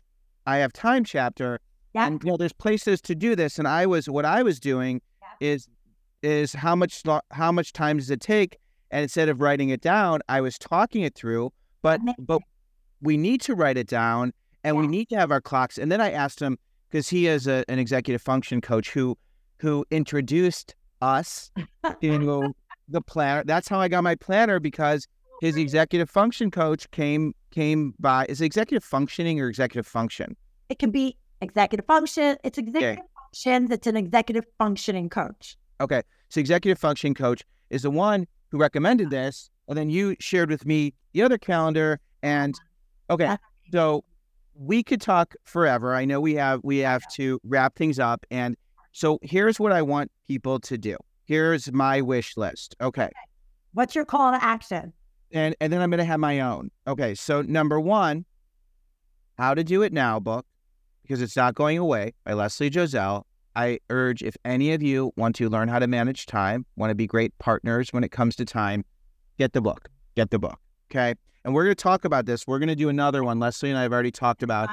I 0.45 0.57
have 0.57 0.73
time 0.73 1.03
chapter 1.03 1.59
Yeah. 1.95 2.07
and, 2.07 2.23
you 2.23 2.29
know, 2.29 2.37
there's 2.37 2.53
places 2.53 3.01
to 3.01 3.15
do 3.15 3.35
this. 3.35 3.57
And 3.57 3.67
I 3.67 3.85
was, 3.85 4.09
what 4.09 4.25
I 4.25 4.43
was 4.43 4.59
doing 4.59 5.01
is, 5.39 5.67
is 6.21 6.53
how 6.53 6.75
much, 6.75 7.01
how 7.31 7.51
much 7.51 7.73
time 7.73 7.97
does 7.97 8.09
it 8.11 8.19
take? 8.21 8.57
And 8.91 9.01
instead 9.03 9.29
of 9.29 9.41
writing 9.41 9.69
it 9.69 9.81
down, 9.81 10.19
I 10.29 10.41
was 10.41 10.57
talking 10.57 11.01
it 11.03 11.15
through, 11.15 11.51
but, 11.81 12.01
Amazing. 12.01 12.25
but 12.25 12.41
we 13.01 13.17
need 13.17 13.41
to 13.41 13.55
write 13.55 13.77
it 13.77 13.87
down 13.87 14.33
and 14.63 14.77
we 14.77 14.87
need 14.87 15.09
to 15.09 15.15
have 15.15 15.31
our 15.31 15.41
clocks. 15.41 15.77
And 15.77 15.91
then 15.91 16.01
I 16.01 16.11
asked 16.11 16.41
him, 16.41 16.57
because 16.89 17.09
he 17.09 17.27
is 17.27 17.47
a, 17.47 17.65
an 17.67 17.79
executive 17.79 18.21
function 18.21 18.61
coach 18.61 18.91
who, 18.91 19.17
who 19.59 19.85
introduced 19.91 20.75
us 21.01 21.51
to 22.01 22.53
the 22.89 23.01
planner. 23.01 23.43
That's 23.45 23.67
how 23.67 23.79
I 23.79 23.87
got 23.87 24.03
my 24.03 24.15
planner 24.15 24.59
because 24.59 25.07
his 25.41 25.57
executive 25.57 26.09
function 26.09 26.49
coach 26.49 26.89
came 26.91 27.33
came 27.51 27.93
by. 27.99 28.25
Is 28.27 28.41
it 28.41 28.45
executive 28.45 28.83
functioning 28.83 29.39
or 29.39 29.47
executive 29.49 29.85
function? 29.85 30.35
it 30.69 30.79
can 30.79 30.91
be 30.91 31.15
executive 31.39 31.85
function 31.85 32.35
it's 32.43 32.57
executive 32.57 33.05
functions 33.15 33.71
it's 33.71 33.87
an 33.87 33.95
executive 33.95 34.43
functioning 34.57 35.07
coach 35.07 35.55
Okay, 35.79 36.01
so 36.29 36.39
executive 36.39 36.79
function 36.79 37.13
coach 37.13 37.43
is 37.69 37.83
the 37.83 37.91
one 37.91 38.25
who 38.49 38.57
recommended 38.57 39.09
this, 39.09 39.49
and 39.67 39.77
then 39.77 39.89
you 39.89 40.15
shared 40.19 40.49
with 40.49 40.65
me 40.65 40.93
the 41.13 41.21
other 41.21 41.37
calendar. 41.37 41.99
And 42.23 42.55
okay, 43.09 43.37
so 43.71 44.03
we 44.55 44.83
could 44.83 45.01
talk 45.01 45.35
forever. 45.43 45.93
I 45.93 46.05
know 46.05 46.19
we 46.19 46.35
have 46.35 46.61
we 46.63 46.79
have 46.79 47.07
to 47.13 47.39
wrap 47.43 47.75
things 47.75 47.99
up, 47.99 48.25
and 48.31 48.55
so 48.91 49.19
here's 49.21 49.59
what 49.59 49.71
I 49.71 49.81
want 49.81 50.11
people 50.27 50.59
to 50.61 50.77
do. 50.77 50.97
Here's 51.25 51.71
my 51.71 52.01
wish 52.01 52.37
list. 52.37 52.75
Okay. 52.81 53.09
what's 53.73 53.93
your 53.95 54.05
call 54.05 54.31
to 54.31 54.43
action 54.43 54.93
and 55.31 55.55
and 55.59 55.71
then 55.71 55.81
I'm 55.81 55.89
going 55.89 55.99
to 55.99 56.05
have 56.05 56.19
my 56.19 56.39
own. 56.39 56.71
Okay, 56.87 57.15
so 57.15 57.41
number 57.41 57.79
one, 57.79 58.25
How 59.37 59.53
to 59.53 59.63
Do 59.63 59.81
It 59.81 59.93
Now 59.93 60.19
book, 60.19 60.45
because 61.03 61.21
it's 61.21 61.35
not 61.35 61.55
going 61.55 61.77
away 61.77 62.13
by 62.25 62.33
Leslie 62.33 62.69
Josel. 62.69 63.23
I 63.55 63.79
urge 63.89 64.21
if 64.21 64.35
any 64.45 64.73
of 64.73 64.83
you 64.83 65.11
want 65.17 65.35
to 65.37 65.49
learn 65.49 65.67
how 65.67 65.79
to 65.79 65.87
manage 65.87 66.27
time, 66.27 66.65
want 66.75 66.91
to 66.91 66.95
be 66.95 67.07
great 67.07 67.37
partners 67.39 67.91
when 67.91 68.03
it 68.03 68.11
comes 68.11 68.35
to 68.35 68.45
time, 68.45 68.85
get 69.37 69.53
the 69.53 69.61
book. 69.61 69.89
Get 70.15 70.29
the 70.29 70.39
book. 70.39 70.59
Okay. 70.91 71.15
And 71.47 71.55
we're 71.55 71.63
going 71.63 71.77
to 71.77 71.81
talk 71.81 72.03
about 72.03 72.25
this. 72.25 72.45
We're 72.45 72.59
going 72.59 72.67
to 72.67 72.75
do 72.75 72.89
another 72.89 73.23
one. 73.23 73.39
Leslie 73.39 73.69
and 73.69 73.79
I 73.79 73.83
have 73.83 73.93
already 73.93 74.11
talked 74.11 74.43
about. 74.43 74.67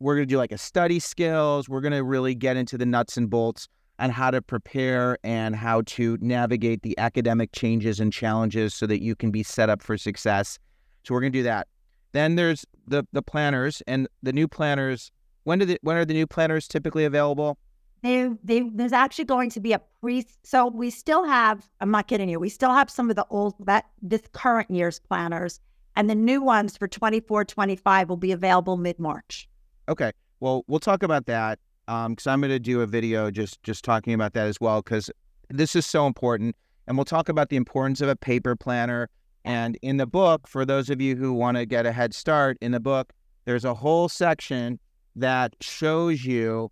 We're 0.00 0.14
going 0.14 0.26
to 0.26 0.34
do 0.34 0.38
like 0.38 0.50
a 0.50 0.56
study 0.56 0.98
skills. 0.98 1.68
We're 1.68 1.82
going 1.82 1.92
to 1.92 2.02
really 2.02 2.34
get 2.34 2.56
into 2.56 2.78
the 2.78 2.86
nuts 2.86 3.18
and 3.18 3.28
bolts 3.28 3.68
on 3.98 4.08
how 4.08 4.30
to 4.30 4.40
prepare 4.40 5.18
and 5.22 5.54
how 5.54 5.82
to 5.82 6.16
navigate 6.22 6.80
the 6.80 6.96
academic 6.96 7.52
changes 7.52 8.00
and 8.00 8.10
challenges 8.10 8.72
so 8.72 8.86
that 8.86 9.02
you 9.02 9.14
can 9.14 9.30
be 9.30 9.42
set 9.42 9.68
up 9.68 9.82
for 9.82 9.98
success. 9.98 10.58
So 11.04 11.12
we're 11.12 11.20
going 11.20 11.32
to 11.32 11.38
do 11.40 11.42
that. 11.42 11.68
Then 12.12 12.36
there's 12.36 12.64
the 12.86 13.06
the 13.12 13.20
planners 13.20 13.82
and 13.86 14.08
the 14.22 14.32
new 14.32 14.48
planners. 14.48 15.12
When 15.44 15.58
do 15.58 15.66
the 15.66 15.78
when 15.82 15.98
are 15.98 16.06
the 16.06 16.14
new 16.14 16.26
planners 16.26 16.68
typically 16.68 17.04
available? 17.04 17.58
They, 18.02 18.30
they, 18.42 18.62
there's 18.74 18.94
actually 18.94 19.26
going 19.26 19.50
to 19.50 19.60
be 19.60 19.74
a 19.74 19.80
pre. 20.00 20.26
So 20.42 20.68
we 20.68 20.88
still 20.88 21.24
have. 21.24 21.68
I'm 21.82 21.90
not 21.90 22.08
kidding 22.08 22.30
you. 22.30 22.40
We 22.40 22.48
still 22.48 22.72
have 22.72 22.88
some 22.88 23.10
of 23.10 23.16
the 23.16 23.26
old 23.28 23.54
that 23.66 23.90
this 24.00 24.22
current 24.32 24.70
year's 24.70 24.98
planners, 24.98 25.60
and 25.96 26.08
the 26.08 26.14
new 26.14 26.42
ones 26.42 26.76
for 26.76 26.88
24, 26.88 27.44
25 27.44 28.08
will 28.08 28.16
be 28.16 28.32
available 28.32 28.76
mid 28.76 28.98
March. 28.98 29.48
Okay. 29.88 30.12
Well, 30.40 30.64
we'll 30.66 30.80
talk 30.80 31.02
about 31.02 31.26
that 31.26 31.58
um, 31.88 32.12
because 32.12 32.26
I'm 32.26 32.40
going 32.40 32.50
to 32.50 32.58
do 32.58 32.80
a 32.80 32.86
video 32.86 33.30
just 33.30 33.62
just 33.62 33.84
talking 33.84 34.14
about 34.14 34.32
that 34.34 34.46
as 34.46 34.60
well 34.60 34.82
because 34.82 35.10
this 35.48 35.76
is 35.76 35.86
so 35.86 36.06
important, 36.06 36.56
and 36.86 36.96
we'll 36.96 37.04
talk 37.04 37.28
about 37.28 37.48
the 37.48 37.56
importance 37.56 38.00
of 38.00 38.08
a 38.08 38.16
paper 38.16 38.56
planner. 38.56 39.08
And 39.44 39.76
in 39.82 39.96
the 39.96 40.06
book, 40.06 40.46
for 40.46 40.64
those 40.64 40.88
of 40.88 41.00
you 41.00 41.16
who 41.16 41.32
want 41.32 41.56
to 41.56 41.66
get 41.66 41.84
a 41.84 41.92
head 41.92 42.14
start, 42.14 42.56
in 42.60 42.72
the 42.72 42.80
book, 42.80 43.12
there's 43.44 43.64
a 43.64 43.74
whole 43.74 44.08
section 44.08 44.78
that 45.16 45.54
shows 45.60 46.24
you 46.24 46.70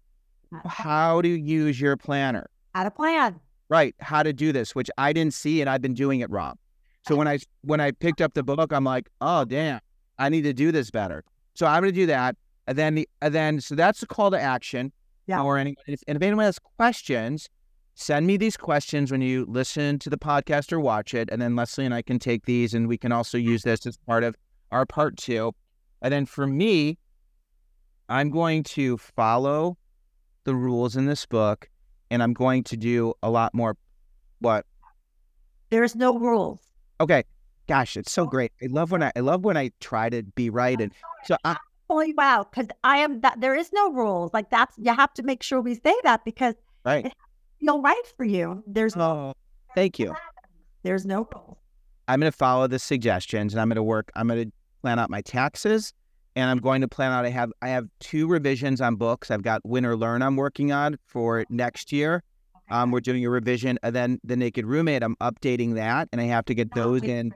how 0.64 1.20
to 1.20 1.28
use 1.28 1.80
your 1.80 1.96
planner. 1.96 2.48
How 2.74 2.84
to 2.84 2.90
plan. 2.90 3.40
Right, 3.68 3.94
how 4.00 4.22
to 4.22 4.32
do 4.32 4.52
this, 4.52 4.74
which 4.74 4.90
I 4.98 5.12
didn't 5.12 5.34
see, 5.34 5.60
and 5.60 5.68
I've 5.68 5.82
been 5.82 5.94
doing 5.94 6.20
it 6.20 6.30
wrong. 6.30 6.58
So 7.07 7.16
when 7.16 7.28
I 7.28 7.38
when 7.62 7.80
I 7.80 7.92
picked 7.92 8.20
up 8.20 8.34
the 8.34 8.42
book, 8.42 8.72
I'm 8.72 8.84
like, 8.84 9.09
oh 9.20 9.44
damn, 9.44 9.80
I 10.18 10.28
need 10.28 10.42
to 10.42 10.53
do 10.53 10.70
this 10.72 10.90
better. 10.90 11.24
So 11.55 11.66
I'm 11.66 11.82
going 11.82 11.92
to 11.92 12.01
do 12.01 12.07
that, 12.07 12.36
and 12.66 12.76
then 12.76 12.94
the 12.94 13.09
and 13.22 13.34
then 13.34 13.61
so 13.61 13.74
that's 13.74 14.01
the 14.01 14.07
call 14.07 14.30
to 14.30 14.40
action. 14.40 14.92
Yeah. 15.26 15.42
Or 15.42 15.59
any, 15.59 15.76
if, 15.86 16.03
and 16.09 16.16
if 16.16 16.22
anyone 16.22 16.44
has 16.44 16.59
questions, 16.59 17.48
send 17.94 18.26
me 18.26 18.36
these 18.36 18.57
questions 18.57 19.12
when 19.12 19.20
you 19.20 19.46
listen 19.48 19.98
to 20.01 20.11
the 20.11 20.18
podcast 20.18 20.72
or 20.72 20.80
watch 20.80 21.14
it, 21.14 21.28
and 21.30 21.40
then 21.40 21.55
Leslie 21.55 21.84
and 21.84 21.94
I 21.94 22.03
can 22.03 22.18
take 22.18 22.46
these, 22.46 22.74
and 22.74 22.88
we 22.88 22.98
can 22.98 23.12
also 23.12 23.38
use 23.38 23.62
this 23.62 23.86
as 23.86 23.96
part 23.96 24.24
of 24.24 24.34
our 24.72 24.84
part 24.84 25.16
two. 25.16 25.53
And 26.03 26.12
then 26.12 26.26
for 26.26 26.46
me, 26.46 26.98
I'm 28.09 28.30
going 28.30 28.64
to 28.64 28.96
follow 28.96 29.78
the 30.44 30.55
rules 30.55 30.96
in 30.96 31.07
this 31.07 31.26
book, 31.26 31.68
and 32.11 32.22
I'm 32.22 32.32
going 32.32 32.64
to 32.64 32.76
do 32.76 33.14
a 33.22 33.30
lot 33.30 33.55
more. 33.55 33.76
What? 34.40 34.66
There's 35.68 35.94
no 35.94 36.18
rules. 36.18 36.61
Okay. 37.01 37.24
Gosh, 37.66 37.96
it's 37.96 38.12
so 38.12 38.26
great. 38.26 38.53
I 38.62 38.66
love 38.66 38.90
when 38.90 39.03
I 39.03 39.12
I 39.16 39.20
love 39.20 39.44
when 39.44 39.57
I 39.57 39.70
try 39.80 40.11
to 40.11 40.22
be 40.22 40.51
right, 40.51 40.80
and 40.80 40.92
so 41.24 41.36
I, 41.44 41.57
Oh 41.88 42.05
wow, 42.16 42.46
because 42.48 42.68
I 42.84 42.98
am 42.98 43.20
that 43.22 43.40
there 43.40 43.55
is 43.57 43.72
no 43.72 43.92
rules. 43.92 44.32
Like 44.32 44.51
that's 44.51 44.76
you 44.78 44.94
have 44.94 45.12
to 45.14 45.22
make 45.24 45.42
sure 45.42 45.61
we 45.61 45.74
say 45.74 45.94
that 46.05 46.24
because 46.24 46.55
right. 46.84 47.07
it 47.07 47.12
feel 47.61 47.82
right 47.82 48.03
for 48.16 48.24
you. 48.24 48.62
There's 48.66 48.94
no 48.94 49.11
Oh, 49.11 49.32
thank 49.74 49.98
you. 49.98 50.14
there's 50.82 51.05
no 51.05 51.28
rules. 51.34 51.57
I'm 52.09 52.20
going 52.20 52.30
to 52.32 52.36
follow 52.36 52.66
the 52.66 52.78
suggestions, 52.78 53.55
and 53.55 53.61
I'm 53.61 53.68
going 53.68 53.76
to 53.76 53.82
work. 53.82 54.11
I'm 54.16 54.28
going 54.28 54.46
to 54.46 54.53
plan 54.82 54.98
out 54.98 55.11
my 55.11 55.20
taxes, 55.20 55.92
and 56.34 56.51
I'm 56.51 56.59
going 56.59 56.80
to 56.80 56.88
plan 56.88 57.12
out. 57.12 57.24
I 57.24 57.30
have 57.30 57.53
I 57.62 57.68
have 57.68 57.86
two 57.98 58.28
revisions 58.28 58.80
on 58.80 58.96
books. 58.96 59.30
I've 59.30 59.42
got 59.42 59.61
Win 59.64 59.84
or 59.84 59.96
Learn 59.96 60.22
I'm 60.22 60.36
working 60.36 60.72
on 60.72 60.96
for 61.07 61.44
next 61.51 61.92
year. 61.92 62.22
Um, 62.70 62.90
we're 62.90 63.00
doing 63.00 63.24
a 63.24 63.30
revision, 63.30 63.78
and 63.82 63.94
then 63.94 64.20
the 64.24 64.36
Naked 64.36 64.64
Roommate. 64.66 65.02
I'm 65.02 65.16
updating 65.16 65.74
that, 65.74 66.08
and 66.12 66.20
I 66.20 66.24
have 66.24 66.44
to 66.46 66.54
get 66.54 66.74
those 66.74 67.02
in. 67.02 67.34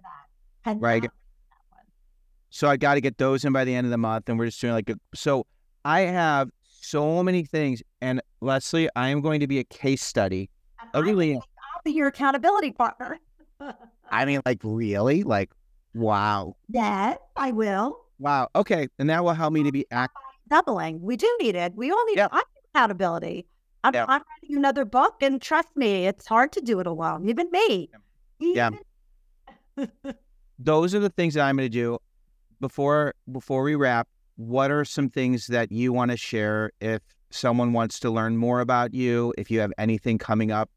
Right. 0.66 1.08
So 2.50 2.68
I 2.68 2.76
got 2.76 2.94
to 2.94 3.00
get 3.00 3.18
those 3.18 3.44
in 3.44 3.52
by 3.52 3.64
the 3.64 3.74
end 3.74 3.86
of 3.86 3.90
the 3.90 3.98
month, 3.98 4.28
and 4.28 4.38
we're 4.38 4.46
just 4.46 4.60
doing 4.60 4.74
like 4.74 4.88
a, 4.88 4.94
so. 5.14 5.46
I 5.86 6.00
have 6.00 6.48
so 6.64 7.22
many 7.22 7.42
things, 7.44 7.82
and 8.00 8.22
Leslie, 8.40 8.88
I 8.96 9.10
am 9.10 9.20
going 9.20 9.40
to 9.40 9.46
be 9.46 9.58
a 9.58 9.64
case 9.64 10.02
study. 10.02 10.48
and 10.80 10.88
I 10.94 10.98
I 10.98 11.00
really 11.02 11.34
I'll 11.34 11.42
be 11.84 11.90
your 11.92 12.08
accountability 12.08 12.70
partner. 12.72 13.18
I 14.10 14.24
mean, 14.24 14.40
like 14.46 14.60
really, 14.62 15.22
like 15.22 15.50
wow, 15.92 16.56
that 16.70 17.18
I 17.36 17.52
will. 17.52 18.00
wow. 18.18 18.48
Okay, 18.56 18.88
and 18.98 19.10
that 19.10 19.24
will 19.24 19.34
help 19.34 19.52
me 19.52 19.62
to 19.62 19.72
be 19.72 19.84
act. 19.90 20.16
Doubling. 20.48 21.02
We 21.02 21.16
do 21.16 21.30
need 21.40 21.54
it. 21.54 21.74
We 21.74 21.90
all 21.90 22.04
need 22.06 22.16
Yeah. 22.16 22.28
Need 22.32 22.42
accountability. 22.74 23.46
I'm, 23.84 23.94
Yeah. 23.94 24.06
I'm 24.08 24.22
writing 24.42 24.56
another 24.56 24.84
book, 24.84 25.16
and 25.20 25.40
trust 25.40 25.68
me, 25.76 26.06
it's 26.06 26.26
hard 26.26 26.52
to 26.52 26.60
do 26.60 26.80
it 26.80 26.86
alone. 26.86 27.28
Even 27.28 27.50
me. 27.50 27.90
Yeah. 28.40 28.70
Even- 29.76 29.90
those 30.58 30.94
are 30.94 31.00
the 31.00 31.10
things 31.10 31.34
that 31.34 31.44
I'm 31.44 31.56
going 31.56 31.66
to 31.66 31.68
do 31.68 31.98
before 32.60 33.14
before 33.30 33.62
we 33.62 33.74
wrap. 33.74 34.08
What 34.36 34.70
are 34.70 34.84
some 34.84 35.08
things 35.08 35.46
that 35.48 35.70
you 35.70 35.92
want 35.92 36.10
to 36.10 36.16
share 36.16 36.72
if 36.80 37.02
someone 37.30 37.72
wants 37.72 38.00
to 38.00 38.10
learn 38.10 38.36
more 38.36 38.60
about 38.60 38.94
you? 38.94 39.32
If 39.36 39.50
you 39.50 39.60
have 39.60 39.72
anything 39.78 40.18
coming 40.18 40.50
up, 40.50 40.70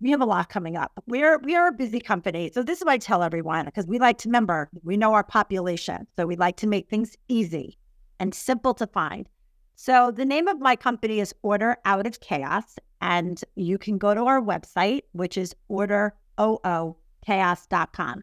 we 0.00 0.10
have 0.10 0.20
a 0.20 0.26
lot 0.26 0.48
coming 0.48 0.76
up. 0.76 0.92
We're 1.06 1.38
we 1.38 1.56
are 1.56 1.68
a 1.68 1.72
busy 1.72 2.00
company, 2.00 2.50
so 2.52 2.62
this 2.62 2.78
is 2.78 2.84
what 2.84 2.92
I 2.92 2.98
tell 2.98 3.22
everyone 3.22 3.64
because 3.66 3.86
we 3.86 3.98
like 3.98 4.18
to 4.18 4.28
remember 4.28 4.68
we 4.82 4.96
know 4.96 5.14
our 5.14 5.24
population, 5.24 6.06
so 6.16 6.26
we 6.26 6.36
like 6.36 6.56
to 6.58 6.66
make 6.66 6.88
things 6.88 7.16
easy 7.28 7.78
and 8.20 8.34
simple 8.34 8.74
to 8.74 8.86
find. 8.86 9.28
So 9.76 10.10
the 10.10 10.24
name 10.24 10.48
of 10.48 10.60
my 10.60 10.76
company 10.76 11.20
is 11.20 11.34
Order 11.42 11.76
Out 11.84 12.06
of 12.06 12.20
Chaos, 12.20 12.78
and 13.00 13.42
you 13.56 13.76
can 13.76 13.98
go 13.98 14.14
to 14.14 14.22
our 14.22 14.40
website, 14.40 15.02
which 15.12 15.36
is 15.36 15.54
O 15.68 16.96
chaos.com. 17.26 18.22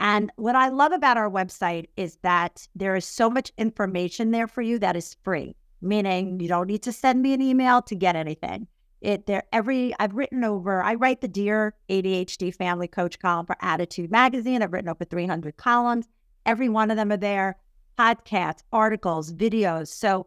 And 0.00 0.32
what 0.36 0.56
I 0.56 0.68
love 0.68 0.92
about 0.92 1.18
our 1.18 1.30
website 1.30 1.88
is 1.96 2.16
that 2.22 2.66
there 2.74 2.96
is 2.96 3.04
so 3.04 3.28
much 3.28 3.52
information 3.58 4.30
there 4.30 4.46
for 4.46 4.62
you 4.62 4.78
that 4.78 4.96
is 4.96 5.16
free, 5.22 5.54
meaning 5.82 6.40
you 6.40 6.48
don't 6.48 6.68
need 6.68 6.82
to 6.84 6.92
send 6.92 7.20
me 7.20 7.34
an 7.34 7.42
email 7.42 7.82
to 7.82 7.94
get 7.94 8.16
anything. 8.16 8.66
It 9.02 9.26
there 9.26 9.44
every 9.52 9.94
I've 9.98 10.14
written 10.14 10.44
over 10.44 10.82
I 10.82 10.94
write 10.94 11.20
the 11.20 11.28
Dear 11.28 11.74
ADHD 11.88 12.54
Family 12.54 12.88
Coach 12.88 13.18
column 13.18 13.46
for 13.46 13.56
ADDitude 13.62 14.10
Magazine. 14.10 14.62
I've 14.62 14.72
written 14.72 14.90
over 14.90 15.04
300 15.04 15.56
columns. 15.56 16.08
Every 16.46 16.68
one 16.68 16.90
of 16.90 16.96
them 16.96 17.12
are 17.12 17.16
there. 17.16 17.56
Podcasts, 17.98 18.62
articles, 18.72 19.32
videos. 19.32 19.88
So 19.88 20.26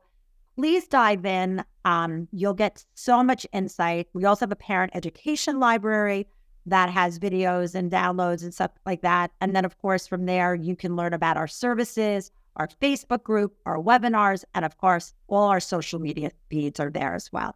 please 0.55 0.87
dive 0.87 1.25
in. 1.25 1.63
Um, 1.85 2.27
you'll 2.31 2.53
get 2.53 2.85
so 2.95 3.23
much 3.23 3.45
insight. 3.53 4.07
We 4.13 4.25
also 4.25 4.45
have 4.45 4.51
a 4.51 4.57
parent 4.57 4.95
education 4.95 5.59
library 5.59 6.27
that 6.65 6.89
has 6.89 7.19
videos 7.19 7.75
and 7.75 7.91
downloads 7.91 8.43
and 8.43 8.53
stuff 8.53 8.71
like 8.85 9.01
that. 9.01 9.31
And 9.41 9.55
then, 9.55 9.65
of 9.65 9.77
course, 9.79 10.07
from 10.07 10.25
there, 10.25 10.55
you 10.55 10.75
can 10.75 10.95
learn 10.95 11.13
about 11.13 11.37
our 11.37 11.47
services, 11.47 12.31
our 12.55 12.67
Facebook 12.81 13.23
group, 13.23 13.55
our 13.65 13.77
webinars, 13.77 14.45
and 14.53 14.63
of 14.63 14.77
course, 14.77 15.13
all 15.27 15.49
our 15.49 15.59
social 15.59 15.99
media 15.99 16.31
feeds 16.49 16.79
are 16.79 16.91
there 16.91 17.15
as 17.15 17.31
well. 17.33 17.55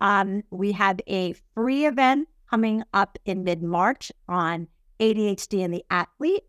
Um, 0.00 0.42
we 0.50 0.72
have 0.72 1.00
a 1.06 1.34
free 1.54 1.86
event 1.86 2.28
coming 2.50 2.82
up 2.94 3.18
in 3.24 3.44
mid 3.44 3.62
March 3.62 4.10
on 4.28 4.68
ADHD 5.00 5.64
and 5.64 5.74
the 5.74 5.84
athlete, 5.90 6.44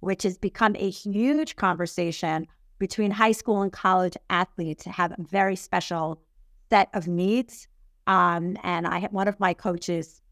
which 0.00 0.22
has 0.22 0.38
become 0.38 0.76
a 0.76 0.90
huge 0.90 1.56
conversation 1.56 2.46
between 2.78 3.10
high 3.10 3.32
school 3.32 3.62
and 3.62 3.72
college 3.72 4.16
athletes 4.30 4.84
have 4.84 5.12
a 5.12 5.16
very 5.18 5.56
special 5.56 6.20
set 6.70 6.88
of 6.94 7.08
needs. 7.08 7.68
Um, 8.06 8.56
and 8.62 8.86
I 8.86 8.98
have 8.98 9.12
one 9.12 9.28
of 9.28 9.38
my 9.40 9.54
coaches 9.54 10.22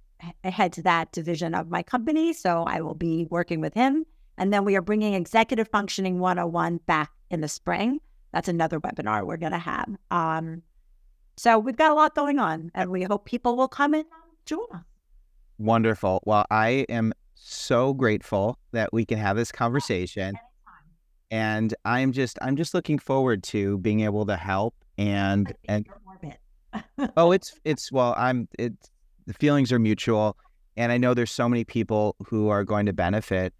heads 0.44 0.78
that 0.78 1.12
division 1.12 1.54
of 1.54 1.68
my 1.68 1.82
company. 1.82 2.32
So 2.32 2.64
I 2.66 2.80
will 2.80 2.94
be 2.94 3.26
working 3.30 3.60
with 3.60 3.74
him. 3.74 4.06
And 4.38 4.52
then 4.52 4.64
we 4.64 4.76
are 4.76 4.82
bringing 4.82 5.14
Executive 5.14 5.68
Functioning 5.68 6.18
101 6.18 6.78
back 6.86 7.10
in 7.30 7.40
the 7.40 7.48
spring. 7.48 8.00
That's 8.32 8.48
another 8.48 8.80
webinar 8.80 9.26
we're 9.26 9.38
going 9.38 9.52
to 9.52 9.58
have. 9.58 9.88
Um, 10.10 10.62
so 11.36 11.58
we've 11.58 11.76
got 11.76 11.90
a 11.90 11.94
lot 11.94 12.14
going 12.14 12.38
on, 12.38 12.70
and 12.74 12.90
we 12.90 13.02
hope 13.02 13.24
people 13.24 13.56
will 13.56 13.68
come 13.68 13.94
and 13.94 14.04
join 14.44 14.66
us. 14.72 14.82
Wonderful. 15.58 16.22
Well, 16.24 16.44
I 16.50 16.86
am 16.88 17.12
so 17.34 17.94
grateful 17.94 18.58
that 18.72 18.92
we 18.92 19.04
can 19.04 19.18
have 19.18 19.36
this 19.36 19.52
conversation. 19.52 20.36
And 21.30 21.74
I'm 21.84 22.12
just 22.12 22.38
I'm 22.40 22.56
just 22.56 22.74
looking 22.74 22.98
forward 22.98 23.42
to 23.44 23.78
being 23.78 24.00
able 24.00 24.26
to 24.26 24.36
help 24.36 24.74
and 24.98 25.52
and 25.68 25.86
oh 27.16 27.32
it's 27.32 27.58
it's 27.64 27.90
well 27.90 28.14
I'm 28.16 28.48
it's 28.58 28.90
the 29.26 29.34
feelings 29.34 29.72
are 29.72 29.78
mutual. 29.78 30.36
And 30.76 30.92
I 30.92 30.98
know 30.98 31.14
there's 31.14 31.30
so 31.30 31.48
many 31.48 31.64
people 31.64 32.16
who 32.24 32.48
are 32.48 32.64
going 32.64 32.86
to 32.86 32.92
benefit 32.92 33.52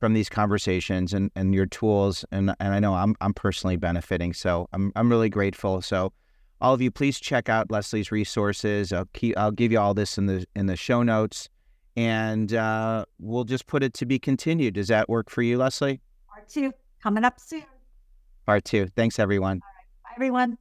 from 0.00 0.12
these 0.12 0.28
conversations 0.28 1.12
and, 1.12 1.30
and 1.34 1.54
your 1.54 1.66
tools. 1.66 2.24
And, 2.30 2.54
and 2.60 2.74
I 2.74 2.80
know 2.80 2.94
I'm, 2.94 3.14
I'm 3.20 3.32
personally 3.32 3.76
benefiting. 3.76 4.32
So 4.32 4.68
I'm, 4.72 4.92
I'm 4.96 5.08
really 5.08 5.30
grateful. 5.30 5.80
So 5.82 6.12
all 6.60 6.74
of 6.74 6.82
you, 6.82 6.90
please 6.90 7.20
check 7.20 7.48
out 7.48 7.70
Leslie's 7.70 8.10
resources. 8.10 8.92
I'll 8.92 9.08
keep, 9.12 9.38
I'll 9.38 9.52
give 9.52 9.72
you 9.72 9.78
all 9.78 9.94
this 9.94 10.18
in 10.18 10.26
the, 10.26 10.44
in 10.56 10.66
the 10.66 10.76
show 10.76 11.02
notes 11.02 11.48
and 11.96 12.52
uh, 12.52 13.04
we'll 13.20 13.44
just 13.44 13.66
put 13.66 13.82
it 13.82 13.94
to 13.94 14.06
be 14.06 14.18
continued. 14.18 14.74
Does 14.74 14.88
that 14.88 15.08
work 15.08 15.30
for 15.30 15.42
you, 15.42 15.58
Leslie? 15.58 16.00
Part 16.28 16.48
two 16.48 16.72
coming 17.04 17.22
up 17.22 17.38
soon. 17.38 17.64
Part 18.46 18.64
two. 18.64 18.86
Thanks, 18.96 19.18
everyone. 19.18 19.58
Bye, 19.58 20.14
everyone. 20.16 20.56